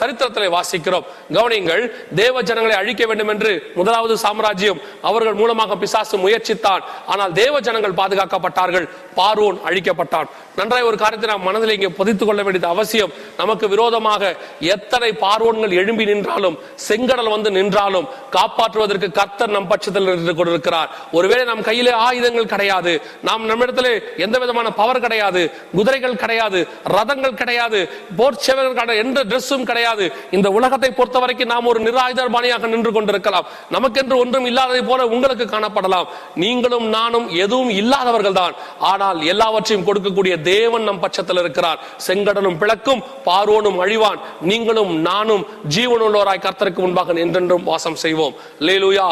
சரித்திரத்திலே 0.00 0.48
வாசிக்கிறோம். 0.56 1.06
கவனிங்கள் 1.36 1.82
தேவ 2.22 2.42
ஜனங்களை 2.48 2.76
அழிக்க 2.82 3.02
வேண்டும் 3.10 3.32
என்று 3.34 3.52
முதலாவது 3.78 4.16
சாம்ராஜ்யம் 4.24 4.80
அவர்கள் 5.10 5.38
மூலமாக 5.42 5.76
பிசாசு 5.82 6.16
முயற்சித்தான். 6.24 6.82
ஆனால் 7.06 7.32
தேவ 7.32 7.60
ஜனங்கள் 7.60 7.92
பாதுகாக்கப்பட்டார்கள். 7.92 8.88
பார்வோன் 9.16 9.58
அழிக்கப்பட்டான். 9.64 10.28
நன்றாய் 10.56 10.82
ஒரு 10.82 10.96
காரியத்தை 10.96 11.30
நாம் 11.30 11.42
மனதில் 11.42 11.70
இங்கே 11.70 11.88
பொதித்துக் 11.88 12.26
கொள்ள 12.26 12.42
வேண்டியது 12.42 12.74
அவசியம். 12.74 13.12
நமக்கு 13.36 13.68
விரோதமாக 13.68 14.36
எத்தனை 14.60 15.12
பார்வோன்கள் 15.12 15.70
எழும்பி 15.70 16.04
நின்றாலும் 16.04 16.58
செங்கடல் 16.88 17.30
வந்து 17.30 17.50
நின்றாலும் 17.50 18.08
காப்பாற்றுவதற்கு 18.32 19.12
கர்த்தர் 19.12 19.50
நம் 19.50 19.66
பட்சத்தில் 19.66 20.02
இருந்து 20.02 20.34
கொண்டிருக்கிறார். 20.34 20.90
ஒருவேளை 21.12 21.44
நம் 21.44 21.62
கையிலே 21.62 21.90
ஆயுதங்கள் 21.90 22.46
கிடையாது. 22.46 23.02
நாம் 23.22 23.44
நம்மிடத்திலே 23.44 24.02
எந்த 24.16 24.38
விதமான 24.38 24.70
பவர் 24.70 25.00
கிடையாது. 25.00 25.52
குதிரைகள் 25.76 26.16
கிடையாது. 26.16 26.68
ரதங்கள் 26.88 27.34
கிடையாது. 27.34 27.90
போர் 28.16 28.42
சேவர்கள் 28.46 28.96
எந்த 28.96 29.24
ட்ரெஸ்ஸும் 29.24 29.62
கிடையாது. 29.62 30.12
இந்த 30.30 30.50
உலகத்தை 30.50 30.90
பொறுத்த 30.90 31.18
வரைக்கும் 31.18 31.48
நாம் 31.48 31.66
ஒரு 31.66 31.80
நிராயுதபாணியாக 31.80 32.66
நின்று 32.66 32.92
கொண்டிருக்கலாம். 32.92 33.46
நமக்கென்று 33.72 34.16
ஒன்றும் 34.16 34.44
இல்லாததை 34.44 34.82
போல 34.82 35.06
உங்களுக்கு 35.06 35.44
காணப்படலாம். 35.44 36.06
நீங்களும் 36.34 36.88
நானும் 36.96 37.26
எதுவும் 37.44 37.72
இல்லாதவர்கள் 37.80 38.38
தான் 38.38 38.54
ஆனால் 38.90 39.18
எல்லாவற்றையும் 39.32 39.86
கொடுக்கக்கூடிய 39.88 40.34
தேவன் 40.52 40.86
நம் 40.88 41.02
பட்சத்தில் 41.04 41.40
இருக்கிறார். 41.42 41.78
செங்கடனும் 42.06 42.58
பிளக்கும் 42.62 43.04
பார்வோனும் 43.28 43.78
அழிவான். 43.84 44.20
நீங்களும் 44.50 44.92
நானும் 45.08 45.44
ஜீவனுள்ளவராய் 45.74 46.44
கர்த்தருக்கு 46.46 46.82
முன்பாக 46.84 47.18
என்றென்றும் 47.24 47.66
வாசம் 47.70 47.98
செய்வோம். 48.04 48.34
லேலுயா 48.66 49.08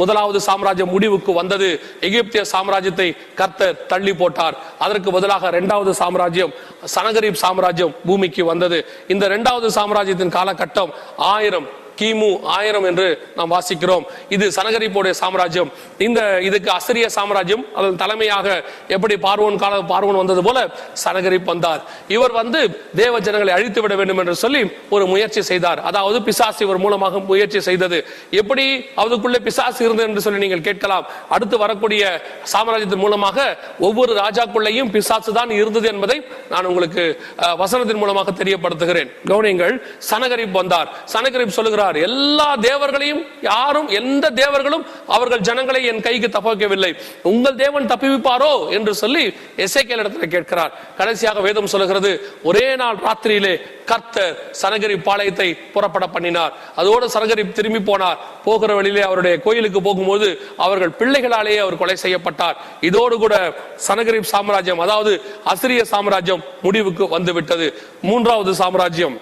முதலாவது 0.00 0.40
சாம்ராஜ்யம் 0.48 0.92
முடிவுக்கு 0.94 1.32
வந்தது. 1.40 1.70
எகிப்திய 2.08 2.42
சாம்ராஜ்யத்தை 2.54 3.08
கர்த்தர் 3.40 3.80
தள்ளி 3.92 4.14
போட்டார். 4.20 4.58
அதற்கு 4.84 5.10
பதிலாக 5.16 5.52
இரண்டாவது 5.54 5.94
சாம்ராஜ்யம் 6.02 6.54
சனகரீப் 6.94 7.42
சாம்ராஜ்யம் 7.44 7.94
பூமிக்கு 8.06 8.44
வந்தது. 8.52 8.78
இந்த 9.12 9.24
இரண்டாவது 9.30 9.68
சாம்ராஜ்யத்தின் 9.78 10.34
காலகட்டம் 10.38 10.92
ஆயிரம் 11.34 11.68
கிமு 12.00 12.30
ஆயிரம் 12.56 12.86
என்று 12.90 13.06
நாம் 13.36 13.52
வாசிக்கிறோம். 13.54 14.04
இது 14.36 14.46
சனகரிப்போடைய 14.56 15.14
சாம்ராஜ்யம். 15.22 15.70
இந்த 16.06 16.20
இதுக்கு 16.48 16.70
அசிரிய 16.78 17.06
சாம்ராஜ்யம் 17.16 17.64
அதன் 17.78 18.00
தலைமையாக 18.02 18.46
எப்படி 18.96 19.14
பார்வோன் 19.26 19.60
கால 19.64 19.80
பார்வோன் 19.92 20.20
வந்தது 20.22 20.42
போல 20.48 20.58
சனகரிப் 21.04 21.48
வந்தார். 21.52 21.80
இவர் 22.16 22.34
வந்து 22.40 22.60
தேவ 23.02 23.14
ஜனங்களை 23.26 23.52
அழித்து 23.56 23.80
விட 23.84 23.94
வேண்டும் 24.00 24.20
என்று 24.22 24.34
சொல்லி 24.44 24.62
ஒரு 24.94 25.04
முயற்சி 25.12 25.42
செய்தார். 25.50 25.80
அதாவது 25.90 26.18
பிசாசு 26.28 26.60
இவர் 26.66 26.82
மூலமாக 26.84 27.22
முயற்சி 27.30 27.60
செய்தது. 27.68 27.98
எப்படி 28.40 28.66
அதுக்குள்ளே 29.04 29.40
பிசாசு 29.48 29.80
இருந்தது 29.86 30.08
என்று 30.08 30.24
சொல்லி 30.26 30.42
நீங்கள் 30.44 30.66
கேட்கலாம். 30.68 31.06
அடுத்து 31.36 31.56
வரக்கூடிய 31.64 32.02
சாம்ராஜ்யத்தின் 32.54 33.04
மூலமாக 33.04 33.46
ஒவ்வொரு 33.88 34.12
ராஜாக்குள்ளேயும் 34.22 34.90
பிசாசு 34.96 35.30
தான் 35.38 35.50
இருந்தது 35.60 35.86
என்பதை 35.94 36.18
நான் 36.52 36.68
உங்களுக்கு 36.70 37.04
வசனத்தின் 37.62 38.00
மூலமாக 38.02 38.32
தெரியப்படுத்துகிறேன். 38.42 39.10
கவனியங்கள் 39.30 39.74
சனகரிப் 40.10 40.56
வந்தார். 40.60 40.88
சனகரிப் 41.14 41.56
சொல்லுகிறார் 41.58 41.84
சொல்லுகிறார். 41.86 41.96
எல்லா 42.08 42.48
தேவர்களையும் 42.68 43.22
யாரும் 43.42 43.88
எந்த 43.88 44.30
தேவர்களும் 44.30 44.86
அவர்கள் 45.06 45.40
ஜனங்களை 45.40 45.84
என் 45.84 46.00
கைக்கு 46.00 46.28
தப்பிக்கவில்லை 46.28 46.92
உங்கள் 47.22 47.54
தேவன் 47.54 47.86
தப்பிவிப்பாரோ 47.86 48.52
என்று 48.70 48.94
சொல்லி 48.94 49.24
எசைக்கேல் 49.56 50.02
இடத்துல 50.02 50.26
கேட்கிறார். 50.26 50.72
கடைசியாக 50.98 51.40
வேதம் 51.40 51.66
சொல்லுகிறது 51.66 52.10
ஒரே 52.42 52.76
நாள் 52.76 52.98
ராத்திரியிலே 53.06 53.54
கர்த்தர் 53.84 54.36
சனகரி 54.62 54.96
பாளையத்தை 55.08 55.48
புறப்பட 55.72 56.06
பண்ணினார். 56.06 56.52
அதோடு 56.76 57.06
சனகரி 57.06 57.52
திரும்பி 57.52 57.92
போனார். 57.92 58.18
போகிற 58.44 58.74
வழியிலே 58.74 59.02
அவருடைய 59.02 59.38
கோயிலுக்கு 59.38 59.82
போகும்போது 59.82 60.28
அவர்கள் 60.56 60.96
பிள்ளைகளாலேயே 61.00 61.58
அவர் 61.58 61.80
கொலை 61.82 61.96
செய்யப்பட்டார். 61.96 62.56
இதோடு 62.80 63.16
கூட 63.18 63.36
சனகரிப் 63.88 64.32
சாம்ராஜ்யம் 64.34 64.78
அதாவது 64.78 65.22
அசிரிய 65.44 65.82
சாம்ராஜ்யம் 65.84 66.44
முடிவுக்கு 66.62 67.08
வந்துவிட்டது. 67.08 67.68
மூன்றாவது 68.02 68.54
சாம்ராஜ்யம் 68.54 69.16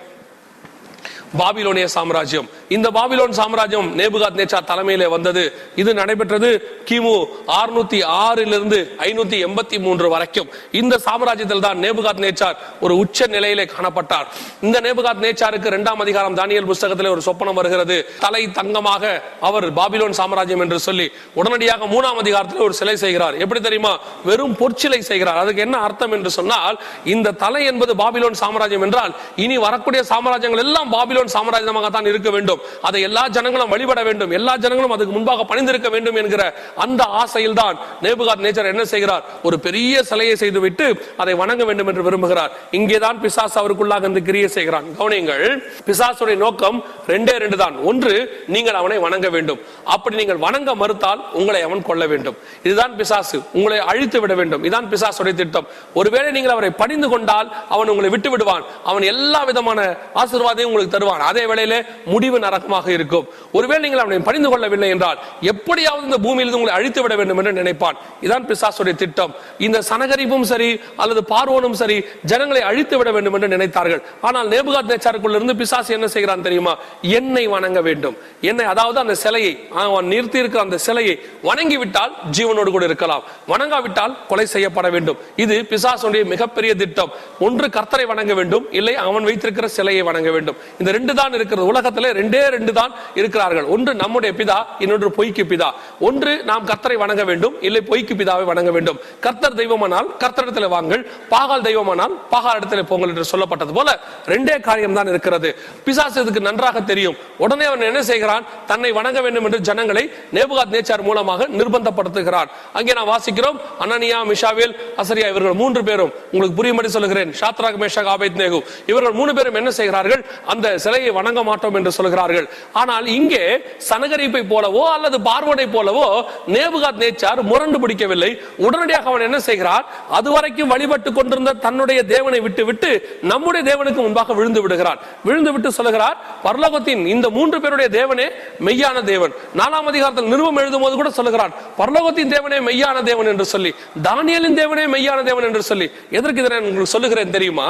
பாபிலோனிய 1.38 1.86
சாம்ராஜ்யம் 1.86 2.48
இந்த 2.68 2.90
பாபிலோன் 2.90 3.30
சாம்ராஜ்யம் 3.30 3.98
நேபுகாத் 3.98 4.38
நேச்சா 4.40 4.58
தலைமையிலே 4.64 5.08
வந்தது. 5.08 5.52
இது 5.76 5.94
நடைபெற்றது 5.94 6.80
கிமு 6.90 7.26
அறுநூத்தி 7.46 8.04
ஆறிலிருந்து 8.04 8.90
ஐநூத்தி 8.98 9.38
எண்பத்தி 9.46 9.80
மூன்று 9.80 10.08
வரைக்கும். 10.08 10.48
இந்த 10.70 11.00
சாம்ராஜ்யத்தில் 11.04 11.60
தான் 11.60 11.78
நேபுகாத் 11.78 12.22
நேச்சார் 12.24 12.54
ஒரு 12.80 12.96
உச்ச 12.96 13.26
நிலையிலே 13.26 13.64
காணப்பட்டார். 13.64 14.26
இந்த 14.60 14.80
நேபுகாத் 14.80 15.22
நேச்சாருக்கு 15.26 15.66
இரண்டாம் 15.66 16.00
அதிகாரம் 16.00 16.36
தானியல் 16.36 16.64
புஸ்தகத்தில் 16.64 17.08
ஒரு 17.08 17.22
சொப்பனம் 17.26 17.52
வருகிறது. 17.52 18.06
தலை 18.20 18.50
தங்கமாக 18.50 19.22
அவர் 19.40 19.72
பாபிலோன் 19.72 20.10
சாம்ராஜ்யம் 20.10 20.60
என்று 20.60 20.78
சொல்லி 20.78 21.10
உடனடியாக 21.34 21.86
மூணாம் 21.86 22.18
அதிகாரத்தில் 22.18 22.60
ஒரு 22.60 22.74
சிலை 22.74 22.96
செய்கிறார். 22.96 23.34
எப்படி 23.34 23.60
தெரியுமா? 23.60 23.98
வெறும் 24.24 24.56
பொற்சிலை 24.56 25.00
செய்கிறார். 25.00 25.36
அதுக்கு 25.36 25.60
என்ன 25.60 25.78
அர்த்தம் 25.78 26.12
என்று 26.12 26.30
சொன்னால் 26.30 26.80
இந்த 27.04 27.30
தலை 27.30 27.64
என்பது 27.64 27.94
பாபிலோன் 27.94 28.32
சாம்ராஜ்யம் 28.32 28.82
என்றால் 28.82 29.14
இனி 29.36 29.58
வரக்கூடிய 29.58 30.02
சாம்ராஜ்யங்கள் 30.08 30.64
எல்லாம் 30.64 30.92
பாபிலோன் 30.92 31.34
சாம்ராஜ்யமாக 31.36 31.90
தான் 31.90 32.04
இருக்க 32.04 32.30
வேண்டும். 32.30 32.53
வேண்டும். 32.54 32.82
அதை 32.82 33.02
எல்லா 33.02 33.28
ஜனங்களும் 33.28 33.68
வழிபட 33.68 34.02
வேண்டும். 34.02 34.30
எல்லா 34.30 34.56
ஜனங்களும் 34.56 34.90
அதுக்கு 34.90 35.12
முன்பாக 35.12 35.44
பணிந்திருக்க 35.44 35.88
வேண்டும் 35.88 36.16
என்கிற 36.16 36.42
அந்த 36.76 37.04
ஆசையில் 37.04 37.54
தான் 37.54 37.78
நேபுகாத் 38.02 38.44
நேச்சர் 38.46 38.70
என்ன 38.72 38.84
செய்கிறார்? 38.84 39.24
ஒரு 39.42 39.58
பெரிய 39.58 40.02
சிலையை 40.02 40.36
செய்துவிட்டு 40.36 40.86
அதை 41.16 41.34
வணங்க 41.34 41.64
வேண்டும் 41.64 41.86
என்று 41.86 42.02
விரும்புகிறார். 42.02 42.50
இங்கேதான் 42.70 43.20
பிசாசு 43.20 43.56
அவருக்குள்ளாக 43.62 44.04
இந்த 44.04 44.20
கிரியை 44.20 44.48
செய்கிறான். 44.48 44.86
கவனியங்கள் 44.98 45.44
பிசாசுடைய 45.88 46.36
நோக்கம் 46.36 46.84
ரெண்டே 47.06 47.36
ரெண்டு 47.44 47.56
தான். 47.56 47.76
ஒன்று 47.90 48.44
நீங்கள் 48.46 48.74
அவனை 48.74 48.98
வணங்க 48.98 49.28
வேண்டும். 49.28 49.60
அப்படி 49.84 50.16
நீங்கள் 50.16 50.36
வணங்க 50.36 50.74
மறுத்தால் 50.74 51.20
உங்களை 51.32 51.62
அவன் 51.62 51.82
கொள்ள 51.82 52.06
வேண்டும். 52.06 52.36
இதுதான் 52.62 52.96
பிசாசு. 52.96 53.42
உங்களை 53.52 53.78
அழித்து 53.78 54.20
விட 54.20 54.34
வேண்டும். 54.34 54.62
இதுதான் 54.64 54.90
பிசாசுடைய 54.92 55.34
திட்டம். 55.34 55.66
ஒருவேளை 55.94 56.30
நீங்கள் 56.30 56.52
அவரை 56.52 56.70
பணிந்து 56.70 57.08
கொண்டால் 57.08 57.52
அவன் 57.68 57.88
உங்களை 57.88 58.10
விட்டு 58.10 58.30
விடுவான் 58.30 58.64
அவன் 58.84 59.02
எல்லா 59.02 59.44
விதமான 59.44 59.80
ஆசீர்வாதையும் 60.14 60.62
உங்களுக்கு 60.62 60.96
தருவான். 60.96 61.20
அதே 61.20 61.46
வேளையிலே 61.46 61.82
முடிவு 62.04 62.38
நரகமாக 62.46 62.86
இருக்கும். 62.96 63.26
ஒருவேளை 63.56 63.80
நீங்கள் 63.84 64.02
அவனை 64.04 64.20
பணிந்து 64.28 64.48
கொள்ளவில்லை 64.52 64.88
என்றால் 64.94 65.18
எப்படியாவது 65.52 66.04
இந்த 66.08 66.18
பூமியிலிருந்து 66.26 66.58
உங்களை 66.60 66.74
அழித்து 66.78 67.02
விட 67.04 67.14
வேண்டும் 67.20 67.40
என்று 67.42 67.52
நினைப்பான். 67.60 67.96
இதான் 68.26 68.46
பிசாசுடைய 68.50 68.94
திட்டம். 69.02 69.32
இந்த 69.66 69.78
சனகரிப்பும் 69.90 70.46
சரி 70.52 70.70
அல்லது 71.02 71.22
பார்வோனும் 71.32 71.76
சரி 71.82 71.98
ஜனங்களை 72.32 72.62
அழித்து 72.70 72.94
விட 73.00 73.10
வேண்டும் 73.16 73.36
என்று 73.38 73.50
நினைத்தார்கள். 73.56 74.02
ஆனால் 74.28 74.48
நேபுகாத் 74.54 74.90
நேச்சாருக்குள்ள 74.92 75.38
இருந்து 75.40 75.56
பிசாசு 75.62 75.92
என்ன 75.98 76.06
செய்கிறான் 76.14 76.44
தெரியுமா? 76.46 76.74
என்னை 77.18 77.44
வணங்க 77.54 77.80
வேண்டும். 77.88 78.16
என்னை 78.50 78.66
அதாவது 78.72 78.98
அந்த 79.04 79.14
சிலையை 79.24 79.52
அவன் 79.84 80.08
நிறுத்தி 80.14 80.38
இருக்கிற 80.42 80.62
அந்த 80.66 80.78
சிலையை 80.86 81.14
வணங்கி 81.48 81.78
விட்டால் 81.82 82.12
ஜீவனோடு 82.36 82.70
கூட 82.76 82.84
இருக்கலாம். 82.90 83.22
வணங்காவிட்டால் 83.52 84.14
கொலை 84.30 84.46
செய்யப்பட 84.54 84.88
வேண்டும். 84.94 85.18
இது 85.44 85.56
பிசாசுடைய 85.72 86.22
மிகப்பெரிய 86.32 86.72
திட்டம். 86.82 87.10
ஒன்று 87.46 87.66
கர்த்தரை 87.76 88.06
வணங்க 88.12 88.32
வேண்டும் 88.40 88.64
இல்லை 88.78 88.94
அவன் 89.06 89.26
வைத்திருக்கிற 89.28 89.66
சிலையை 89.78 90.02
வணங்க 90.10 90.30
வேண்டும். 90.36 90.56
இந்த 90.80 90.90
ரெண்டு 90.98 91.12
தான் 91.20 91.34
இருக்கிறது. 91.38 91.66
உலகத்திலே 91.72 92.10
ரெண்டு 92.20 92.33
ரெண்டு 92.56 92.72
தான் 92.78 92.92
இருக்கிறார்கள். 93.20 93.66
ஒன்று 93.74 93.94
நம்முடைய 94.02 94.32
பிதா 94.40 94.58
இன்னொன்று 94.84 95.10
பொய்க்கு 95.18 95.44
பிதா. 95.52 95.68
ஒன்று 96.08 96.32
நாம் 96.50 96.66
கர்த்தரை 96.70 96.96
வணங்க 97.04 97.24
வேண்டும் 97.30 97.54
இல்லை 97.68 97.82
பொய்க்கு 97.90 98.14
பிதாவை 98.20 98.44
வணங்க 98.52 98.70
வேண்டும். 98.76 98.98
கர்த்தர் 99.26 99.58
தெய்வமானால் 99.60 100.08
கர்த்தரிடத்தில் 100.22 100.68
வாங்கள் 100.76 101.02
பாகால் 101.32 101.64
தெய்வமானால் 101.68 102.14
பாகால் 102.32 102.58
இடத்துல 102.60 102.84
போங்கள் 102.90 103.12
என்று 103.14 103.26
சொல்லப்பட்டது 103.32 103.72
போல 103.78 103.98
ரெண்டே 104.32 104.56
காரியம் 104.68 104.96
தான் 104.98 105.10
இருக்கிறது. 105.12 105.50
பிசாசு 105.86 106.18
இதுக்கு 106.22 106.42
நன்றாக 106.48 106.80
தெரியும். 106.90 107.16
உடனே 107.44 107.64
அவன் 107.70 107.88
என்ன 107.90 108.02
செய்கிறான்? 108.10 108.44
தன்னை 108.70 108.90
வணங்க 108.98 109.18
வேண்டும் 109.26 109.46
என்று 109.48 109.60
ஜனங்களை 109.68 110.04
நேபுகாத் 110.36 110.74
நேச்சார் 110.76 111.04
மூலமாக 111.08 111.48
நிர்பந்தப்படுத்துகிறான் 111.58 112.50
அங்கே 112.78 112.92
நான் 112.98 113.10
வாசிக்கிறோம் 113.12 113.58
அனனியா 113.84 114.18
மிஷாவேல் 114.30 114.74
அசரியா 115.02 115.28
இவர்கள் 115.32 115.58
மூன்று 115.62 115.82
பேரும். 115.88 116.12
உங்களுக்கு 116.32 116.58
புரியும்படி 116.60 116.88
சொல்லுகிறேன் 116.96 117.30
சாத்ராக் 117.40 117.78
மேஷாக் 117.82 118.10
ஆபேத் 118.14 118.40
நேகு 118.42 118.60
இவர்கள் 118.90 119.16
மூணு 119.20 119.32
பேரும் 119.38 119.58
என்ன 119.60 119.70
செய்கிறார்கள்? 119.78 120.22
அந்த 120.52 120.66
சிலையை 120.84 121.10
வணங்க 121.18 121.42
மாட்டோம் 121.50 121.76
என்று 121.80 121.92
சொல்கிறார்கள் 122.24 122.48
ஆனால் 122.80 123.06
இங்கே 123.18 123.42
சனகரிப்பை 123.88 124.42
போலவோ 124.52 124.82
அல்லது 124.94 125.16
பார்வனை 125.28 125.66
போலவோ 125.76 126.06
நேபுகாத் 126.54 127.00
நேச்சார் 127.02 127.40
முரண்டு 127.50 127.78
பிடிக்கவில்லை. 127.82 128.30
உடனடியாக 128.66 129.08
அவன் 129.10 129.26
என்ன 129.28 129.38
செய்கிறார்? 129.48 129.84
அதுவரைக்கும் 130.18 130.70
வழிபட்டு 130.72 131.10
கொண்டிருந்த 131.18 131.52
தன்னுடைய 131.66 132.00
தேவனை 132.14 132.40
விட்டு 132.46 132.62
விட்டு 132.68 132.90
நம்முடைய 133.32 133.62
தேவனுக்கு 133.70 134.00
முன்பாக 134.06 134.34
விழுந்து 134.38 134.62
விடுகிறான் 134.64 135.00
விழுந்து 135.28 135.50
விட்டு 135.54 135.70
சொல்லுகிறார் 135.78 136.16
பரலோகத்தின் 136.46 137.02
இந்த 137.14 137.26
மூன்று 137.36 137.58
பேருடைய 137.64 137.88
தேவனே 137.98 138.26
மெய்யான 138.66 138.96
தேவன். 139.12 139.32
நாலாம் 139.60 139.88
அதிகாரத்தில் 139.90 140.30
நிறுவம் 140.32 140.60
எழுதும் 140.62 140.84
போது 140.84 140.94
கூட 141.00 141.10
சொல்லுகிறான் 141.18 141.52
பரலோகத்தின் 141.80 142.32
தேவனே 142.34 142.58
மெய்யான 142.68 143.02
தேவன் 143.10 143.30
என்று 143.32 143.46
சொல்லி 143.54 143.70
தானியலின் 144.08 144.58
தேவனே 144.60 144.84
மெய்யான 144.94 145.22
தேவன் 145.30 145.46
என்று 145.48 145.62
சொல்லி. 145.70 145.88
எதற்கு 146.18 146.42
இதனை 146.42 146.58
உங்களுக்கு 146.62 146.94
சொல்லுகிறேன் 146.96 147.34
தெரியுமா? 147.36 147.68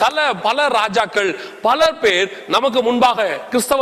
சில 0.00 0.16
பல 0.46 0.58
ராஜாக்கள் 0.78 1.30
பல 1.66 1.80
பேர் 2.02 2.28
நமக்கு 2.54 2.80
முன்பாக 2.88 3.20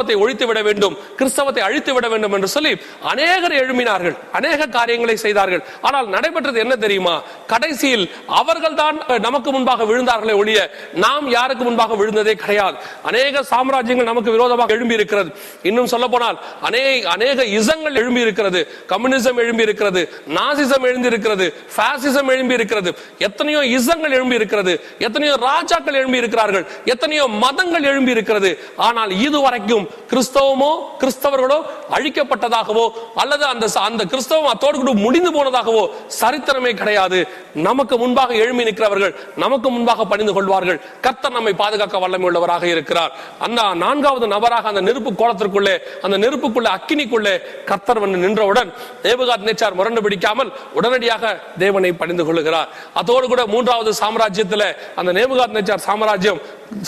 கிறிஸ்தவத்தை 0.00 0.16
ஒழித்து 0.22 0.44
விட 0.48 0.60
வேண்டும் 0.68 0.94
கிறிஸ்தவத்தை 1.18 1.62
அழித்து 1.68 1.92
விட 1.94 2.06
வேண்டும் 2.12 2.34
என்று 2.36 2.48
சொல்லி 2.54 2.72
அநேகர் 3.12 3.54
எழும்பினார்கள் 3.60 4.14
அநேக 4.38 4.68
காரியங்களை 4.76 5.16
செய்தார்கள். 5.24 5.62
ஆனால் 5.86 6.06
நடைபெற்றது 6.14 6.58
என்ன 6.64 6.74
தெரியுமா? 6.84 7.14
கடைசியில் 7.52 8.04
அவர்கள் 8.40 8.78
தான் 8.82 8.96
நமக்கு 9.26 9.50
முன்பாக 9.56 9.84
விழுந்தார்களே 9.90 10.34
ஒழிய 10.42 10.60
நாம் 11.04 11.26
யாருக்கு 11.36 11.64
முன்பாக 11.68 11.96
விழுந்ததே 12.00 12.34
கிடையாது. 12.42 12.76
அநேக 13.10 13.42
சாம்ராஜ்யங்கள் 13.52 14.10
நமக்கு 14.12 14.34
விரோதமாக 14.36 14.76
எழும்பி 14.76 14.98
இருக்கிறது 14.98 15.30
இன்னும் 15.70 15.90
சொல்ல 15.94 16.06
போனால் 16.14 16.38
அநேக 16.68 17.08
அநேக 17.16 17.44
இசங்கள் 17.58 17.98
எழும்பி 18.02 18.24
இருக்கிறது 18.26 18.62
கம்யூனிசம் 18.92 19.40
எழும்பி 19.44 19.66
இருக்கிறது 19.68 20.02
நாசிசம் 20.38 20.86
எழும்பி 20.90 21.12
இருக்கிறது 21.12 21.48
பாசிசம் 21.76 22.30
எழும்பி 22.32 22.58
இருக்கிறது 22.58 22.90
எத்தனையோ 23.26 23.60
இசங்கள் 23.76 24.14
எழும்பி 24.16 24.38
இருக்கிறது 24.40 24.72
எத்தனையோ 25.06 25.34
ராஜாக்கள் 25.48 25.98
எழும்பி 26.00 26.20
இருக்கிறார்கள் 26.22 26.64
எத்தனையோ 26.94 27.24
மதங்கள் 27.44 27.88
எழும்பி 27.90 28.14
இருக்கிறது 28.16 28.50
ஆனால் 28.88 29.12
இதுவரைக்கும் 29.26 29.86
கிறிஸ்தவமோ 30.10 30.70
கிறிஸ்தவர்களோ 31.00 31.58
அழிக்கப்பட்டதாகவோ 31.96 32.84
அல்லது 33.22 33.44
அந்த 33.52 33.66
அந்த 33.88 34.04
கிறிஸ்தவம் 34.12 34.50
அத்தோடு 34.52 34.76
கூட 34.78 34.92
முடிந்து 35.04 35.30
போனதாகவோ 35.36 35.84
சரித்திரமே 36.20 36.72
கிடையாது. 36.80 37.18
நமக்கு 37.68 37.94
முன்பாக 38.02 38.34
எழுமி 38.34 38.66
நிற்கிறவர்கள் 38.68 39.14
நமக்கு 39.44 39.68
முன்பாக 39.70 40.04
பணிந்து 40.12 40.32
கொள்வார்கள். 40.32 40.80
கர்த்தர் 41.06 41.36
நம்மை 41.38 41.54
பாதுகாக்க 41.62 41.98
வல்லமை 41.98 42.26
உள்ளவராக 42.28 42.64
இருக்கிறார். 42.74 43.12
அந்த 43.46 43.60
நான்காவது 43.84 44.26
நபராக 44.34 44.68
அந்த 44.72 44.82
நெருப்பு 44.88 45.12
கோலத்திற்குள்ளே 45.20 45.74
அந்த 46.06 46.16
நெருப்புக்குள்ளே 46.24 46.70
அக்கினிக்குள்ளே 46.76 47.34
கர்த்தர் 47.70 48.02
வந்து 48.04 48.18
நின்றவுடன் 48.24 48.70
தேவகாத் 49.06 49.46
நேச்சார் 49.48 49.78
முரண்டு 49.80 50.02
பிடிக்காமல் 50.06 50.52
உடனடியாக 50.78 51.32
தேவனை 51.58 51.92
பணிந்து 51.92 52.26
கொள்ளுகிறார். 52.28 52.68
அதோடு 53.00 53.26
கூட 53.28 53.42
மூன்றாவது 53.46 53.92
சாம்ராஜ்யத்தில் 54.02 54.68
அந்த 55.00 55.10
நேபுகாத் 55.18 55.56
நேச்சார் 55.58 55.86
சாம்ராஜ்யம் 55.88 56.40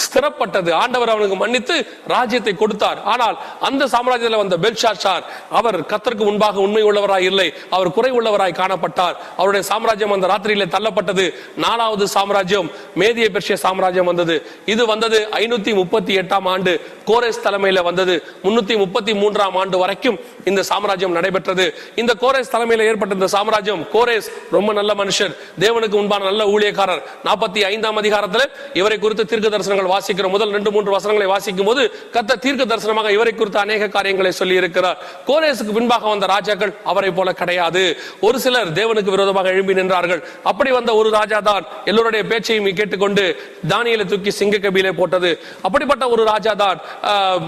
ஸ்திரப்பட்டது. 0.03 0.70
ஆண்டவர் 0.82 1.12
அவனுக்கு 1.12 1.36
மன்னித்து 1.36 1.76
ராஜ்யத்தை 2.14 2.53
கொடுத்தார். 2.57 2.91
ஆனால் 3.12 3.36
அந்த 3.68 3.82
சாம்ராஜ்யத்தில் 3.95 4.43
வந்த 4.43 4.57
பெல்ஷாஷார் 4.64 5.24
அவர் 5.59 5.78
கத்தருக்கு 5.93 6.24
முன்பாக 6.30 6.61
உண்மை 6.66 6.82
உள்ளவராய் 6.90 7.26
இல்லை 7.30 7.49
அவர் 7.70 7.90
குறை 7.97 8.11
உள்ளவராய் 8.18 8.55
காணப்பட்டார். 8.61 9.16
அவருடைய 9.36 9.62
சாம்ராஜ்யம் 9.70 10.14
அந்த 10.16 10.26
ராத்திரியிலே 10.32 10.68
தள்ளப்பட்டது. 10.76 11.26
நாலாவது 11.64 12.07
சாம்ராஜ்யம் 12.16 12.70
மேதிய 13.03 13.28
பெர்ஷிய 13.36 13.57
சாம்ராஜ்யம் 13.64 14.11
வந்தது. 14.12 14.36
இது 14.74 14.82
வந்தது 14.93 15.20
ஐநூத்தி 15.43 15.74
முப்பத்தி 15.80 16.12
எட்டாம் 16.22 16.49
ஆண்டு 16.55 16.74
கோரேஸ் 17.11 17.43
தலைமையில 17.47 17.82
வந்தது. 17.82 18.14
முன்னூத்தி 18.45 18.74
முப்பத்தி 18.82 19.14
மூன்றாம் 19.22 19.57
ஆண்டு 19.62 19.78
வரைக்கும் 19.82 20.18
இந்த 20.51 20.61
சாம்ராஜ்யம் 20.70 21.16
நடைபெற்றது. 21.18 21.66
இந்த 22.03 22.12
கோரேஸ் 22.22 22.53
தலைமையில் 22.55 22.86
ஏற்பட்ட 22.90 23.18
இந்த 23.20 23.28
சாம்ராஜ்யம் 23.36 23.82
கோரேஸ் 23.95 24.28
ரொம்ப 24.57 24.72
நல்ல 24.72 24.95
மனுஷர் 25.03 25.32
தேவனுக்கு 25.64 25.97
முன்பான 26.01 26.24
நல்ல 26.30 26.45
ஊழியக்காரர். 26.55 27.03
நாற்பத்தி 27.28 27.61
ஐந்தாம் 27.72 27.99
அதிகாரத்தில் 28.03 28.47
இவரை 28.80 28.99
குறித்து 28.99 29.24
தீர்க்க 29.30 29.49
தரிசனங்கள் 29.55 29.90
வாசிக்கிற 29.95 30.28
முதல் 30.34 30.55
ரெண்டு 30.57 30.70
மூன்று 30.74 30.90
வசனங்களை 30.97 31.28
வாசிக்கும் 31.34 31.68
போது 31.70 31.82
கத்த 32.16 32.38
தீர்க்க 32.45 32.64
தரிசனமாக 32.83 33.11
இவரை 33.16 33.33
குறித்து 33.33 33.59
அநேக 33.64 33.89
காரியங்களை 33.97 34.30
சொல்லி 34.41 34.55
இருக்கிறார் 34.61 34.99
கோரேசுக்கு 35.28 35.72
பின்பாக 35.78 36.07
வந்த 36.12 36.26
ராஜாக்கள் 36.35 36.72
அவரை 36.91 37.11
போல 37.18 37.28
கிடையாது. 37.41 37.83
ஒரு 38.26 38.37
சிலர் 38.45 38.70
தேவனுக்கு 38.78 39.14
விரோதமாக 39.14 39.53
எழும்பி 39.55 39.78
நின்றார்கள். 39.80 40.20
அப்படி 40.51 40.70
வந்த 40.78 40.91
ஒரு 41.01 41.09
ராஜா 41.18 41.39
தான் 41.51 41.64
எல்லோருடைய 41.91 42.22
பேச்சையும் 42.33 42.68
கேட்டுக்கொண்டு 42.80 43.24
தானியலை 43.72 44.07
தூக்கி 44.12 44.33
சிங்க 44.41 44.59
கபிலே 44.64 44.93
போட்டது. 45.01 45.30
அப்படிப்பட்ட 45.66 46.05
ஒரு 46.14 46.22
ராஜா 46.33 46.55
தான் 46.64 46.78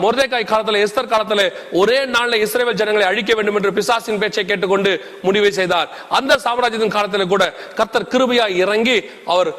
மொர்தேக்காய் 0.04 0.50
காலத்தில் 0.52 0.80
எஸ்தர் 0.84 1.12
காலத்தில் 1.14 1.44
ஒரே 1.80 1.98
நாளில் 2.14 2.42
இஸ்ரேல் 2.44 2.78
ஜனங்களை 2.82 3.06
அழிக்க 3.10 3.32
வேண்டும் 3.38 3.58
என்று 3.60 3.74
பிசாசின் 3.78 4.20
பேச்சை 4.22 4.44
கேட்டுக்கொண்டு 4.50 4.92
முடிவை 5.26 5.52
செய்தார். 5.60 5.90
அந்த 6.20 6.32
சாம்ராஜ்யத்தின் 6.46 6.96
காலத்தில் 6.96 7.32
கூட 7.34 7.44
கத்தர் 7.80 8.08
கிருபையாய் 8.14 8.58
இறங்கி 8.64 8.96
அவர் 9.34 9.50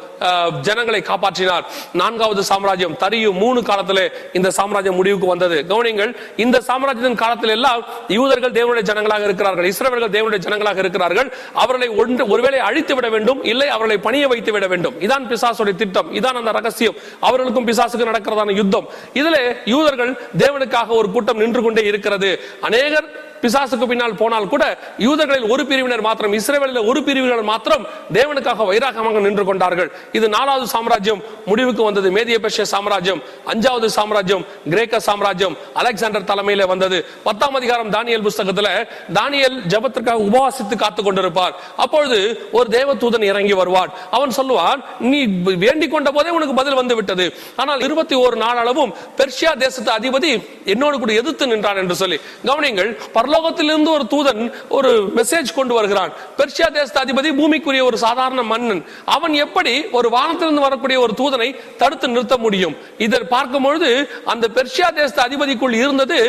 ஜனங்களை 0.68 1.02
காப்பாற்றினார். 1.12 1.66
நான்காவது 2.02 2.42
சாம்ராஜ்யம் 2.52 2.98
தரியும் 3.04 3.40
மூணு 3.44 3.60
காலத்தில் 3.70 4.04
இந்த 4.38 4.50
சாம்ராஜ்யம் 4.60 5.00
முடிவுக்கு 5.00 5.28
வந்தது. 5.34 5.58
கவனிங்கள் 5.72 6.12
இந்த 6.46 6.58
சாம்ராஜ்யத்தின் 6.70 7.20
காலத்தில் 7.24 7.54
எல்லாம் 7.58 7.82
யூதர்கள் 8.18 8.56
தேவனுடைய 8.60 8.86
ஜனங்களாக 8.92 9.24
இருக்கிறார்கள் 9.30 9.68
இஸ்ரேவர்கள் 9.72 10.14
தேவனுடைய 10.18 10.42
ஜனங்களாக 10.48 10.80
இருக்கிறார்கள். 10.86 11.30
அவர்களை 11.64 11.90
ஒன்று 12.04 12.24
ஒருவேளை 12.36 12.60
அழித்து 12.70 12.96
விட 13.00 13.10
வேண்டும் 13.16 13.44
இல்லை 13.52 13.68
அவர்களை 13.76 13.98
பணிய 14.08 14.26
வைத்து 14.34 14.52
விட 14.56 14.68
வேண்டும். 14.74 14.96
இதான் 15.08 15.28
பிசாசுடைய 15.34 15.76
திட்டம் 15.84 16.10
இதான் 16.20 16.40
அந்த 16.42 16.54
ரகசியம். 16.60 16.98
அவர்களுக்கும் 17.28 17.68
பிசாசுக்கு 17.72 18.10
நடக்கிறதான 18.12 18.56
யுத்தம். 18.62 18.90
இதுல 19.22 19.38
யூதர்கள் 19.76 20.14
தேவனுக்காக 20.44 20.90
ஒரு 21.02 21.10
கூட்டம் 21.16 21.42
நின்று 21.44 21.62
கொண்டே 21.68 21.86
இருக்கிறது. 21.92 22.32
அநேகர் 22.70 23.08
பிசாசுக்கு 23.46 23.88
பின்னால் 23.92 24.18
போனால் 24.22 24.52
கூட 24.54 24.64
யூதர்களில் 25.06 25.48
ஒரு 25.54 25.66
பிரிவினர் 25.72 26.04
மாத்திரம் 26.08 26.36
இஸ்ரேவேலில் 26.40 26.82
ஒரு 26.90 27.00
பிரிவினர் 27.08 27.44
மாத்திரம் 27.52 27.84
தேவனுக்காக 28.18 28.66
வைராகமாக 28.72 29.24
நின்று 29.26 29.44
கொண்டார்கள். 29.50 29.90
இது 30.18 30.28
நாலாவது 30.38 30.68
சாம்ராஜ்யம் 30.76 31.22
முடிவுக்கு 31.50 31.84
வந்தது 31.88 32.08
மேதிய 32.18 32.38
பெர்ஷிய 32.46 32.66
சாம்ராஜ்யம் 32.74 33.22
அஞ்சாவது 33.52 33.90
சாம்ராஜ்யம் 33.98 34.44
கிரேக்க 34.74 35.00
சாம்ராஜ்யம் 35.08 35.56
அலெக்சாண்டர் 35.82 36.28
தலைமையில 36.32 36.68
வந்தது. 36.74 36.98
பத்தாம் 37.28 37.58
அதிகாரம் 37.60 37.92
தானியல் 37.96 38.26
புஸ்தகத்துல 38.28 38.68
தானியல் 39.20 39.58
ஜபத்திற்காக 39.74 40.26
உபவாசித்து 40.30 40.76
காத்து 40.84 41.02
கொண்டிருப்பார். 41.08 41.54
அப்பொழுது 41.84 42.20
ஒரு 42.58 42.68
தேவ 42.78 42.96
தூதன் 43.04 43.28
இறங்கி 43.32 43.56
வருவார். 43.62 43.92
அவன் 44.18 44.36
சொல்லுவான் 44.40 44.80
நீ 45.12 45.20
வேண்டிக் 45.66 45.94
கொண்ட 45.94 46.10
போதே 46.18 46.34
உனக்கு 46.38 46.56
பதில் 46.62 46.80
வந்து 46.82 46.98
விட்டது. 47.00 47.26
ஆனால் 47.64 47.84
இருபத்தி 47.88 48.16
ஒரு 48.26 48.38
நாள் 48.44 48.62
அளவும் 48.64 48.94
பெர்ஷியா 49.20 49.54
தேசத்து 49.64 49.92
அதிபதி 49.98 50.32
என்னோடு 50.74 50.96
கூட 51.04 51.14
எதிர்த்து 51.22 51.52
நின்றான் 51.54 51.82
என்று 51.84 51.96
சொல்லி. 52.02 52.20
கவனிங்கள் 52.50 52.92
பரலோகத்திலிருந்து 53.36 53.90
ஒரு 53.98 54.06
தூதன் 54.14 54.42
ஒரு 54.78 54.90
மெசேஜ் 55.18 55.50
கொண்டு 55.58 55.74
வருகிறான். 55.78 56.12
பெர்ஷியா 56.38 56.68
தேச 56.76 56.92
அதிபதி 57.04 57.30
பூமிக்குரிய 57.40 57.82
ஒரு 57.90 57.98
சாதாரண 58.04 58.42
மன்னன். 58.52 58.82
அவன் 59.16 59.34
எப்படி 59.46 59.74
ஒரு 59.98 60.08
வானத்திலிருந்து 60.16 60.66
வரக்கூடிய 60.66 60.98
ஒரு 61.06 61.14
தூதனை 61.22 61.50
தடுத்து 61.82 62.08
நிறுத்த 62.14 62.36
முடியும்? 62.46 62.76
இதை 63.06 63.20
பார்க்கும் 63.34 63.66
பொழுது 63.68 63.90
அந்த 64.34 64.46
பெர்ஷியா 64.58 64.90
தேச 65.00 65.14
அதிபதிக்குள் 65.28 65.76
இருந்தது 65.82 66.20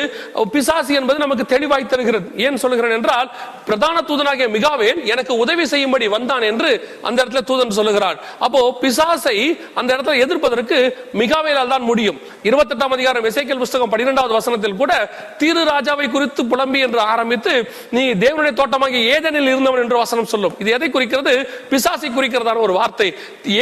பிசாசி 0.54 0.92
என்பது 1.00 1.18
நமக்கு 1.24 1.44
தெளிவாய் 1.54 1.90
தருகிறது. 1.92 2.26
ஏன் 2.46 2.61
சொல்லுகிறேன் 2.64 2.96
என்றால் 2.98 3.28
பிரதான 3.68 4.02
தூதனாகிய 4.11 4.48
மிகாவேல் 4.57 5.00
எனக்கு 5.14 5.32
உதவி 5.44 5.64
செய்யும்படி 5.72 6.07
வந்தான் 6.16 6.44
என்று 6.50 6.70
அந்த 7.09 7.18
இடத்துல 7.22 7.42
தூதன் 7.50 7.76
சொல்லுகிறான். 7.78 8.18
அப்போ 8.46 8.61
பிசாசை 8.82 9.36
அந்த 9.78 9.88
இடத்துல 9.96 10.18
எதிர்ப்பதற்கு 10.24 10.78
மிகாவேலால் 11.22 11.72
தான் 11.74 11.88
முடியும். 11.90 12.20
இருபத்தெட்டாம் 12.48 12.94
அதிகாரம் 12.98 13.28
இசைக்கல் 13.32 13.62
புஸ்தகம் 13.64 13.92
பன்னிரெண்டாவது 13.94 14.38
வசனத்தில் 14.40 14.78
கூட 14.82 14.92
தீரு 15.40 15.62
ராஜாவை 15.72 16.09
குறித்து 16.16 16.42
புலம்பி 16.52 16.80
என்று 16.86 16.95
என்று 16.97 17.12
ஆரம்பித்து 17.12 17.53
நீ 17.97 18.03
தேவனுடைய 18.24 18.53
தோட்டமாக 18.61 18.99
ஏதேனில் 19.14 19.51
இருந்தவன் 19.53 19.82
என்று 19.84 19.97
வசனம் 20.03 20.28
சொல்லும். 20.32 20.55
இது 20.62 20.70
எதை 20.76 20.88
குறிக்கிறது? 20.97 21.32
பிசாசை 21.72 22.09
குறிக்கிறதான 22.16 22.61
ஒரு 22.66 22.74
வார்த்தை. 22.78 23.09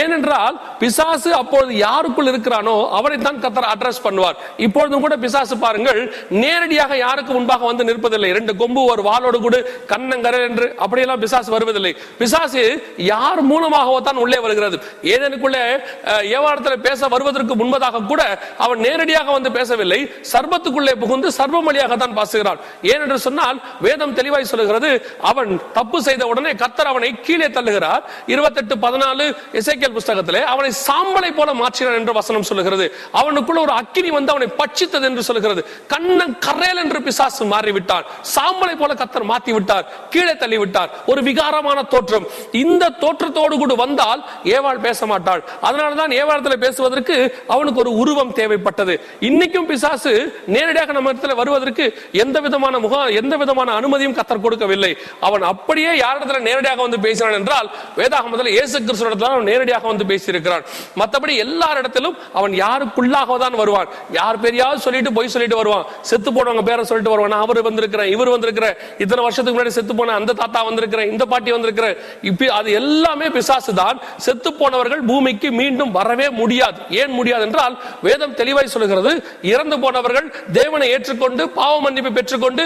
ஏனென்றால் 0.02 0.56
பிசாசு 0.82 1.30
அப்பொழுது 1.40 1.72
யாருக்குள் 1.86 2.30
இருக்கிறானோ 2.32 2.76
அவரை 2.98 3.18
தான் 3.26 3.40
கத்தர் 3.44 3.68
அட்ரஸ் 3.72 4.02
பண்ணுவார். 4.06 4.36
இப்பொழுதும் 4.66 5.04
கூட 5.06 5.14
பிசாசு 5.24 5.56
பாருங்கள் 5.64 6.00
நேரடியாக 6.42 6.92
யாருக்கு 7.04 7.32
முன்பாக 7.38 7.64
வந்து 7.70 7.86
நிற்பதில்லை. 7.90 8.30
ரெண்டு 8.38 8.54
கொம்பு 8.62 8.80
ஒரு 8.92 9.04
வாளோடு 9.08 9.40
கூட 9.46 9.56
கண்ணங்கர 9.92 10.42
என்று 10.48 10.68
அப்படியெல்லாம் 10.84 11.22
பிசாசு 11.24 11.50
வருவதில்லை. 11.56 11.92
பிசாசு 12.20 12.64
யார் 13.12 13.42
மூலமாகவோ 13.52 13.98
தான் 14.08 14.22
உள்ளே 14.24 14.40
வருகிறது. 14.46 14.78
ஏதேனுக்குள்ளே 15.14 15.64
ஏவாரத்தில் 16.36 16.84
பேச 16.88 17.08
வருவதற்கு 17.16 17.54
முன்பதாக 17.62 18.04
கூட 18.12 18.22
அவன் 18.64 18.80
நேரடியாக 18.88 19.28
வந்து 19.38 19.52
பேசவில்லை. 19.58 20.00
சர்பத்துக்குள்ளே 20.32 20.96
புகுந்து 21.04 21.28
சர்வம் 21.40 21.72
தான் 22.04 22.16
பாசுகிறான் 22.18 22.60
ஏனென்று 22.90 23.13
என்று 23.14 23.26
சொன்னால் 23.28 23.58
வேதம் 23.86 24.14
தெளிவாய் 24.18 24.50
சொல்லுகிறது 24.52 24.90
அவன் 25.30 25.50
தப்பு 25.76 25.98
செய்த 26.06 26.22
உடனே 26.32 26.52
கத்தர் 26.62 26.90
அவனை 26.92 27.10
கீழே 27.26 27.48
தள்ளுகிறார். 27.56 28.02
இருபத்தெட்டு 28.34 28.74
பதினாலு 28.84 29.24
இசைக்கல் 29.60 29.94
புஸ்தகத்திலே 29.96 30.40
அவனை 30.52 30.70
சாம்பலை 30.86 31.30
போல 31.38 31.50
மாற்றினான் 31.62 31.98
என்று 32.00 32.12
வசனம் 32.20 32.46
சொல்லுகிறது. 32.48 32.86
அவனுக்குள்ள 33.20 33.60
ஒரு 33.66 33.74
அக்கினி 33.80 34.10
வந்து 34.16 34.32
அவனை 34.34 34.48
பட்சித்தது 34.60 35.06
என்று 35.10 35.24
சொல்லுகிறது. 35.28 35.62
கண்ணன் 35.92 36.34
கரையல் 36.46 36.82
என்று 36.84 37.00
பிசாசு 37.06 37.44
மாறிவிட்டான். 37.54 38.04
சாம்பலை 38.34 38.74
போல 38.82 38.94
கத்தர் 39.02 39.28
மாத்தி 39.32 39.54
விட்டார் 39.58 39.86
கீழே 40.14 40.34
தள்ளி 40.42 40.58
விட்டார் 40.64 40.90
ஒரு 41.12 41.20
விகாரமான 41.28 41.78
தோற்றம். 41.94 42.26
இந்த 42.64 42.92
தோற்றத்தோடு 43.04 43.54
கூட 43.62 43.74
வந்தால் 43.84 44.20
ஏவாள் 44.56 44.82
பேச 44.88 45.00
மாட்டாள். 45.12 45.44
அதனாலதான் 45.68 46.14
ஏவாளத்தில் 46.20 46.62
பேசுவதற்கு 46.66 47.16
அவனுக்கு 47.54 47.82
ஒரு 47.84 47.92
உருவம் 48.02 48.34
தேவைப்பட்டது. 48.40 48.96
இன்னைக்கும் 49.30 49.68
பிசாசு 49.72 50.14
நேரடியாக 50.56 50.92
நம்ம 50.98 51.12
இடத்துல 51.12 51.34
வருவதற்கு 51.42 51.84
எந்த 52.24 52.36
விதமான 52.46 52.72
முகம் 53.04 53.18
எந்த 53.22 53.34
விதமான 53.42 53.68
அனுமதியும் 53.78 54.16
கத்தர் 54.18 54.42
கொடுக்கவில்லை. 54.44 54.90
அவன் 55.26 55.44
அப்படியே 55.52 55.90
யாரிடத்துல 56.04 56.38
நேரடியாக 56.48 56.80
வந்து 56.86 56.98
பேசினான் 57.06 57.36
என்றால் 57.40 57.68
வேதாகமத்தில் 57.98 58.50
இயேசு 58.56 58.76
கிறிஸ்துவிடத்துல 58.86 59.30
அவன் 59.32 59.48
நேரடியாக 59.50 59.86
வந்து 59.92 60.04
பேசியிருக்கிறான். 60.10 60.64
மற்றபடி 61.00 61.34
எல்லாரிடத்திலும் 61.44 62.16
அவன் 62.38 62.54
யாருக்குள்ளாக 62.64 63.38
தான் 63.44 63.56
வருவான். 63.62 63.88
யார் 64.18 64.40
பெரியாவது 64.44 64.84
சொல்லிட்டு 64.86 65.12
போய் 65.18 65.32
சொல்லிட்டு 65.34 65.60
வருவான். 65.62 65.84
செத்து 66.10 66.30
போனவங்க 66.36 66.64
பேரை 66.70 66.84
சொல்லிட்டு 66.90 67.14
வருவான். 67.14 67.36
அவர் 67.44 67.62
வந்திருக்கிறேன் 67.68 68.10
இவர் 68.14 68.32
வந்திருக்கிறேன். 68.34 68.76
இத்தனை 69.02 69.22
வருஷத்துக்கு 69.26 69.56
முன்னாடி 69.56 69.74
செத்து 69.78 69.94
போன 70.00 70.16
அந்த 70.20 70.36
தாத்தா 70.42 70.62
வந்திருக்கிறேன் 70.68 71.10
இந்த 71.12 71.24
பாட்டி 71.32 71.50
வந்திருக்கிறேன். 71.56 71.96
இப்ப 72.30 72.50
அது 72.58 72.68
எல்லாமே 72.80 73.28
பிசாசு 73.36 73.74
தான். 73.82 73.98
செத்து 74.26 74.52
போனவர்கள் 74.62 75.02
பூமிக்கு 75.10 75.48
மீண்டும் 75.60 75.92
வரவே 75.98 76.28
முடியாது. 76.40 76.78
ஏன் 77.02 77.14
முடியாது 77.18 77.44
என்றால் 77.48 77.76
வேதம் 78.06 78.36
தெளிவாய் 78.40 78.72
சொல்லுகிறது 78.74 79.12
இறந்து 79.52 79.76
போனவர்கள் 79.84 80.28
தேவனை 80.58 80.86
ஏற்றுக்கொண்டு 80.94 81.42
பாவ 81.58 81.74
மன்னிப்பு 81.84 82.10
பெற்றுக்கொண்டு 82.18 82.64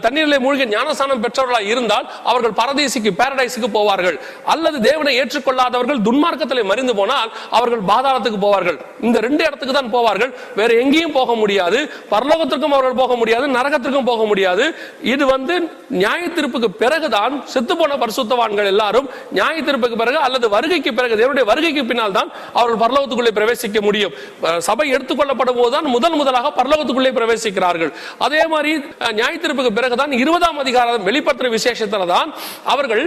தண்ணீரிலே 0.00 0.38
மூழ்கி 0.38 0.66
ஞானஸ்தானம் 0.66 1.22
பெற்றவர்களாக 1.22 1.62
இருந்தால் 1.64 2.06
அவர்கள் 2.24 2.52
பரதேசிக்கு 2.52 3.10
பேரடைஸுக்கு 3.12 3.68
போவார்கள். 3.70 4.16
அல்லது 4.46 4.80
தேவனை 4.80 5.12
ஏற்றுக்கொள்ளாதவர்கள் 5.20 6.00
துன்மார்க்கத்திலே 6.00 6.62
மறிந்து 6.64 6.94
போனால் 6.94 7.30
அவர்கள் 7.50 7.82
பாதாளத்துக்கு 7.86 8.40
போவார்கள். 8.40 8.78
இந்த 9.00 9.20
ரெண்டு 9.20 9.42
இடத்துக்கு 9.44 9.74
தான் 9.74 9.92
போவார்கள். 9.92 10.30
வேற 10.54 10.70
எங்கேயும் 10.74 11.12
போக 11.12 11.34
முடியாது. 11.34 11.78
பரலோகத்திற்கும் 12.10 12.74
அவர்கள் 12.74 12.98
போக 12.98 13.16
முடியாது. 13.16 13.46
நரகத்திற்கும் 13.48 14.04
போக 14.04 14.24
முடியாது. 14.24 14.64
இது 15.06 15.26
வந்து 15.26 15.54
நியாய 15.96 16.22
தீர்ப்புக்கு 16.30 16.70
பிறகுதான் 16.76 17.34
செத்து 17.46 17.76
போன 17.76 17.96
பரிசுத்தவான்கள் 17.96 18.66
எல்லாரும் 18.66 19.08
நியாய 19.32 19.56
தீர்ப்புக்கு 19.62 19.96
பிறகு 19.96 20.18
அல்லது 20.18 20.46
வருகைக்கு 20.48 20.92
பிறகு 20.94 21.16
தேவனுடைய 21.16 21.44
வருகைக்கு 21.44 21.84
பின்னால் 21.86 22.12
தான் 22.12 22.30
அவர்கள் 22.54 22.82
பரலோகத்துக்குள்ளே 22.84 23.32
பிரவேசிக்க 23.32 23.80
முடியும். 23.82 24.14
சபை 24.60 24.86
எடுத்துக்கொள்ளப்படும் 24.94 25.58
போதுதான் 25.60 25.88
முதல் 25.88 26.16
முதலாக 26.16 26.52
பரலோகத்துக்குள்ளே 26.58 27.12
பிரவேசிக்கிறார்கள். 27.18 27.92
அதே 28.20 28.42
மாதிரி 28.46 28.72
அஹ், 28.98 29.12
நியாய 29.12 29.34
தீர்ப்புக்கு 29.56 29.78
பிறகுதான் 29.78 30.12
இருபதாம் 30.22 30.58
அதிகாரம் 30.62 31.04
வெளிப்பத்திர 31.08 31.46
விசேஷத்துல 31.56 32.06
தான் 32.14 32.28
அவர்கள் 32.72 33.02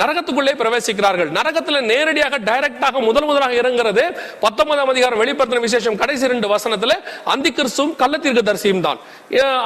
நரகத்துக்குள்ளே 0.00 0.52
பிரவேசிக்கிறார்கள். 0.60 1.30
நரகத்துல 1.38 1.80
நேரடியாக 1.90 2.38
டைரக்டாக 2.48 3.02
முதல் 3.08 3.28
முதலாக 3.28 3.54
இறங்குறது 3.62 4.04
பத்தொன்பதாம் 4.44 4.90
அதிகாரம் 4.94 5.20
வெளிப்பத்திர 5.22 5.60
விசேஷம். 5.66 5.98
கடைசி 6.02 6.32
ரெண்டு 6.34 6.48
வசனத்துல 6.54 6.94
அந்தி 7.34 7.52
கிறிஸ்துவும் 7.58 7.94
கள்ளத்திற்கு 8.02 8.44
தரிசியும் 8.50 8.84
தான் 8.86 9.00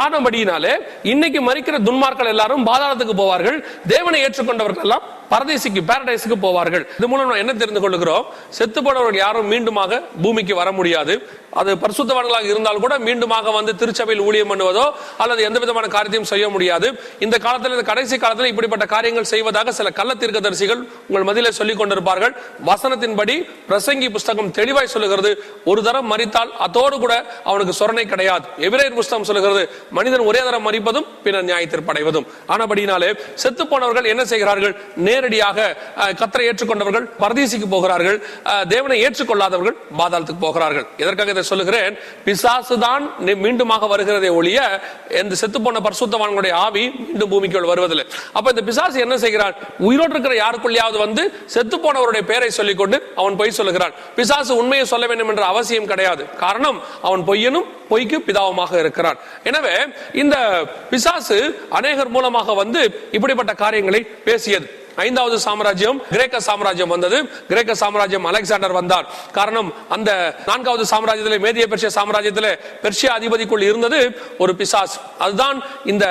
ஆனபடியினாலே 0.07 0.75
இன்னைக்கு 1.13 1.43
மறிக்கிற 1.49 1.79
துன்மார்கள் 1.89 2.33
எல்லாரும் 2.35 2.67
பாதாளத்துக்கு 2.71 3.17
போவார்கள். 3.23 3.59
தேவனை 3.95 4.21
ஏற்றுக்கொண்டவர்கள் 4.27 4.87
எல்லாம் 4.89 5.07
பரதேசிக்கு 5.33 5.83
பாரடைஸுக்கு 5.91 6.39
போவார்கள். 6.47 6.85
இது 6.99 7.09
மூலம் 7.11 7.41
என்ன 7.43 7.53
தெரிந்து 7.63 7.83
கொள்கிறோம் 7.85 8.25
செத்து 8.59 8.81
போனவர்கள் 8.87 9.21
யாரும் 9.25 9.51
மீண்டுமாக 9.53 10.01
பூமிக்கு 10.23 10.55
வர 10.61 10.69
முடியாது. 10.79 11.15
அது 11.61 11.71
பரிசுத்தவான்களாக 11.83 12.47
இருந்தால் 12.53 12.81
கூட 12.85 12.95
மீண்டுமாக 13.07 13.53
வந்து 13.57 13.73
திருச்சபையில் 13.81 14.23
ஊழியம் 14.27 14.51
பண்ணுவதோ 14.53 14.85
அல்லது 15.23 15.41
எந்த 15.49 15.59
விதமான 15.63 15.87
காரியத்தையும் 15.95 16.29
செய்ய 16.33 16.47
முடியாது. 16.55 16.89
இந்த 17.25 17.37
காலத்தில் 17.45 17.75
இந்த 17.77 17.85
கடைசி 17.91 18.17
காலத்தில் 18.25 18.51
இப்படிப்பட்ட 18.53 18.87
காரியங்கள் 18.95 19.29
செய்வதாக 19.33 19.73
சில 19.79 19.91
கள்ள 19.99 20.13
தீர்க்கதரிசிகள் 20.23 20.81
உங்கள் 21.09 21.27
மதியிலே 21.29 21.53
சொல்லிக் 21.61 21.81
கொண்டிருப்பார்கள். 21.81 22.35
வசனத்தின்படி 22.71 23.37
பிரசங்கி 23.71 24.11
புஸ்தகம் 24.17 24.51
தெளிவாய் 24.59 24.93
சொல்லுகிறது. 24.95 25.33
ஒரு 25.71 25.83
தரம் 25.89 26.11
மறித்தால் 26.13 26.53
அதோடு 26.67 26.99
கூட 27.05 27.15
அவனுக்கு 27.51 27.75
சொரணை 27.81 28.05
கிடையாது. 28.13 28.47
எபிரேயர் 28.69 28.99
புஸ்தகம் 29.01 29.29
சொல்லுகிறது 29.31 29.65
மனிதன் 29.99 30.27
ஒரே 30.31 30.43
தரம் 30.49 30.67
மறிப்பதும் 30.69 31.09
பின்னர் 31.25 31.49
நியாயத்திற்படைவதும் 31.51 32.29
ஆனபடினாலே 32.57 33.11
செத்து 33.45 33.67
போனவர்கள் 33.73 34.11
என்ன 34.15 34.25
செய்கிறார்கள்? 34.35 34.77
நேரடியாக 35.19 35.69
கத்தரை 36.23 36.47
ஏற்றுக்கொண்டவர்கள் 36.51 37.07
பரதீசிக்கு 37.23 37.69
போகிறார்கள் 37.75 38.19
தேவனை 38.75 38.99
ஏற்றுக்கொள்ளாதவர்கள் 39.07 39.77
பாதாளத்துக்கு 40.01 40.43
போகிறார்கள். 40.47 40.87
எதற்காக 41.03 41.35
இதை 41.35 41.45
சொல்லுகிறேன்? 41.53 41.95
பிசாசு 42.27 42.75
தான் 42.87 43.05
மீண்டுமாக 43.45 43.89
வருகிறதே 43.93 44.31
ஒழிய 44.41 44.59
இந்த 45.23 45.35
செத்து 45.43 45.59
போன 45.67 45.81
பரிசுத்தவான்களுடைய 45.87 46.53
ஆவி 46.65 46.85
மீண்டும் 46.99 47.31
பூமிக்குள் 47.33 47.71
வருவதில்லை. 47.73 48.07
அப்ப 48.37 48.47
இந்த 48.55 48.63
பிசாசு 48.69 49.05
என்ன 49.07 49.17
செய்கிறான்? 49.25 49.55
உயிரோடு 49.89 50.13
இருக்கிற 50.15 50.35
யாருக்குள்ளேயாவது 50.43 50.99
வந்து 51.05 51.23
செத்து 51.55 51.77
போனவருடைய 51.85 52.23
பெயரை 52.31 52.51
சொல்லிக்கொண்டு 52.59 52.99
அவன் 53.21 53.39
பொய் 53.41 53.57
சொல்லுகிறான். 53.61 53.95
பிசாசு 54.19 54.53
உண்மையை 54.63 54.87
சொல்ல 54.93 55.07
வேண்டும் 55.13 55.31
என்ற 55.35 55.45
அவசியம் 55.53 55.91
கிடையாது. 55.93 56.25
காரணம் 56.45 56.81
அவன் 57.09 57.25
பொய்யனும் 57.31 57.69
பொய்க்கு 57.93 58.19
பிதாவுமாக 58.29 58.73
இருக்கிறான். 58.83 59.19
எனவே 59.51 59.75
இந்த 60.23 60.37
பிசாசு 60.93 61.39
அநேகர் 61.79 62.15
மூலமாக 62.17 62.55
வந்து 62.63 62.83
இப்படிப்பட்ட 63.17 63.53
காரியங்களை 63.65 64.01
பேசியது. 64.29 64.69
ஐந்தாவது 65.05 65.37
சாம்ராஜ்யம் 65.47 65.99
கிரேக்க 66.11 66.41
சாம்ராஜ்யம் 66.41 66.93
வந்தது. 66.95 67.19
கிரேக்க 67.49 67.75
சாம்ராஜ்யம் 67.75 68.25
அலெக்சாண்டர் 68.25 68.79
வந்தார். 68.81 69.07
காரணம் 69.33 69.71
அந்த 69.89 70.11
நான்காவது 70.47 70.85
சாம்ராஜ்யத்தில் 70.93 71.45
மேதிய 71.47 71.67
பெர்ஷிய 71.73 71.91
சாம்ராஜ்யத்தில் 71.99 72.51
பெர்ஷிய 72.83 73.11
அதிபதிக்குள் 73.19 73.67
இருந்தது 73.71 74.01
ஒரு 74.39 74.55
பிசாஸ். 74.59 74.97
அதுதான் 75.19 75.59
இந்த 75.85 76.07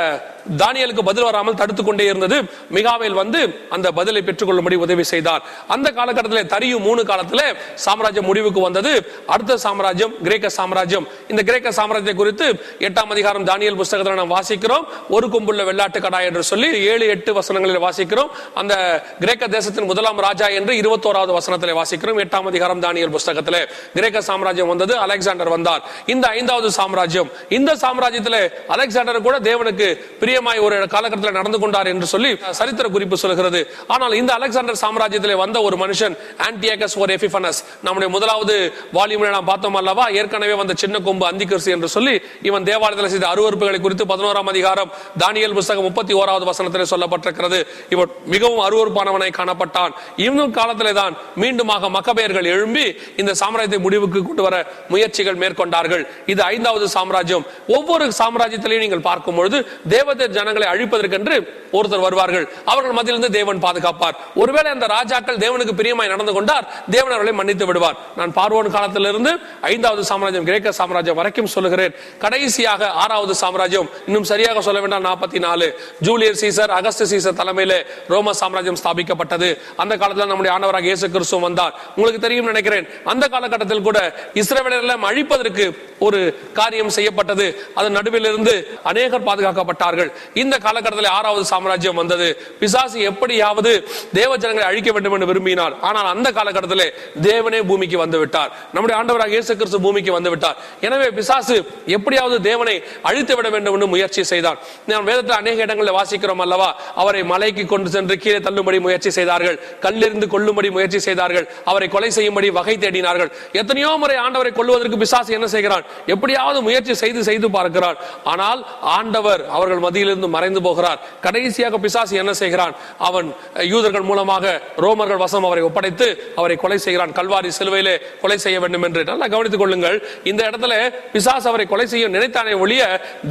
தானியலுக்கு 0.62 1.04
பதில் 1.10 1.28
வராமல் 1.30 1.58
தடுத்து 1.62 1.84
கொண்டே 1.84 2.06
இருந்தது. 2.06 2.38
மிகாவேல் 2.78 3.18
வந்து 3.22 3.40
அந்த 3.76 3.88
பதிலை 3.92 4.22
பெற்றுக்கொள்ளும்படி 4.28 4.78
உதவி 4.86 5.04
செய்தார். 5.04 5.42
அந்த 5.68 5.88
காலகட்டத்தில் 5.92 6.52
தரியும் 6.54 6.86
மூணு 6.88 7.06
காலத்தில் 7.06 7.46
சாம்ராஜ்யம் 7.86 8.28
முடிவுக்கு 8.30 8.62
வந்தது. 8.68 8.94
அடுத்த 9.28 9.58
சாம்ராஜ்யம் 9.66 10.14
கிரேக்க 10.28 10.50
சாம்ராஜ்யம். 10.50 11.08
இந்த 11.32 11.42
கிரேக்க 11.50 11.70
சாம்ராஜ்யத்தை 11.80 12.16
குறித்து 12.22 12.48
எட்டாம் 12.88 13.12
அதிகாரம் 13.16 13.48
தானியல் 13.50 13.80
புஸ்தகத்தில் 13.82 14.20
நாம் 14.22 14.36
வாசிக்கிறோம். 14.38 14.86
ஒரு 15.16 15.28
கும்புள்ள 15.34 15.64
வெள்ளாட்டு 15.70 16.02
கடா 16.06 16.22
என்று 16.30 16.44
சொல்லி 16.52 16.70
ஏழு 16.92 17.08
எட்டு 17.16 17.34
வசனங்களில் 17.40 17.84
வாசிக்கிறோம். 17.88 18.30
அந்த 18.62 18.74
கிரேக்க 19.20 19.48
தேசத்தின் 19.58 19.90
முதலாம் 19.92 20.20
ராஜா 20.28 20.48
என்று 20.60 20.74
இருபத்தோராவது 20.82 21.34
வசனத்தில் 21.40 21.76
வாசிக்கிறோம். 21.80 22.20
எட்டாம் 22.26 22.48
அதிகாரம் 22.52 22.84
தானியல் 22.86 23.14
புஸ்தகத்தில் 23.18 23.60
கிரேக்க 23.98 24.22
சாம்ராஜ்யம் 24.30 24.72
வந்தது 24.74 24.96
அலெக்சாண்டர் 25.06 25.54
வந்தார். 25.56 25.84
இந்த 26.16 26.28
ஐந்தாவது 26.40 26.72
சாம்ராஜ்யம் 26.80 27.32
இந்த 27.60 27.72
சாம்ராஜ்யத்தில் 27.84 28.40
அலெக்சாண்டர் 28.76 29.26
கூட 29.30 29.38
தேவனுக்கு 29.50 29.90
பிரிய 30.22 30.37
பிரியமாய் 30.38 30.66
ஒரு 30.66 30.76
காலகட்டத்தில் 30.94 31.38
நடந்து 31.38 31.58
கொண்டார் 31.62 31.88
என்று 31.92 32.08
சொல்லி 32.12 32.32
சரித்திர 32.58 32.88
குறிப்பு 32.96 33.16
சொல்கிறது. 33.22 33.60
ஆனால் 33.94 34.14
இந்த 34.20 34.32
அலெக்சாண்டர் 34.38 34.80
சாம்ராஜ்யத்தில் 34.82 35.40
வந்த 35.42 35.58
ஒரு 35.68 35.76
மனுஷன் 35.84 36.16
ஆன்டியாகஸ் 36.48 36.96
ஒரு 37.04 37.12
எஃபிஃபனஸ் 37.18 37.60
நம்முடைய 37.86 38.10
முதலாவது 38.16 38.56
வால்யூமில் 38.98 39.34
நாம் 39.36 39.48
பார்த்தோம் 39.52 39.78
அல்லவா? 39.80 40.06
ஏற்கனவே 40.20 40.56
வந்த 40.62 40.74
சின்ன 40.82 41.00
கொம்பு 41.08 41.26
அந்திகரிசு 41.30 41.72
என்று 41.76 41.90
சொல்லி 41.96 42.14
இவன் 42.50 42.68
தேவாலயத்தில் 42.70 43.12
செய்த 43.14 43.28
அருவறுப்புகளை 43.34 43.80
குறித்து 43.86 44.06
பதினோராம் 44.12 44.52
அதிகாரம் 44.54 44.92
தானியல் 45.24 45.56
புஸ்தகம் 45.60 45.88
முப்பத்தி 45.90 46.16
ஓராவது 46.20 46.48
வசனத்தில் 46.52 46.92
சொல்லப்பட்டிருக்கிறது. 46.94 47.62
இவன் 47.96 48.14
மிகவும் 48.36 48.62
அருவறுப்பானவனை 48.68 49.32
காணப்பட்டான். 49.40 49.96
இன்னும் 50.28 50.54
காலத்திலே 50.60 50.94
தான் 51.02 51.18
மீண்டுமாக 51.44 51.92
மக்கபெயர்கள் 51.98 52.52
எழும்பி 52.54 52.86
இந்த 53.24 53.36
சாம்ராஜ்யத்தை 53.42 53.82
முடிவுக்கு 53.88 54.22
கொண்டு 54.30 54.46
வர 54.48 54.56
முயற்சிகள் 54.94 55.42
மேற்கொண்டார்கள். 55.46 56.06
இது 56.36 56.44
ஐந்தாவது 56.54 56.88
சாம்ராஜ்யம். 56.98 57.48
ஒவ்வொரு 57.78 58.08
சாம்ராஜ்யத்திலையும் 58.22 58.86
நீங்கள் 58.88 59.06
பார்க்கும் 59.10 59.40
பொழுது 59.42 59.58
தேவதை 59.96 60.26
ஜனங்களை 60.38 60.68
அழிப்பதற்கென்று 60.74 61.36
ஒருத்தர் 61.78 62.04
வருவார்கள். 62.06 62.46
அவர்கள் 62.72 62.96
மத்தியிலிருந்து 62.98 63.32
தேவன் 63.38 63.62
பாதுகாப்பார். 63.66 64.16
ஒருவேளை 64.42 64.70
அந்த 64.76 64.86
ராஜாக்கள் 64.96 65.42
தேவனுக்கு 65.46 65.74
பிரியமாய் 65.80 66.12
நடந்து 66.14 66.34
கொண்டார் 66.38 66.66
தேவன் 66.96 67.14
அவர்களை 67.16 67.34
மன்னித்து 67.40 67.66
விடுவார். 67.70 67.98
நான் 68.20 68.34
பார்வோன் 68.40 68.72
காலத்திலிருந்து 68.76 69.32
ஐந்தாவது 69.72 70.04
சாம்ராஜ்யம் 70.12 70.48
கிரேக்க 70.50 70.72
சாம்ராஜ்யம் 70.80 71.20
வரைக்கும் 71.22 71.52
சொல்லுகிறேன். 71.56 71.94
கடைசியாக 72.24 72.90
ஆறாவது 73.04 73.36
சாம்ராஜ்யம் 73.44 73.90
இன்னும் 74.08 74.28
சரியாக 74.32 74.62
சொல்ல 74.68 74.80
வேண்டாம் 74.86 75.06
நாற்பத்தி 75.10 75.40
நாலு 75.48 75.68
ஜூலியர் 76.08 76.40
சீசர் 76.42 76.74
அகஸ்ட் 76.80 77.06
சீசர் 77.14 77.38
தலைமையில 77.42 77.74
ரோம 78.14 78.34
சாம்ராஜ்யம் 78.42 78.80
ஸ்தாபிக்கப்பட்டது. 78.84 79.50
அந்த 79.84 79.94
காலத்தில் 80.04 80.32
நம்முடைய 80.32 80.54
ஆண்டவராக 80.56 80.90
இயேசு 80.92 81.06
கிறிஸ்து 81.16 81.40
வந்தார். 81.48 81.74
உங்களுக்கு 81.96 82.22
தெரியும் 82.28 82.50
நினைக்கிறேன் 82.52 82.88
அந்த 83.14 83.26
காலகட்டத்தில் 83.36 83.86
கூட 83.90 84.00
இஸ்ரவேலர்களை 84.42 84.96
அழிப்பதற்கு 85.10 85.66
ஒரு 86.06 86.20
காரியம் 86.60 86.92
செய்யப்பட்டது. 86.96 87.46
அதன் 87.80 87.96
நடுவில் 87.98 88.28
இருந்து 88.32 88.54
அநேகர் 88.84 89.28
பாதுகாக்கப்பட்டார்கள். 89.28 90.10
இந்த 90.42 90.56
காலகட்டத்தில் 90.66 91.12
ஆறாவது 91.18 91.46
சாம்ராஜ்யம் 91.54 92.00
வந்தது. 92.02 92.28
பிசாசு 92.62 92.98
எப்படியாவது 93.12 93.72
தேவ 94.20 94.32
ஜனங்களை 94.44 94.66
அழிக்க 94.72 94.90
வேண்டும் 94.96 95.16
என்று 95.18 95.30
விரும்பினார். 95.32 95.74
ஆனால் 95.90 96.10
அந்த 96.14 96.28
காலகட்டத்தில் 96.38 96.86
தேவனே 97.30 97.62
பூமிக்கு 97.72 97.98
வந்து 98.04 98.18
விட்டார். 98.24 98.52
நம்முடைய 98.76 98.96
ஆண்டவராக 99.00 99.32
இயேசு 99.38 99.52
கிறிஸ்து 99.60 99.80
பூமிக்கு 99.86 100.12
வந்து 100.18 100.32
விட்டார். 100.34 100.58
எனவே 100.88 101.10
பிசாசு 101.20 101.58
எப்படியாவது 101.98 102.38
தேவனை 102.50 102.76
அழித்து 103.10 103.34
விட 103.38 103.48
வேண்டும் 103.56 103.76
என்று 103.78 103.90
முயற்சி 103.94 104.22
செய்தான். 104.32 104.60
நாம் 104.92 105.08
வேதத்தில் 105.12 105.38
அநேக 105.42 105.58
இடங்களில் 105.68 105.96
வாசிக்கிறோம் 106.00 106.44
அல்லவா? 106.46 106.70
அவரை 107.02 107.22
மலைக்கு 107.34 107.64
கொண்டு 107.74 107.90
சென்று 107.96 108.16
கீழே 108.24 108.40
தள்ளும்படி 108.48 108.80
முயற்சி 108.88 109.10
செய்தார்கள். 109.20 109.58
கல்லிருந்து 109.86 110.28
கொள்ளும்படி 110.34 110.70
முயற்சி 110.78 111.00
செய்தார்கள். 111.08 111.46
அவரை 111.72 111.88
கொலை 111.96 112.10
செய்யும்படி 112.18 112.48
வகை 112.60 112.76
தேடினார்கள். 112.84 113.32
எத்தனையோ 113.62 113.92
முறை 114.04 114.18
ஆண்டவரை 114.26 114.52
கொள்வதற்கு 114.60 114.98
பிசாசு 115.04 115.32
என்ன 115.38 115.48
செய்கிறான்? 115.56 115.86
எப்படியாவது 116.14 116.60
முயற்சி 116.68 116.94
செய்து 117.04 117.22
செய்து 117.30 117.48
பார்க்கிறான். 117.58 117.98
ஆனால் 118.32 118.60
ஆண்டவர் 118.98 119.42
அவர்கள் 119.58 119.84
மத்திய 119.86 119.97
மத்தியிலிருந்து 119.98 120.30
மறைந்து 120.36 120.62
போகிறார். 120.68 121.00
கடைசியாக 121.26 121.76
பிசாசு 121.86 122.14
என்ன 122.24 122.34
செய்கிறான்? 122.42 122.74
அவன் 123.08 123.28
யூதர்கள் 123.74 124.06
மூலமாக 124.10 124.46
ரோமர்கள் 124.84 125.22
வசம் 125.26 125.46
அவரை 125.48 125.64
ஒப்படைத்து 125.68 126.08
அவரை 126.40 126.56
கொலை 126.64 126.78
செய்கிறான். 126.86 127.12
கல்வாரி 127.20 127.50
சிலுவையிலே 127.58 127.96
கொலை 128.22 128.38
செய்ய 128.46 128.58
வேண்டும் 128.64 128.86
என்று. 128.88 129.02
நல்லா 129.12 129.28
கவனித்துக் 129.34 129.64
கொள்ளுங்கள். 129.64 129.98
இந்த 130.32 130.42
இடத்துல 130.50 130.74
பிசாசு 131.16 131.46
அவரை 131.52 131.66
கொலை 131.74 131.88
செய்ய 131.94 132.08
நினைத்தானே 132.16 132.54
ஒழிய 132.64 132.84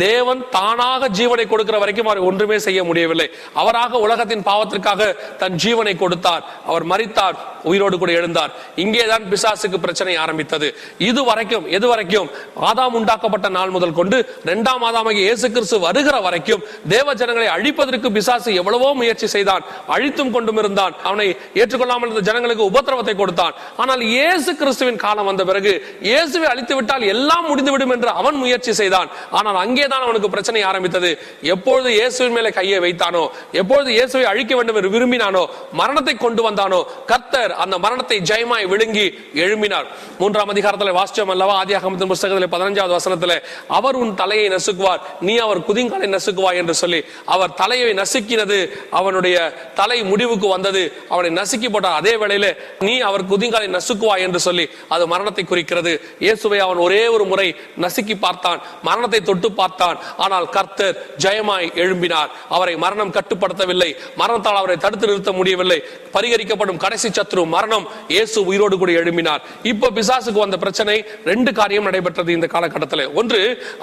தேவன் 0.07 0.41
தானாக 0.57 1.11
ஜீவனை 1.19 1.47
கொடுக்கிற 1.53 1.77
வரைக்கும் 1.83 2.09
அவர் 2.11 2.27
ஒன்றுமே 2.31 2.59
செய்ய 2.67 2.81
முடியவில்லை. 2.89 3.29
அவராக 3.63 4.01
உலகத்தின் 4.07 4.47
பாவத்திற்காக 4.51 5.11
தன் 5.43 5.59
ஜீவனை 5.65 5.95
கொடுத்தார். 6.03 6.45
அவர் 6.71 6.87
மறித்தார் 6.93 7.39
உயிரோடு 7.71 7.97
கூட 7.99 8.11
எழுந்தார். 8.21 8.53
இங்கேதான் 8.85 9.25
பிசாசுக்கு 9.33 9.79
பிரச்சனை 9.85 10.17
ஆரம்பித்தது. 10.25 10.69
இது 11.11 11.21
வரைக்கும் 11.31 11.65
எது 11.77 11.87
வரைக்கும் 11.93 12.29
ஆதாம் 12.69 12.97
உண்டாக்கப்பட்ட 12.99 13.49
நாள் 13.59 13.75
முதல் 13.77 13.97
கொண்டு 14.01 14.19
இரண்டாம் 14.47 14.85
ஆதாமாகிய 14.89 15.25
இயேசு 15.29 15.47
கிறிஸ்து 15.55 15.79
வருகிற 15.87 16.17
வரைக்கும் 16.27 16.56
தேவ 16.95 17.15
ஜனங்களை 17.21 17.49
அழிப்பதற்கு 17.57 18.09
பிசாசு 18.17 18.51
எவ்வளவோ 18.61 18.89
முயற்சி 19.01 19.27
செய்தான். 19.35 19.63
அழித்தும் 19.95 20.33
கொண்டும் 20.37 20.61
இருந்தான். 20.63 20.95
அவனை 21.09 21.27
ஏற்றுக்கொள்ளாமல் 21.61 22.09
இருந்த 22.09 22.25
ஜனங்களுக்கு 22.31 22.65
உபத்திரவத்தை 22.71 23.15
கொடுத்தான். 23.23 23.55
ஆனால் 23.85 24.03
இயேசு 24.15 24.51
கிறிஸ்துவின் 24.61 25.03
காலம் 25.05 25.29
வந்த 25.31 25.45
பிறகு 25.51 25.73
இயேசுவை 26.09 26.49
அழித்து 26.53 26.75
விட்டால் 26.79 27.05
எல்லாம் 27.15 27.49
முடிந்துவிடும் 27.51 27.95
என்று 27.97 28.11
அவன் 28.21 28.39
முயற்சி 28.45 28.75
செய்தான். 28.81 29.09
ஆனால் 29.39 29.59
அங்கேதான் 29.65 30.07
அவனுக்கு 30.07 30.31
பிரச்சனை 30.35 30.63
ஆரம்பித்தது. 30.71 31.11
எப்பொழுது 31.55 31.89
இயேசுவின் 31.99 32.37
மேலே 32.37 32.51
கையை 32.59 32.79
வைத்தானோ 32.87 33.25
எப்பொழுது 33.61 33.91
இயேசுவை 33.97 34.27
அழிக்க 34.33 34.53
வேண்டும் 34.59 34.79
என்று 34.81 34.93
விரும்பினானோ 34.97 35.43
மரணத்தை 35.81 36.15
கொண்டு 36.25 36.43
வந்தானோ 36.49 36.81
கர்த்தர் 37.11 37.53
அந்த 37.65 37.75
மரணத்தை 37.85 38.19
ஜெயமாய் 38.31 38.71
விழுங்கி 38.73 39.07
எழும்பினார். 39.45 39.87
மூன்றாம் 40.21 40.53
அதிகாரத்தில் 40.55 40.97
வாசிச்சோம் 40.99 41.33
அல்லவா? 41.35 41.55
ஆதியாகமத்தின் 41.63 42.11
புஸ்தகத்தில் 42.13 42.53
பதினஞ்சாவது 42.55 42.95
வசனத்தில் 42.99 43.37
அவர் 43.79 43.99
உன் 44.03 44.13
தலையை 44.21 44.47
நசுக்குவார் 44.55 45.01
நீ 45.27 45.35
அவர் 45.45 45.61
குதிங்காலை 45.69 46.09
நசுக்குவாய் 46.47 46.61
என்று 46.63 46.75
சொல்லி 46.83 47.01
அவர் 47.35 47.53
தலையை 47.61 47.91
நசுக்கினது 48.01 48.59
அவனுடைய 48.99 49.37
தலை 49.81 49.99
முடிவுக்கு 50.11 50.47
வந்தது. 50.55 50.83
அவனை 51.15 51.31
நசுக்கி 51.41 51.69
போட்டார் 51.75 51.99
அதே 52.01 52.13
வேளையில 52.23 52.47
நீ 52.87 52.95
அவர் 53.09 53.25
குதிங்காலை 53.33 53.69
நசுக்குவா 53.77 54.17
என்று 54.27 54.41
சொல்லி 54.47 54.65
அது 54.95 55.05
மரணத்தை 55.13 55.45
குறிக்கிறது. 55.53 55.93
இயேசுவை 56.25 56.59
அவன் 56.67 56.81
ஒரே 56.87 57.03
ஒரு 57.17 57.25
முறை 57.33 57.49
நசுக்கி 57.85 58.17
பார்த்தான் 58.27 58.61
மரணத்தை 58.89 59.21
தொட்டு 59.31 59.49
பார்த்தான். 59.61 59.99
ஆனால் 60.25 60.47
கர்த்தர் 60.57 60.97
ஜெயமாய் 61.25 61.69
எழும்பினார். 61.85 62.31
அவரை 62.57 62.75
மரணம் 62.85 63.15
கட்டுப்படுத்தவில்லை 63.19 63.91
மரணத்தால் 64.23 64.61
அவரை 64.63 64.77
தடுத்து 64.85 65.11
நிறுத்த 65.11 65.33
முடியவில்லை. 65.39 65.79
பரிகரிக்கப்படும் 66.17 66.83
கடைசி 66.85 67.09
சத்ரு 67.19 67.43
மரணம் 67.57 67.87
இயேசு 68.15 68.39
உயிரோடு 68.51 68.75
கூட 68.83 68.91
எழும்பினார். 69.03 69.43
இப்போ 69.73 69.87
பிசாசுக்கு 69.99 70.45
வந்த 70.45 70.57
பிரச்சனை 70.65 70.97
ரெண்டு 71.31 71.51
காரியம் 71.61 71.87
நடைபெற்றது 71.89 72.31
இந்த 72.39 72.47
காலகட்டத்தில். 72.55 73.05
ஒன்று 73.21 73.41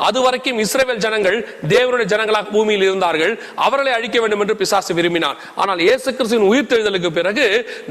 அது 0.07 0.19
வரைக்கும் 0.25 0.59
இஸ்ரேல் 0.65 1.03
ஜனங்கள் 1.05 1.37
தேவனுடைய 1.73 2.07
ஜனங்களாக 2.13 2.52
பூமியில் 2.53 2.85
இருந்தார்கள் 2.89 3.33
அவர்களை 3.65 3.93
அழிக்க 3.97 4.17
வேண்டும் 4.23 4.43
என்று 4.45 4.57
பிசாசு 4.61 4.91
விரும்பினார் 4.99 5.37
ஆனால் 5.61 5.81
இயேசு 5.87 6.07
கிறிஸ்துவின் 6.17 6.47
உயிர்த்தெழுதலுக்கு 6.51 7.11
பிறகு 7.19 7.45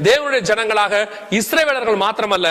தேவனுடைய 0.09 0.41
ஜனங்களாக 0.51 0.93
இஸ்ரேவேலர்கள் 1.39 1.99
மாத்திரமல்ல 2.05 2.47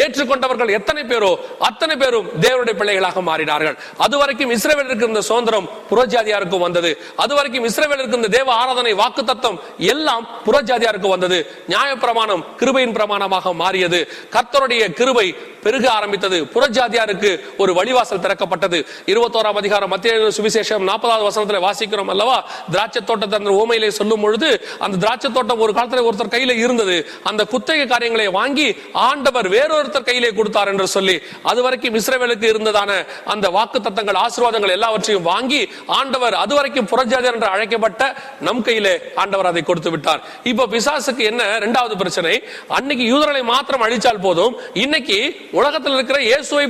ஏற்றுக்கொண்டவர்கள் 0.00 0.74
எத்தனை 0.78 1.02
பேரோ 1.12 1.32
அத்தனை 1.68 1.94
பேரும் 2.02 2.28
தேவனுடைய 2.44 2.74
பிள்ளைகளாக 2.80 3.22
மாறினார்கள். 3.30 3.76
அது 4.04 4.16
வரைக்கும் 4.20 4.52
இஸ்ரேவேலருக்கு 4.56 5.06
இருந்த 5.06 5.22
சுதந்திரம் 5.30 5.68
புறஜாதியாருக்கும் 5.90 6.64
வந்தது. 6.66 6.90
அது 7.22 7.32
வரைக்கும் 7.38 7.66
இஸ்ரேவேலருக்கு 7.70 8.16
இருந்த 8.16 8.30
தேவ 8.38 8.48
ஆராதனை 8.60 8.92
வாக்கு 9.02 9.22
தத்தம் 9.30 9.58
எல்லாம் 9.92 10.24
புறஜாதியாருக்கு 10.46 11.08
வந்தது. 11.14 11.38
நியாயப்பிரமாணம் 11.72 12.44
கிருபையின் 12.60 12.94
பிரமாணமாக 12.98 13.54
மாறியது. 13.62 14.00
கர்த்தருடைய 14.36 14.82
கிருபை 15.00 15.26
பெருக 15.64 15.86
ஆரம்பித்தது. 15.98 16.38
புறஜாதியாருக்கு 16.54 17.30
ஒரு 17.62 17.72
வழிவாசல் 17.78 18.22
திறக்கப்பட்டது. 18.24 18.78
இருபத்தோராம் 19.12 19.60
அதிகாரம் 19.62 19.92
மத்திய 19.94 20.14
சுவிசேஷம் 20.38 20.84
நாற்பதாவது 20.90 21.28
வசனத்தில் 21.28 21.53
வாசிக்கிறோம் 21.66 22.10
அல்லவா? 22.14 22.38
திராட்சை 22.72 23.02
தோட்டத்தை 23.10 23.38
அந்த 23.40 23.52
ஓமையிலே 23.60 23.90
சொல்லும் 23.98 24.24
பொழுது 24.24 24.48
அந்த 24.84 24.94
திராட்சை 25.04 25.30
தோட்டம் 25.36 25.62
ஒரு 25.66 25.74
காலத்துல 25.78 26.04
ஒருத்தர் 26.08 26.32
கையில 26.34 26.54
இருந்தது. 26.64 26.96
அந்த 27.30 27.42
குத்தகை 27.52 27.86
காரியங்களை 27.94 28.26
வாங்கி 28.38 28.68
ஆண்டவர் 29.08 29.48
வேறொருத்தர் 29.56 30.08
கையிலே 30.08 30.30
கொடுத்தார் 30.38 30.70
என்று 30.72 30.88
சொல்லி 30.96 31.16
அது 31.52 31.60
வரைக்கும் 31.66 31.98
இஸ்ரேவேலுக்கு 32.00 32.46
இருந்ததான 32.52 32.90
அந்த 33.34 33.46
வாக்கு 33.56 33.80
தத்தங்கள் 33.86 34.20
ஆசீர்வாதங்கள் 34.24 34.74
எல்லாவற்றையும் 34.76 35.26
வாங்கி 35.32 35.60
ஆண்டவர் 35.98 36.36
அது 36.42 36.54
வரைக்கும் 36.58 36.90
புரஜாதர் 36.92 37.36
என்று 37.36 37.48
அழைக்கப்பட்ட 37.54 38.02
நம் 38.46 38.62
கையிலே 38.68 38.94
ஆண்டவர் 39.22 39.50
அதை 39.50 39.62
கொடுத்து 39.70 39.90
விட்டார். 39.94 40.20
இப்போ 40.50 40.64
பிசாசுக்கு 40.74 41.22
என்ன 41.30 41.42
இரண்டாவது 41.60 41.94
பிரச்சனை? 42.02 42.34
அன்னைக்கு 42.78 43.04
யூதர்களை 43.12 43.42
மாத்திரம் 43.52 43.84
அழிச்சால் 43.86 44.22
போதும். 44.26 44.54
இன்னைக்கு 44.84 45.18
உலகத்தில் 45.58 45.96
இருக்கிற 45.98 46.18
இயேசுவை 46.28 46.66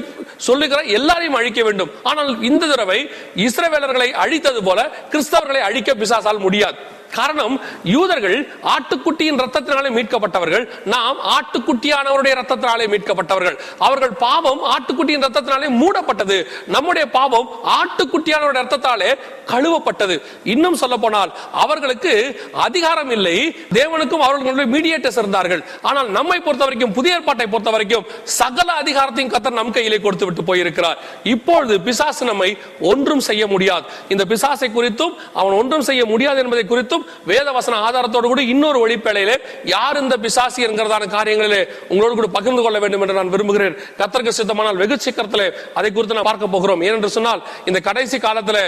சொல்லுகிற 0.47 0.81
எல்லாரையும் 0.99 1.39
அழிக்க 1.41 1.61
வேண்டும். 1.69 1.91
ஆனால் 2.11 2.31
இந்த 2.51 2.65
தடவை 2.73 2.99
இஸ்ரவேலர்களை 3.47 4.09
அழித்தது 4.25 4.61
போல 4.69 4.74
கிறிஸ்தவர்களை 4.83 5.61
அழிக்க 5.61 5.95
பிசாசால் 5.95 6.39
முடியாது. 6.39 6.77
காரணம் 7.19 7.57
யூதர்கள் 7.95 8.37
ஆட்டுக்குட்டியின் 8.75 9.41
ரத்தத்தினாலே 9.43 9.91
மீட்கப்பட்டவர்கள். 9.97 10.65
நாம் 10.95 11.19
ஆட்டுக்குட்டியானவருடைய 11.37 12.35
ரத்தத்தினாலே 12.41 12.87
மீட்கப்பட்டவர்கள். 12.95 13.57
அவர்கள் 13.89 14.15
பாவம் 14.27 14.63
ஆட்டுக்குட்டியின் 14.75 15.27
ரத்தத்தினாலே 15.27 15.71
மூடப்பட்டது. 15.83 16.39
நம்முடைய 16.77 17.07
பாவம் 17.19 17.49
ஆட்டுக்குட்டியானவருடைய 17.79 18.63
ரத்தத்தாலே 18.65 19.11
கழுவப்பட்டது. 19.53 20.17
இன்னும் 20.55 20.79
சொல்ல 20.83 20.97
போனால் 21.05 21.31
அவர்களுக்கு 21.65 22.13
அதிகாரம் 22.67 23.11
இல்லை. 23.17 23.37
தேவனுக்கும் 23.79 24.25
அவர்களுடைய 24.27 24.67
மீடியேட்டர்ஸ் 24.75 25.21
இருந்தார்கள். 25.23 25.63
ஆனால் 25.89 26.09
நம்மை 26.19 26.39
பொறுத்த 26.47 26.65
வரைக்கும் 26.67 26.95
புதிய 26.99 27.19
ஏற்பாட்டை 27.19 27.47
பொறுத்த 27.55 27.73
வரைக்கும் 27.77 28.07
சகல 28.41 28.69
அதிகாரத்தையும் 28.83 29.33
கத்தர் 29.35 29.59
நம் 29.61 29.75
கையிலே 29.77 29.99
கொடுத்து 30.07 30.29
விட்டு 30.29 30.45
போயிருக்கிறார். 30.51 30.99
இப்பொழுது 31.35 31.75
பிசாசு 31.89 32.25
நம்மை 32.31 32.51
ஒன்றும் 32.93 33.25
செய்ய 33.29 33.43
முடியாது. 33.55 33.87
இந்த 34.15 34.25
பிசாசை 34.33 34.69
குறித்தும் 34.79 35.15
அவன் 35.41 35.59
ஒன்றும் 35.61 35.87
செய்ய 35.91 36.03
முடியாது 36.13 36.41
என்பதை 36.45 36.65
குறித்தும் 36.73 37.04
வேதவசன 37.31 37.79
ஆதாரத்தோடு 37.87 38.27
கூட 38.33 38.43
இன்னொரு 38.55 38.79
ஒளிப்பேழையிலே 38.85 39.37
யார் 39.75 40.01
இந்த 40.03 40.17
பிசாசி 40.25 40.61
என்கிறதான 40.69 41.09
காரியங்களிலே 41.17 41.61
உங்களோடு 41.93 42.15
கூட 42.21 42.29
பகிர்ந்து 42.37 42.63
கொள்ள 42.65 42.79
வேண்டும் 42.85 43.03
என்று 43.05 43.19
நான் 43.21 43.33
விரும்புகிறேன். 43.35 43.77
கத்தருக்கு 44.01 44.37
சித்தமானால் 44.39 44.81
வெகு 44.83 44.99
சீக்கிரத்திலே 45.07 45.49
அதை 45.79 45.91
குறித்து 45.93 46.19
நான் 46.19 46.29
பார்க்க 46.31 46.55
போகிறோம். 46.55 46.83
ஏனென்று 46.89 47.11
சொன்னால் 47.17 47.43
இந்த 47.71 47.79
கடைசி 47.89 48.19
காலத்துல 48.27 48.59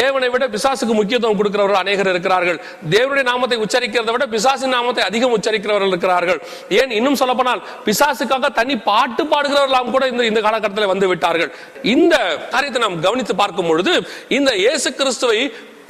தேவனை 0.00 0.30
விட 0.34 0.44
பிசாசுக்கு 0.54 0.94
முக்கியத்துவம் 1.00 1.38
கொடுக்கிறவர்கள் 1.40 1.82
அநேகர் 1.84 2.12
இருக்கிறார்கள். 2.14 2.58
தேவனுடைய 2.94 3.24
நாமத்தை 3.32 3.58
உச்சரிக்கிறதை 3.66 4.14
விட 4.16 4.26
பிசாசின் 4.36 4.74
நாமத்தை 4.76 5.04
அதிகம் 5.10 5.34
உச்சரிக்கிறவர்கள் 5.38 5.92
இருக்கிறார்கள். 5.94 6.40
ஏன்? 6.80 6.94
இன்னும் 6.98 7.20
சொல்லப்போனால் 7.22 7.62
பிசாசுக்காக 7.88 8.52
தனி 8.60 8.76
பாட்டு 8.90 9.24
பாடுகிறவர்களாம் 9.32 9.94
கூட 9.96 10.04
இந்த 10.12 10.24
இந்த 10.30 10.40
காலகட்டத்தில் 10.48 10.92
வந்து 10.92 11.08
விட்டார்கள். 11.12 11.50
இந்த 11.94 12.14
காரியத்தை 12.54 12.82
நாம் 12.84 13.00
கவனித்து 13.06 13.36
பார்க்கும் 13.42 13.70
பொழுது 13.70 13.94
இந்த 14.38 14.50
இயேசு 14.64 14.88
கிறிஸ்துவை 15.00 15.40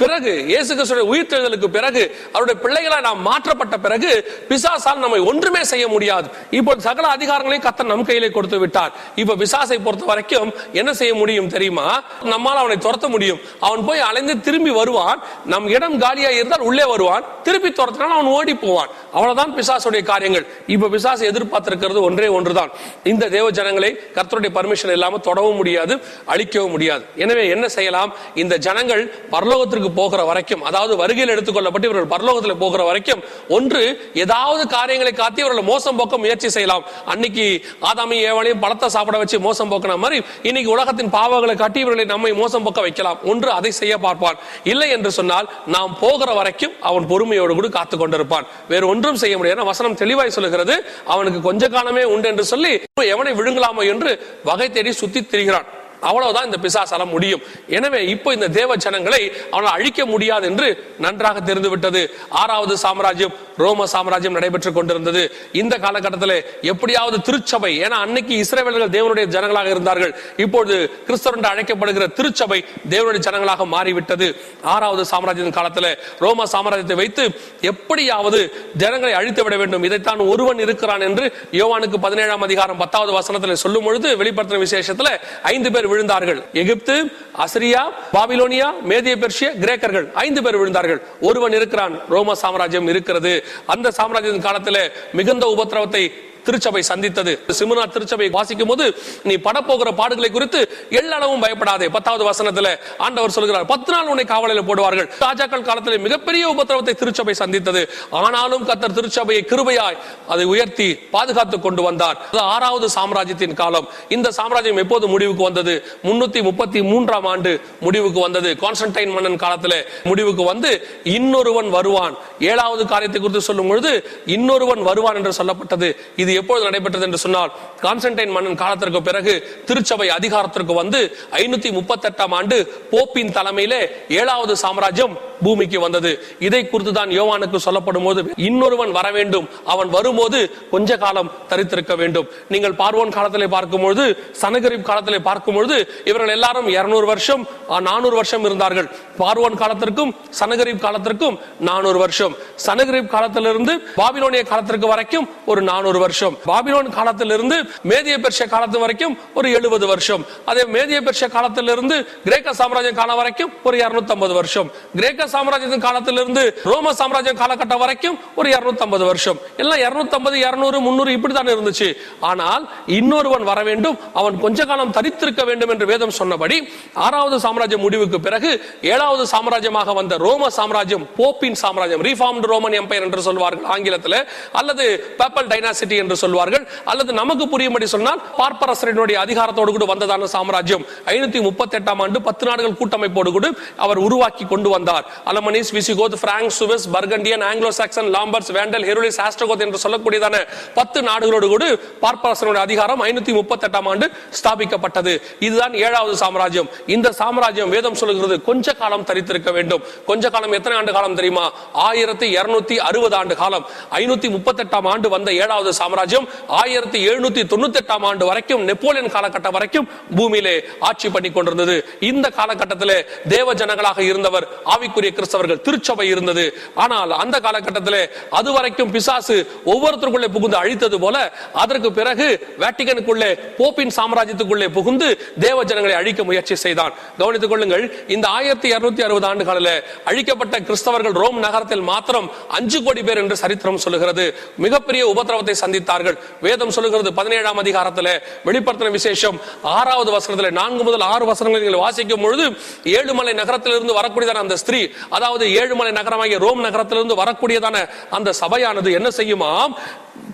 பிறகு 0.00 0.32
இயேசு 0.52 0.70
கிறிஸ்துடைய 0.76 1.04
உயிர்த்தெழுதலுக்கு 1.12 1.68
பிறகு 1.76 2.02
அவருடைய 2.34 2.56
பிள்ளைகளாய் 2.64 3.04
நாம் 3.06 3.20
மாற்றப்பட்ட 3.28 3.76
பிறகு 3.84 4.10
பிசாசால் 4.50 5.02
நம்மை 5.04 5.20
ஒன்றுமே 5.30 5.62
செய்ய 5.72 5.84
முடியாது. 5.94 6.28
இப்போ 6.58 6.72
சகல 6.86 7.06
அதிகாரங்களையும் 7.16 7.64
கத்தர் 7.66 7.90
நம் 7.92 8.04
கையிலே 8.08 8.28
கொடுத்து 8.36 8.58
விட்டார். 8.64 8.92
இப்ப 9.22 9.36
பிசாசை 9.42 9.78
பொறுத்த 9.86 10.04
வரைக்கும் 10.10 10.50
என்ன 10.80 10.90
செய்ய 11.00 11.12
முடியும் 11.20 11.50
தெரியுமா? 11.54 11.86
நம்மால் 12.32 12.60
அவனை 12.62 12.76
துரத்த 12.86 13.08
முடியும். 13.14 13.40
அவன் 13.66 13.84
போய் 13.88 14.04
அலைந்து 14.08 14.34
திரும்பி 14.48 14.74
வருவான். 14.80 15.20
நம் 15.52 15.68
இடம் 15.76 15.96
காலியா 16.04 16.30
இருந்தால் 16.38 16.66
உள்ளே 16.68 16.86
வருவான். 16.92 17.24
திருப்பி 17.48 17.70
துரத்தினால் 17.80 18.14
அவன் 18.16 18.30
ஓடி 18.36 18.54
போவான் 18.64 18.92
அவ்வளவுதான் 19.16 19.52
பிசாசுடைய 19.58 20.02
காரியங்கள். 20.12 20.46
இப்ப 20.74 20.90
பிசாசு 20.94 21.24
எதிர்பார்த்திருக்கிறது 21.32 22.00
ஒன்றே 22.08 22.28
ஒன்றுதான். 22.38 22.70
இந்த 23.12 23.24
தேவ 23.36 23.46
ஜனங்களை 23.58 23.90
கர்த்தருடைய 24.16 24.52
பர்மிஷன் 24.58 24.94
இல்லாமல் 24.96 25.24
தொடவும் 25.28 25.58
முடியாது 25.62 25.94
அழிக்கவும் 26.34 26.74
முடியாது. 26.76 27.04
எனவே 27.24 27.44
என்ன 27.56 27.66
செய்யலாம்? 27.76 28.12
இந்த 28.44 28.54
ஜனங்கள் 28.68 29.02
பரலோகத்திற்கு 29.34 29.85
போகிற 29.98 30.20
வரைக்கும் 30.30 30.62
அதாவது 30.68 30.94
வருகையில் 31.02 31.32
எடுத்துக்கொள்ளப்பட்டு 31.34 31.88
இவர்கள் 31.88 32.10
பரலோகத்தில் 32.14 32.60
போகிற 32.62 32.82
வரைக்கும் 32.84 33.22
ஒன்று 33.56 33.82
ஏதாவது 34.24 34.62
காரியங்களை 34.76 35.12
காத்தி 35.22 35.40
இவர்கள் 35.44 35.68
மோசம் 35.72 35.98
போக்க 35.98 36.18
முயற்சி 36.24 36.48
செய்யலாம். 36.56 36.84
அன்னைக்கு 37.12 37.46
ஆதாமி 37.90 38.16
ஏவாளையும் 38.28 38.62
பழத்தை 38.64 38.88
சாப்பிட 38.96 39.18
வச்சு 39.22 39.40
மோசம் 39.48 39.70
போக்கின 39.72 39.96
மாதிரி 40.04 40.18
இன்னைக்கு 40.48 40.70
உலகத்தின் 40.76 41.12
பாவங்களை 41.16 41.56
காட்டி 41.62 41.80
இவர்களை 41.84 42.06
நம்மை 42.14 42.32
மோசம் 42.42 42.64
போக்க 42.66 42.80
வைக்கலாம். 42.86 43.18
ஒன்று 43.32 43.50
அதை 43.58 43.72
செய்ய 43.80 43.94
பார்ப்பான். 44.06 44.38
இல்லை 44.72 44.90
என்று 44.96 45.12
சொன்னால் 45.18 45.48
நாம் 45.76 45.96
போகிற 46.04 46.30
வரைக்கும் 46.40 46.74
அவன் 46.90 47.08
பொறுமையோடு 47.12 47.54
கூட 47.54 47.68
காத்து 47.78 47.96
கொண்டிருப்பான். 47.96 48.46
வேறு 48.72 48.90
ஒன்றும் 48.92 49.20
செய்ய 49.24 49.36
முடியாது. 49.38 49.70
வசனம் 49.72 49.98
தெளிவாய் 50.02 50.36
சொல்லுகிறது 50.36 50.76
அவனுக்கு 51.14 51.40
கொஞ்ச 51.48 51.68
காலமே 51.68 52.04
உண்டு 52.14 52.28
என்று 52.32 52.44
சொல்லி 52.52 52.72
எவனை 53.14 53.32
விழுங்கலாமோ 53.40 53.82
என்று 53.94 54.12
வகை 54.50 54.68
தேடி 54.70 54.92
சுத்தி 55.02 55.20
திரிகிறான். 55.32 55.68
அவ்வளவுதான் 56.10 56.48
இந்த 56.50 56.58
பிசாசால 56.64 57.04
முடியும். 57.14 57.42
எனவே 57.78 58.00
இப்போ 58.14 58.28
இந்த 58.36 58.48
தேவ 58.60 58.76
ஜனங்களை 58.84 59.22
அவனால் 59.50 59.76
அழிக்க 59.78 60.00
முடியாது 60.12 60.46
என்று 60.50 60.68
நன்றாக 61.06 61.40
தெரிந்துவிட்டது. 61.50 62.02
ஆறாவது 62.42 62.76
சாம்ராஜ்யம் 62.84 63.36
ரோம 63.56 63.86
சாம்ராஜ்யம் 63.86 64.36
நடைபெற்றுக் 64.38 64.74
கொண்டிருந்தது. 64.74 65.22
இந்த 65.52 65.74
காலகட்டத்தில் 65.76 66.36
எப்படியாவது 66.72 67.20
திருச்சபை 67.20 67.72
ஏன்னா 67.84 67.98
அன்னைக்கு 68.04 68.34
இஸ்ரேவேலர்கள் 68.42 68.94
தேவனுடைய 68.96 69.26
ஜனங்களாக 69.36 69.68
இருந்தார்கள். 69.74 70.12
இப்பொழுது 70.36 70.76
கிறிஸ்தவர் 71.06 71.38
என்று 71.38 71.50
அழைக்கப்படுகிற 71.52 72.06
திருச்சபை 72.12 72.64
தேவனுடைய 72.90 73.22
ஜனங்களாக 73.28 73.66
மாறிவிட்டது. 73.66 74.28
ஆறாவது 74.62 75.04
சாம்ராஜ்யத்தின் 75.04 75.58
காலத்தில் 75.58 75.90
ரோம 76.18 76.44
சாம்ராஜ்யத்தை 76.52 76.96
வைத்து 77.02 77.24
எப்படியாவது 77.60 78.40
ஜனங்களை 78.76 79.14
அழித்து 79.14 79.44
விட 79.44 79.56
வேண்டும். 79.56 79.84
இதைத்தான் 79.84 80.18
ஒருவன் 80.18 80.58
இருக்கிறான் 80.58 81.00
என்று 81.00 81.32
யோவானுக்கு 81.52 81.98
பதினேழாம் 82.06 82.42
அதிகாரம் 82.42 82.76
பத்தாவது 82.76 83.12
வசனத்தில் 83.12 83.54
சொல்லும் 83.54 83.84
பொழுது 83.84 84.16
வெளிப்படுத்தின 84.16 84.62
விசேஷத்துல 84.66 85.10
ஐந்து 85.42 85.72
பேர் 85.72 85.90
விழுந்தார்கள். 85.92 86.42
எகிப்து 86.52 86.96
அசிரியா 87.44 87.82
பாபிலோனியா 88.12 88.68
மேதிய 88.90 89.14
பெர்ஷிய 89.24 89.48
கிரேக்கர்கள் 89.64 90.12
ஐந்து 90.12 90.42
பேர் 90.42 90.60
விழுந்தார்கள். 90.60 91.00
ஒருவன் 91.20 91.52
இருக்கிறான். 91.52 92.00
ரோம 92.08 92.34
சாம்ராஜ்யம் 92.34 92.88
இருக்கிறது. 92.88 93.44
அந்த 93.66 93.90
சாம்ராஜ்யத்தின் 93.90 94.42
காலத்தில் 94.42 94.82
மிகுந்த 95.12 95.46
உபத்திரவத்தை 95.46 96.02
திருச்சபை 96.46 96.82
சந்தித்தது. 96.90 97.32
சிமுனா 97.58 97.84
திருச்சபை 97.94 98.28
வாசிக்கும் 98.36 98.70
போது 98.72 98.86
நீ 99.28 99.34
படப்போகிற 99.46 99.90
பாடுகளை 100.00 100.30
குறித்து 100.36 100.60
எல்லளவும் 101.00 101.42
பயப்படாதே. 101.44 101.88
பத்தாவது 101.96 102.24
வசனத்துல 102.30 102.70
ஆண்டவர் 103.06 103.34
சொல்கிறார் 103.36 103.66
பத்து 103.72 103.90
நாள் 103.92 104.10
உன்னை 104.12 104.24
காவலில் 104.32 104.66
போடுவார்கள். 104.68 105.08
ராஜாக்கள் 105.24 105.66
காலத்தில் 105.68 106.04
மிகப்பெரிய 106.06 106.44
உபத்திரவத்தை 106.54 106.94
திருச்சபை 107.02 107.34
சந்தித்தது. 107.42 107.82
ஆனாலும் 108.22 108.66
கத்தர் 108.68 108.96
திருச்சபையை 108.98 109.42
கிருபையாய் 109.52 109.98
அதை 110.32 110.44
உயர்த்தி 110.52 110.88
பாதுகாத்து 111.14 111.58
கொண்டு 111.60 111.82
வந்தார். 111.88 112.18
அது 112.30 112.42
ஆறாவது 112.54 112.88
சாம்ராஜ்யத்தின் 112.96 113.56
காலம். 113.62 113.88
இந்த 114.16 114.30
சாம்ராஜ்யம் 114.38 114.82
எப்போது 114.84 115.06
முடிவுக்கு 115.14 115.42
வந்தது? 115.42 115.74
முன்னூத்தி 116.04 116.42
முப்பத்தி 116.48 116.82
மூன்றாம் 116.90 117.28
ஆண்டு 117.32 117.52
முடிவுக்கு 117.80 118.20
வந்தது. 118.20 118.52
கான்ஸ்டன்டைன் 118.64 119.14
மன்னன் 119.16 119.40
காலத்தில் 119.44 119.78
முடிவுக்கு 120.10 120.44
வந்து 120.52 120.72
இன்னொருவன் 121.16 121.70
வருவான். 121.76 122.16
ஏழாவது 122.50 122.84
காரியத்தை 122.92 123.20
குறித்து 123.20 123.42
சொல்லும் 123.48 123.68
பொழுது 123.68 123.92
இன்னொருவன் 124.36 124.82
வருவான் 124.90 125.18
என்று 125.20 125.32
சொல்லப்பட்டது. 125.38 125.90
இது 126.22 126.32
எப்பொழுது 126.40 126.68
நடைபெற்றது 126.68 127.06
என்று 127.08 127.22
சொன்னால் 127.24 127.52
கான்ஸ்டன்டைன் 127.82 128.34
மன்னன் 128.36 128.60
காலத்திற்கு 128.62 129.02
பிறகு 129.08 129.34
திருச்சபை 129.68 130.08
அதிகாரத்திற்கு 130.18 130.74
வந்து 130.82 131.00
ஐநூத்தி 131.42 131.70
முப்பத்தி 131.78 132.08
எட்டாம் 132.08 132.34
ஆண்டு 132.38 132.58
போப்பின் 132.92 133.34
தலைமையிலே 133.38 133.80
ஏழாவது 134.20 134.54
சாம்ராஜ்யம் 134.64 135.16
பூமிக்கு 135.44 135.78
வந்தது. 135.80 136.10
இதை 136.48 136.60
குறித்து 136.68 136.92
தான் 136.92 137.10
யோவானுக்கு 137.20 137.58
சொல்லப்படும் 137.64 138.06
போது 138.06 138.20
இன்னொருவன் 138.48 138.92
வர 138.98 139.06
வேண்டும். 139.16 139.46
அவன் 139.72 139.90
வரும்போது 139.96 140.38
கொஞ்ச 140.70 140.96
காலம் 141.02 141.30
தரித்திருக்க 141.50 141.94
வேண்டும். 142.02 142.28
நீங்கள் 142.48 142.78
பார்வோன் 142.82 143.14
காலத்திலே 143.16 143.48
பார்க்கும்பொழுது 143.56 144.04
சனகரிப் 144.42 144.88
காலத்திலே 144.90 145.18
பார்க்கும்பொழுது 145.28 145.76
இவர்கள் 146.10 146.34
எல்லாரும் 146.36 146.68
இருநூறு 146.76 147.06
வருஷம் 147.12 147.42
நானூறு 147.88 148.16
வருஷம் 148.20 148.46
இருந்தார்கள். 148.48 148.88
பார்வோன் 149.22 149.60
காலத்திற்கும் 149.62 150.14
சனகரிப் 150.40 150.84
காலத்திற்கும் 150.86 151.38
நானூறு 151.68 151.98
வருஷம். 152.04 152.34
சனகரிப் 152.66 153.12
காலத்திலிருந்து 153.14 153.74
பாபிலோனிய 154.00 154.44
காலத்திற்கு 154.52 154.86
வரைக்கும் 154.94 155.28
ஒரு 155.50 155.62
நானூறு 155.70 155.98
வருஷம். 156.04 156.25
வருஷம். 156.26 156.38
பாபிலோன் 156.46 156.88
காலத்திலிருந்து 156.88 157.56
மேதிய 157.88 158.16
பெர்ஷிய 158.18 158.48
காலத்து 158.48 158.78
வரைக்கும் 158.78 159.18
ஒரு 159.34 159.52
எழுபது 159.52 159.86
வருஷம். 159.86 160.24
அதே 160.44 160.62
மேதிய 160.62 161.00
பெர்ஷிய 161.00 161.28
காலத்திலிருந்து 161.30 161.96
கிரேக்க 162.24 162.52
சாம்ராஜ்யம் 162.52 162.94
காலம் 162.94 163.16
வரைக்கும் 163.16 163.52
ஒரு 163.62 163.76
இருநூத்தி 163.78 164.34
வருஷம். 164.34 164.70
கிரேக்க 164.96 165.26
சாம்ராஜ்யத்தின் 165.26 165.80
காலத்திலிருந்து 165.80 166.60
ரோம 166.64 166.92
சாம்ராஜ்யம் 166.94 167.38
காலகட்டம் 167.38 167.78
வரைக்கும் 167.78 168.18
ஒரு 168.34 168.50
இருநூத்தி 168.50 169.04
வருஷம். 169.06 169.38
எல்லாம் 169.56 169.78
இருநூத்தி 169.78 170.12
ஐம்பது 170.12 170.38
இருநூறு 170.38 170.80
முன்னூறு 170.80 171.12
இப்படித்தான் 171.12 171.46
இருந்துச்சு. 171.46 171.88
ஆனால் 172.20 172.68
இன்னொருவன் 172.86 173.42
வர 173.42 173.62
வேண்டும் 173.62 173.98
அவன் 174.14 174.40
கொஞ்ச 174.40 174.64
காலம் 174.64 174.92
தரித்திருக்க 174.92 175.44
வேண்டும் 175.44 175.68
என்று 175.68 175.86
வேதம் 175.86 176.10
சொன்னபடி 176.10 176.68
ஆறாவது 176.94 177.40
சாம்ராஜ்யம் 177.40 177.80
முடிவுக்கு 177.80 178.20
பிறகு 178.20 178.50
ஏழாவது 178.82 179.24
சாம்ராஜ்யமாக 179.36 179.94
வந்த 179.94 180.16
ரோம 180.16 180.50
சாம்ராஜ்யம் 180.50 181.08
போப்பின் 181.16 181.54
சாம்ராஜ்யம் 181.54 182.02
ரீஃபார்ம்டு 182.02 182.46
ரோமன் 182.46 182.72
எம்பையர் 182.72 183.02
என்று 183.02 183.22
சொல்வார்கள் 183.22 183.64
ஆங்கிலத்தில் 183.64 184.28
அல்லது 184.52 185.14
பேப்பல் 185.18 185.46
டைனாசிட்டி 185.46 185.96
என்று 185.96 186.15
என்று 186.16 186.24
சொல்வார்கள். 186.24 186.64
அல்லது 186.84 187.12
நமக்கு 187.12 187.48
புரியும்படி 187.48 187.86
சொன்னால் 187.86 188.20
பார்ப்பரசரனுடைய 188.38 189.16
அதிகாரத்தோடு 189.24 189.70
கூட 189.76 189.86
வந்ததான 189.92 190.24
சாம்ராஜ்யம். 190.24 190.84
ஐநூத்தி 191.06 191.40
முப்பத்தி 191.42 191.76
எட்டாம் 191.78 192.02
ஆண்டு 192.02 192.22
பத்து 192.22 192.46
நாடுகள் 192.46 192.78
கூட்டமைப்போடு 192.80 193.30
கூட 193.30 193.48
அவர் 193.76 193.98
உருவாக்கி 193.98 194.44
கொண்டு 194.44 194.68
வந்தார். 194.68 195.04
Alemannis 195.26 195.72
Visigoth 195.72 196.16
Frank 196.20 196.54
Swiss 196.58 196.86
Burgundian 196.92 197.44
Anglo 197.44 197.68
Saxon 197.68 198.10
Lombards 198.14 198.50
Vandal 198.58 198.86
Herulis 198.88 199.20
Ostrogoth 199.26 199.64
என்று 199.66 199.78
சொல்லக்கூடியதான 199.84 200.46
பத்து 200.74 201.02
நாடுகளோடு 201.02 201.48
கூட 201.48 201.64
பார்ப்பரசனுடைய 202.04 202.64
அதிகாரம் 202.68 203.02
ஐநூத்தி 203.04 203.32
முப்பத்தி 203.32 203.66
எட்டாம் 203.66 203.88
ஆண்டு 203.88 204.10
ஸ்தாபிக்கப்பட்டது. 204.38 205.22
இதுதான் 205.40 205.74
ஏழாவது 205.74 206.16
சாம்ராஜ்யம். 206.16 206.68
இந்த 206.86 207.12
சாம்ராஜ்யம் 207.12 207.68
வேதம் 207.68 207.94
சொல்லுகிறது 207.94 208.42
கொஞ்ச 208.42 208.72
காலம் 208.72 209.04
தரித்திருக்க 209.04 209.52
வேண்டும். 209.52 209.82
கொஞ்ச 210.06 210.30
காலம் 210.30 210.52
எத்தனை 210.52 210.78
ஆண்டு 210.78 210.92
காலம் 210.92 211.14
தெரியுமா? 211.14 211.52
ஆயிரத்தி 211.72 212.36
இருநூத்தி 212.36 212.76
அறுபது 212.76 213.16
ஆண்டு 213.16 213.36
காலம். 213.36 213.66
ஐநூத்தி 213.90 214.30
முப்பத்தி 214.30 214.62
எட்டாம் 214.62 214.88
ஆண்டு 214.88 215.08
வந்த 215.08 215.32
ஏழாவது 215.32 215.72
சாம்ராஜ்யம். 215.72 215.95
சாம்ராஜ்யம் 215.96 216.26
ஆயிரத்தி 216.60 216.98
எழுநூத்தி 217.08 217.42
தொண்ணூத்தி 217.50 217.78
எட்டாம் 217.80 218.04
ஆண்டு 218.08 218.24
வரைக்கும் 218.28 218.62
நெப்போலியன் 218.68 219.12
காலகட்டம் 219.14 219.54
வரைக்கும் 219.56 219.86
பூமியிலே 220.16 220.54
ஆட்சி 220.88 221.08
பண்ணி 221.14 221.30
கொண்டிருந்தது. 221.36 221.76
இந்த 222.08 222.26
காலகட்டத்தில் 222.38 222.94
தேவ 223.34 223.54
ஜனங்களாக 223.60 224.00
இருந்தவர் 224.08 224.46
ஆவிக்குரிய 224.74 225.10
கிறிஸ்தவர்கள் 225.18 225.60
திருச்சபை 225.66 226.06
இருந்தது. 226.14 226.44
ஆனால் 226.84 227.12
அந்த 227.22 227.36
காலகட்டத்தில் 227.46 228.00
அது 228.38 228.50
வரைக்கும் 228.56 228.90
பிசாசு 228.96 229.36
ஒவ்வொருத்தருக்குள்ளே 229.72 230.30
புகுந்து 230.36 230.58
அழித்தது 230.62 230.98
போல 231.04 231.16
அதற்கு 231.62 231.90
பிறகு 232.00 232.26
வேட்டிகனுக்குள்ளே 232.64 233.30
போப்பின் 233.60 233.94
சாம்ராஜ்யத்துக்குள்ளே 233.98 234.68
புகுந்து 234.78 235.08
தேவ 235.46 235.58
ஜனங்களை 235.70 235.96
அழிக்க 236.00 236.20
முயற்சி 236.30 236.58
செய்தான். 236.64 236.92
கவனித்துக் 237.22 237.54
கொள்ளுங்கள் 237.54 237.86
இந்த 238.16 238.26
ஆயிரத்தி 238.36 238.68
இருநூத்தி 238.74 239.04
அறுபது 239.08 239.28
ஆண்டுகளில் 239.30 239.72
அழிக்கப்பட்ட 240.12 240.54
கிறிஸ்தவர்கள் 240.68 241.18
ரோம் 241.22 241.40
நகரத்தில் 241.46 241.86
மாத்திரம் 241.92 242.30
அஞ்சு 242.60 242.80
கோடி 242.88 243.04
பேர் 243.08 243.22
என்று 243.24 243.42
சரித்திரம் 243.44 243.82
சொல்லுகிறது. 243.86 244.26
மிகப்பெரிய 244.66 245.02
உபதிரவத்தை 245.14 245.34
உபத்திரவத்தை 245.36 245.54
சந்தித்தார்கள் 245.88 246.16
வேதம் 246.42 246.74
சொல்லுகிறது 246.76 247.10
பதினேழாம் 247.12 247.60
அதிகாரத்தில் 247.62 248.12
வெளிப்படுத்தின 248.46 248.90
விசேஷம் 248.90 249.36
ஆறாவது 249.72 250.10
வசனத்தில் 250.10 250.56
நான்கு 250.58 250.82
முதல் 250.84 251.06
ஆறு 251.06 251.24
வசனங்களை 251.26 251.60
நீங்கள் 251.60 251.84
வாசிக்கும் 251.84 252.24
பொழுது 252.24 252.46
ஏழுமலை 252.92 253.34
நகரத்திலிருந்து 253.34 253.98
வரக்கூடியதான 253.98 254.42
அந்த 254.46 254.56
ஸ்திரீ 254.56 254.80
அதாவது 255.10 255.44
ஏழுமலை 255.58 255.92
நகரமாகிய 255.92 256.38
ரோம் 256.38 256.64
நகரத்திலிருந்து 256.66 257.20
வரக்கூடியதான 257.22 257.76
அந்த 258.10 258.34
சபையானது 258.42 258.90
என்ன 258.92 259.08
செய்யுமா 259.16 259.52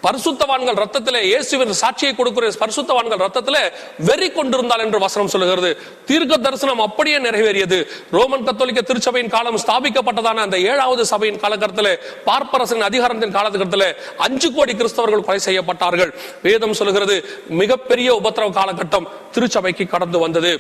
பரிசுத்தவான்கள் 0.07 0.79
ரத்தத்திலே 0.83 1.21
இயேசுவின் 1.31 1.75
சாட்சியை 1.83 2.13
கொடுக்கிற 2.19 2.51
பரிசுத்தவான்கள் 2.63 3.23
ரத்தத்தில் 3.25 3.61
வெறி 4.09 4.29
கொண்டிருந்தால் 4.37 4.83
என்று 4.85 4.99
வசனம் 5.07 5.31
சொல்லுகிறது. 5.35 5.71
தீர்க்க 6.09 6.39
தரிசனம் 6.47 6.83
அப்படியே 6.87 7.19
நிறைவேறியது. 7.27 7.79
ரோமன் 8.17 8.47
கத்தோலிக்க 8.49 8.83
திருச்சபையின் 8.91 9.33
காலம் 9.37 9.59
ஸ்தாபிக்கப்பட்டதான 9.65 10.45
அந்த 10.47 10.59
ஏழாவது 10.71 11.05
சபையின் 11.13 11.41
காலகட்டத்தில் 11.45 11.93
பார்ப்பரசின் 12.29 12.87
அதிகாரத்தின் 12.91 13.37
காலகட்டத்தில் 13.39 13.89
அஞ்சு 14.27 14.51
கோடி 14.57 14.75
கிறிஸ்தவர்கள் 14.81 15.27
கொலை 15.29 15.41
செய்யப்பட்டார்கள். 15.49 16.13
வேதம் 16.47 16.79
சொல்லுகிறது 16.81 17.17
மிகப்பெரிய 17.63 18.09
உபத்திரவ 18.21 18.53
காலகட்டம். 18.61 19.09
திருச்சபைக்கு 19.35 19.87
கடந்து 19.95 20.19
வந்தது. 20.25 20.53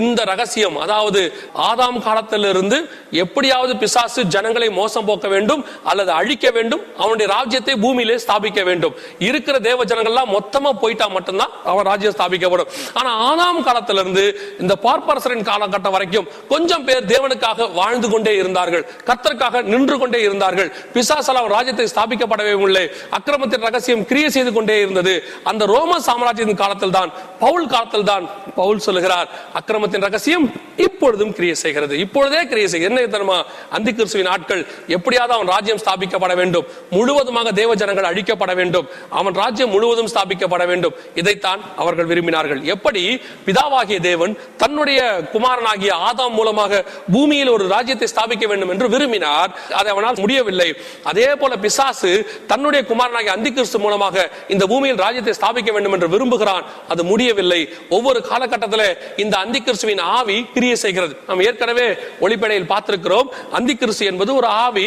இந்த 0.00 0.20
ரகசியம் 0.32 0.76
அதாவது 0.84 1.22
ஆதாம் 1.68 2.00
காலத்திலிருந்து 2.06 2.78
எப்படியாவது 3.24 3.72
பிசாசு 3.82 4.20
ஜனங்களை 4.34 4.68
மோசம் 4.80 5.08
போக்க 5.08 5.28
வேண்டும் 5.34 5.62
அல்லது 5.90 6.12
அழிக்க 6.20 6.46
வேண்டும் 6.56 6.82
அவனுடைய 7.02 7.28
ராஜ்யத்தை 7.36 7.74
பூமியிலே 7.84 8.16
ஸ்தாபிக்க 8.24 8.60
வேண்டும். 8.70 8.94
இருக்கிற 9.28 9.56
தேவ 9.68 9.84
ஜனங்கள்லாம் 9.92 10.32
மொத்தமா 10.36 10.72
போயிட்டா 10.82 11.08
மட்டும்தான் 11.16 11.54
அவன் 11.70 11.88
ராஜ்யம் 11.90 12.16
ஸ்தாபிக்கப்படும். 12.16 12.70
ஆனா 13.00 13.10
ஆதாம் 13.28 13.62
காலத்திலிருந்து 13.68 14.24
இந்த 14.62 14.74
பார்ப்பரசரின் 14.86 15.46
காலகட்டம் 15.50 15.94
வரைக்கும் 15.96 16.28
கொஞ்சம் 16.52 16.84
பேர் 16.88 17.08
தேவனுக்காக 17.12 17.68
வாழ்ந்து 17.80 18.08
கொண்டே 18.12 18.32
இருந்தார்கள். 18.40 18.84
கர்த்தருக்காக 19.08 19.62
நின்று 19.72 19.96
கொண்டே 20.02 20.20
இருந்தார்கள். 20.26 20.68
பிசாசால் 20.94 21.40
அவர் 21.40 21.54
ராஜ்யத்தை 21.56 21.86
ஸ்தாபிக்கப்படவே 21.94 22.54
இல்லை. 22.68 22.84
அக்கிரமத்தின் 23.16 23.66
ரகசியம் 23.68 24.04
கிரியை 24.10 24.30
செய்து 24.36 24.50
கொண்டே 24.56 24.76
இருந்தது. 24.84 25.14
அந்த 25.50 25.62
ரோம 25.74 25.98
சாம்ராஜ்யத்தின் 26.08 26.60
காலத்தில் 26.62 26.96
தான் 26.98 27.12
பவுல் 27.44 27.70
காலத்தில் 27.74 28.08
தான் 28.12 28.19
பவுல் 28.58 28.84
சொல்லுகிறார் 28.86 29.28
அக்கிரமத்தின் 29.58 30.04
ரகசியம் 30.06 30.46
இப்பொழுதும் 30.86 31.32
கிரியை 31.38 31.56
செய்கிறது. 31.64 31.94
இப்பொழுதே 32.04 32.40
கிரியை 32.50 32.68
செய்கிறது. 32.72 32.90
என்ன 32.90 33.12
தெரியுமா? 33.16 33.38
அந்தி 33.76 33.92
கிறிஸ்துவின் 33.98 34.30
ஆட்கள் 34.34 34.62
எப்படியாவது 34.96 35.34
அவன் 35.36 35.50
ராஜ்யம் 35.54 35.82
ஸ்தாபிக்கப்பட 35.84 36.34
வேண்டும். 36.40 36.66
முழுவதுமாக 36.96 37.48
தேவ 37.60 37.74
ஜனங்கள் 37.82 38.08
அழிக்கப்பட 38.10 38.54
வேண்டும். 38.60 38.86
அவன் 39.20 39.36
ராஜ்யம் 39.42 39.72
முழுவதும் 39.74 40.10
ஸ்தாபிக்கப்பட 40.12 40.64
வேண்டும். 40.70 40.94
இதைத்தான் 41.22 41.60
அவர்கள் 41.82 42.10
விரும்பினார்கள். 42.12 42.62
எப்படி? 42.74 43.02
பிதாவாகிய 43.46 43.98
தேவன் 44.10 44.32
தன்னுடைய 44.62 45.00
குமாரனாகிய 45.34 45.92
ஆதாம் 46.08 46.36
மூலமாக 46.38 46.82
பூமியில் 47.14 47.52
ஒரு 47.56 47.64
ராஜ்யத்தை 47.74 48.08
ஸ்தாபிக்க 48.14 48.44
வேண்டும் 48.52 48.72
என்று 48.74 48.86
விரும்பினார். 48.94 49.50
அதை 49.80 49.88
அவனால் 49.94 50.20
முடியவில்லை. 50.24 50.68
அதே 51.10 51.28
போல 51.40 51.52
பிசாசு 51.64 52.12
தன்னுடைய 52.52 52.80
குமாரனாகிய 52.90 53.32
அந்தி 53.36 53.50
கிறிஸ்து 53.52 53.78
மூலமாக 53.84 54.16
இந்த 54.54 54.64
பூமியில் 54.72 55.02
ராஜ்யத்தை 55.04 55.34
ஸ்தாபிக்க 55.38 55.70
வேண்டும் 55.76 55.94
என்று 55.96 56.08
விரும்புகிறான். 56.14 56.64
அது 56.92 57.02
முடியவில்லை. 57.12 57.60
ஒவ்வொரு 57.96 58.09
ஒவ்வொரு 58.10 58.22
காலகட்டத்தில் 58.30 58.86
இந்த 59.22 59.34
அந்தி 59.42 59.58
கிறிஸ்துவின் 59.66 60.00
ஆவி 60.14 60.36
கிரியை 60.54 60.76
செய்கிறது. 60.82 61.12
நாம் 61.26 61.42
ஏற்கனவே 61.48 61.84
ஒளிப்படையில் 62.24 62.66
பார்த்திருக்கிறோம். 62.72 63.28
அந்தி 63.56 63.74
கிறிஸ்து 63.80 64.08
என்பது 64.10 64.30
ஒரு 64.40 64.48
ஆவி 64.62 64.86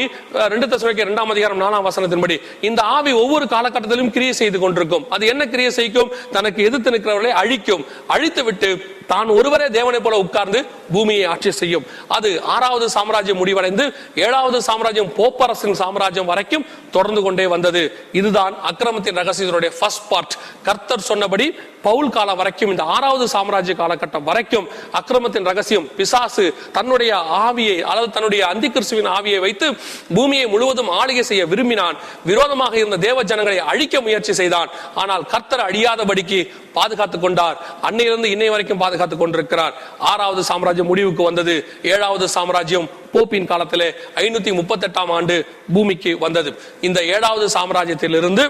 ரெண்டு 0.54 0.68
தசமிக்கு 0.72 1.06
இரண்டாம் 1.06 1.32
அதிகாரம் 1.34 1.62
நாலாம் 1.64 1.86
வசனத்தின்படி 1.90 2.38
இந்த 2.70 2.82
ஆவி 2.96 3.14
ஒவ்வொரு 3.22 3.48
காலகட்டத்திலும் 3.54 4.12
கிரியை 4.16 4.34
செய்து 4.42 4.60
கொண்டிருக்கும். 4.64 5.06
அது 5.18 5.24
என்ன 5.34 5.48
கிரியை 5.54 5.72
செய்யும் 5.80 6.12
தனக்கு 6.36 6.66
எதிர்த்து 6.70 6.94
நிற்கிறவர்களை 6.96 7.34
அழிக்கும். 7.44 7.86
அழித்து 8.16 8.44
விட்டு 8.50 8.72
தான் 9.12 9.30
ஒருவரே 9.38 9.66
தேவனை 9.78 10.00
போல 10.04 10.18
உட்கார்ந்து 10.24 10.60
பூமியை 10.94 11.24
ஆட்சி 11.32 11.52
செய்யும். 11.62 11.86
அது 12.16 12.30
ஆறாவது 12.54 12.86
சாம்ராஜ்யம் 12.98 13.40
முடிவடைந்து 13.42 13.86
ஏழாவது 14.26 14.58
சாம்ராஜ்யம் 14.68 15.10
போப்பரசின் 15.18 15.80
சாம்ராஜ்யம் 15.82 16.30
வரைக்கும் 16.32 16.66
தொடர்ந்து 16.96 17.22
கொண்டே 17.26 17.46
வந்தது. 17.54 17.82
இதுதான் 18.20 18.54
அக்கிரமத்தின் 18.70 19.20
ரகசியத்தினுடைய 19.22 19.72
ஃபர்ஸ்ட் 19.80 20.08
பார்ட் 20.12 20.38
கர்த்தர் 20.68 21.08
சொன்னபடி 21.10 21.48
பவுல் 21.88 22.14
காலம் 22.18 22.40
வரைக்கும் 22.42 22.72
இந்த 22.74 22.84
ஆறாவது 22.94 23.13
இரண்டாவது 23.14 23.34
சாம்ராஜ்ய 23.36 23.74
காலகட்டம் 23.80 24.28
வரைக்கும் 24.30 24.68
அக்கிரமத்தின் 25.00 25.48
ரகசியம் 25.50 25.86
பிசாசு 25.98 26.46
தன்னுடைய 26.78 27.12
ஆவியை 27.48 27.76
அதாவது 27.90 28.10
தன்னுடைய 28.16 28.42
அந்தி 28.52 28.70
கிறிஸ்துவின் 28.70 29.10
ஆவியை 29.18 29.40
வைத்து 29.46 29.68
பூமியை 30.16 30.46
முழுவதும் 30.54 30.90
ஆளுகை 31.02 31.24
செய்ய 31.30 31.44
விரும்பினான். 31.52 31.98
விரோதமாக 32.26 32.74
இருந்த 32.78 32.98
தேவ 33.08 33.24
ஜனங்களை 33.32 33.60
அழிக்க 33.72 34.02
முயற்சி 34.02 34.34
செய்தான். 34.40 34.72
ஆனால் 34.96 35.28
கர்த்தர் 35.34 35.66
அழியாதபடிக்கு 35.70 36.40
பாதுகாத்துக் 36.74 37.24
கொண்டார். 37.26 37.58
அன்னையிலிருந்து 37.88 38.34
இன்னை 38.36 38.50
வரைக்கும் 38.50 38.84
பாதுகாத்துக் 38.84 39.24
கொண்டிருக்கிறார். 39.24 39.74
ஆறாவது 40.12 40.44
சாம்ராஜ்யம் 40.52 40.92
முடிவுக்கு 40.92 41.24
வந்தது. 41.24 41.56
ஏழாவது 41.94 42.28
சாம்ராஜ்யம் 42.38 42.90
போப்பின் 43.14 43.50
காலத்திலே 43.54 43.90
ஐநூத்தி 44.16 44.52
முப்பத்தி 44.60 44.86
எட்டாம் 44.88 45.12
ஆண்டு 45.18 45.36
பூமிக்கு 45.74 46.14
வந்தது. 46.18 46.52
இந்த 46.82 47.00
ஏழாவது 47.16 47.48
சாம்ராஜ்யத்திலிருந்து 47.58 48.46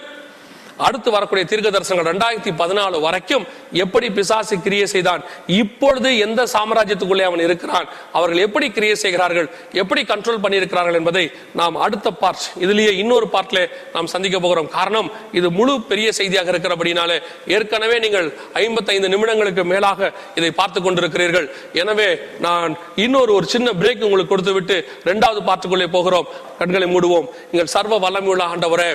அடுத்து 0.78 1.10
வரக்கூடிய 1.12 1.46
தீர்க்க 1.46 1.72
தரிசனங்கள் 1.76 2.10
ரெண்டாயிரத்தி 2.12 2.52
பதினாலு 2.62 3.02
வரைக்கும் 3.06 3.46
எப்படி 3.84 4.10
பிசாசு 4.10 4.56
கிரியை 4.66 4.86
செய்தான்? 4.86 5.22
இப்பொழுது 5.48 6.18
எந்த 6.26 6.42
சாம்ராஜ்யத்துக்குள்ளே 6.54 7.26
அவன் 7.30 7.44
இருக்கிறான்? 7.48 7.88
அவர்கள் 8.12 8.44
எப்படி 8.46 8.70
கிரியை 8.72 8.96
செய்கிறார்கள்? 8.96 9.50
எப்படி 9.82 10.04
கண்ட்ரோல் 10.12 10.42
பண்ணியிருக்கிறார்கள் 10.46 11.00
என்பதை 11.00 11.32
நாம் 11.62 11.76
அடுத்த 11.86 12.12
பார்ட் 12.12 12.48
இதுலேயே 12.66 12.94
இன்னொரு 13.04 13.30
பார்ட்ல 13.36 13.68
நாம் 13.96 14.12
சந்திக்க 14.14 14.40
போகிறோம். 14.40 14.70
காரணம் 14.78 15.12
இது 15.32 15.52
முழு 15.60 15.76
பெரிய 15.92 16.12
செய்தியாக 16.12 16.52
இருக்கிறபடினாலே 16.56 17.20
ஏற்கனவே 17.58 18.00
நீங்கள் 18.00 18.30
ஐம்பத்தைந்து 18.54 19.12
நிமிடங்களுக்கு 19.16 19.66
மேலாக 19.74 20.14
இதை 20.36 20.52
பார்த்து 20.52 20.82
கொண்டிருக்கிறீர்கள். 20.82 21.50
எனவே 21.84 22.10
நான் 22.40 22.78
இன்னொரு 22.96 23.34
ஒரு 23.34 23.46
சின்ன 23.56 23.70
பிரேக் 23.72 24.08
உங்களுக்கு 24.10 24.34
கொடுத்துவிட்டு 24.36 24.80
ரெண்டாவது 25.12 25.22
இரண்டாவது 25.24 25.50
பார்ட்டுக்குள்ளே 25.50 25.88
போகிறோம். 25.96 26.28
கண்களை 26.60 26.88
மூடுவோம். 26.94 27.28
நீங்கள் 27.52 27.70
சர்வ 27.74 27.94
வல்லமையுள்ள 28.04 28.44
ஆண்டவரே 28.54 28.90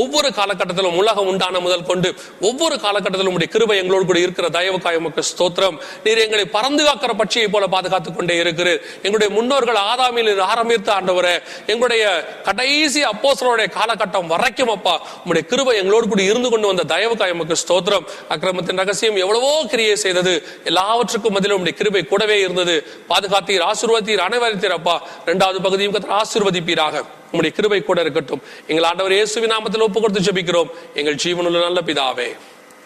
ஒவ்வொரு 0.00 0.28
காலகட்டத்திலும் 0.38 0.96
உலக 1.00 1.19
உலகம் 1.20 1.30
உண்டான 1.32 1.60
முதல் 1.60 1.88
கொண்டு 1.90 2.08
ஒவ்வொரு 2.40 2.74
காலகட்டத்திலும் 2.84 3.36
உடைய 3.36 3.48
கிருபை 3.54 3.76
எங்களோடு 3.78 4.04
கூட 4.04 4.18
இருக்கிற 4.18 4.46
தயவுக்காய் 4.48 4.98
உமக்கு 5.00 5.22
ஸ்தோத்திரம். 5.30 5.76
நீர் 6.04 6.22
எங்களை 6.24 6.44
பறந்து 6.56 6.82
காக்கிற 6.84 7.12
பட்சியை 7.20 7.48
போல 7.54 7.66
பாதுகாத்துக் 7.66 8.16
கொண்டே 8.16 8.36
இருக்கிறது 8.36 8.74
எங்களுடைய 9.02 9.28
முன்னோர்கள் 9.36 9.80
ஆதாமியில் 9.90 10.40
ஆரம்பித்த 10.52 10.88
ஆண்டவரே 10.96 11.34
எங்களுடைய 11.66 12.04
கடைசி 12.44 13.02
அப்போசலோடைய 13.12 13.68
காலகட்டம் 13.78 14.30
வரைக்கும் 14.32 14.72
அப்பா 14.76 14.94
உங்களுடைய 15.16 15.44
கிருபை 15.52 15.76
எங்களோடு 15.82 16.08
கூட 16.08 16.22
இருந்து 16.22 16.50
கொண்டு 16.50 16.70
வந்த 16.72 16.86
தயவுக்காய் 16.94 17.34
உமக்கு 17.36 17.60
ஸ்தோத்திரம். 17.64 18.06
அக்கிரமத்தின் 18.28 18.80
ரகசியம் 18.82 19.20
எவ்வளவோ 19.24 19.52
கிரியை 19.70 19.96
செய்தது 19.96 20.34
எல்லாவற்றுக்கும் 20.64 21.32
மதிலும் 21.32 21.60
உடைய 21.60 21.76
கிருபை 21.78 22.04
கூடவே 22.04 22.38
இருந்தது. 22.40 22.76
பாதுகாத்தீர் 23.08 23.66
ஆசீர்வதித்தீர் 23.70 24.26
அனைவரித்தீர் 24.28 24.78
அப்பா. 24.80 24.96
இரண்டாவது 25.24 25.60
பகுதியும் 25.68 25.92
கர்த்தர் 25.92 26.18
ஆசீர்வதிப்பீராக. 26.20 27.04
உங்களுடைய 27.32 27.56
கிருபை 27.56 27.82
கூட 27.82 28.00
இருக்கட்டும். 28.00 28.42
எங்கள் 28.66 28.84
ஆண்டவர் 28.84 29.12
இயேசுவி 29.12 29.50
நாமத்தில் 29.54 29.86
ஒப்பு 29.88 30.00
கொடுத்து 30.00 30.32
ஜெபிக்கிறோம். 30.32 30.70
எங்கள் 30.94 31.20
ஜீவனுள்ள 31.24 31.60
நல்ல 31.60 31.80
பிதாவே. 31.86 32.28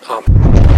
ஆமென். 0.09 0.74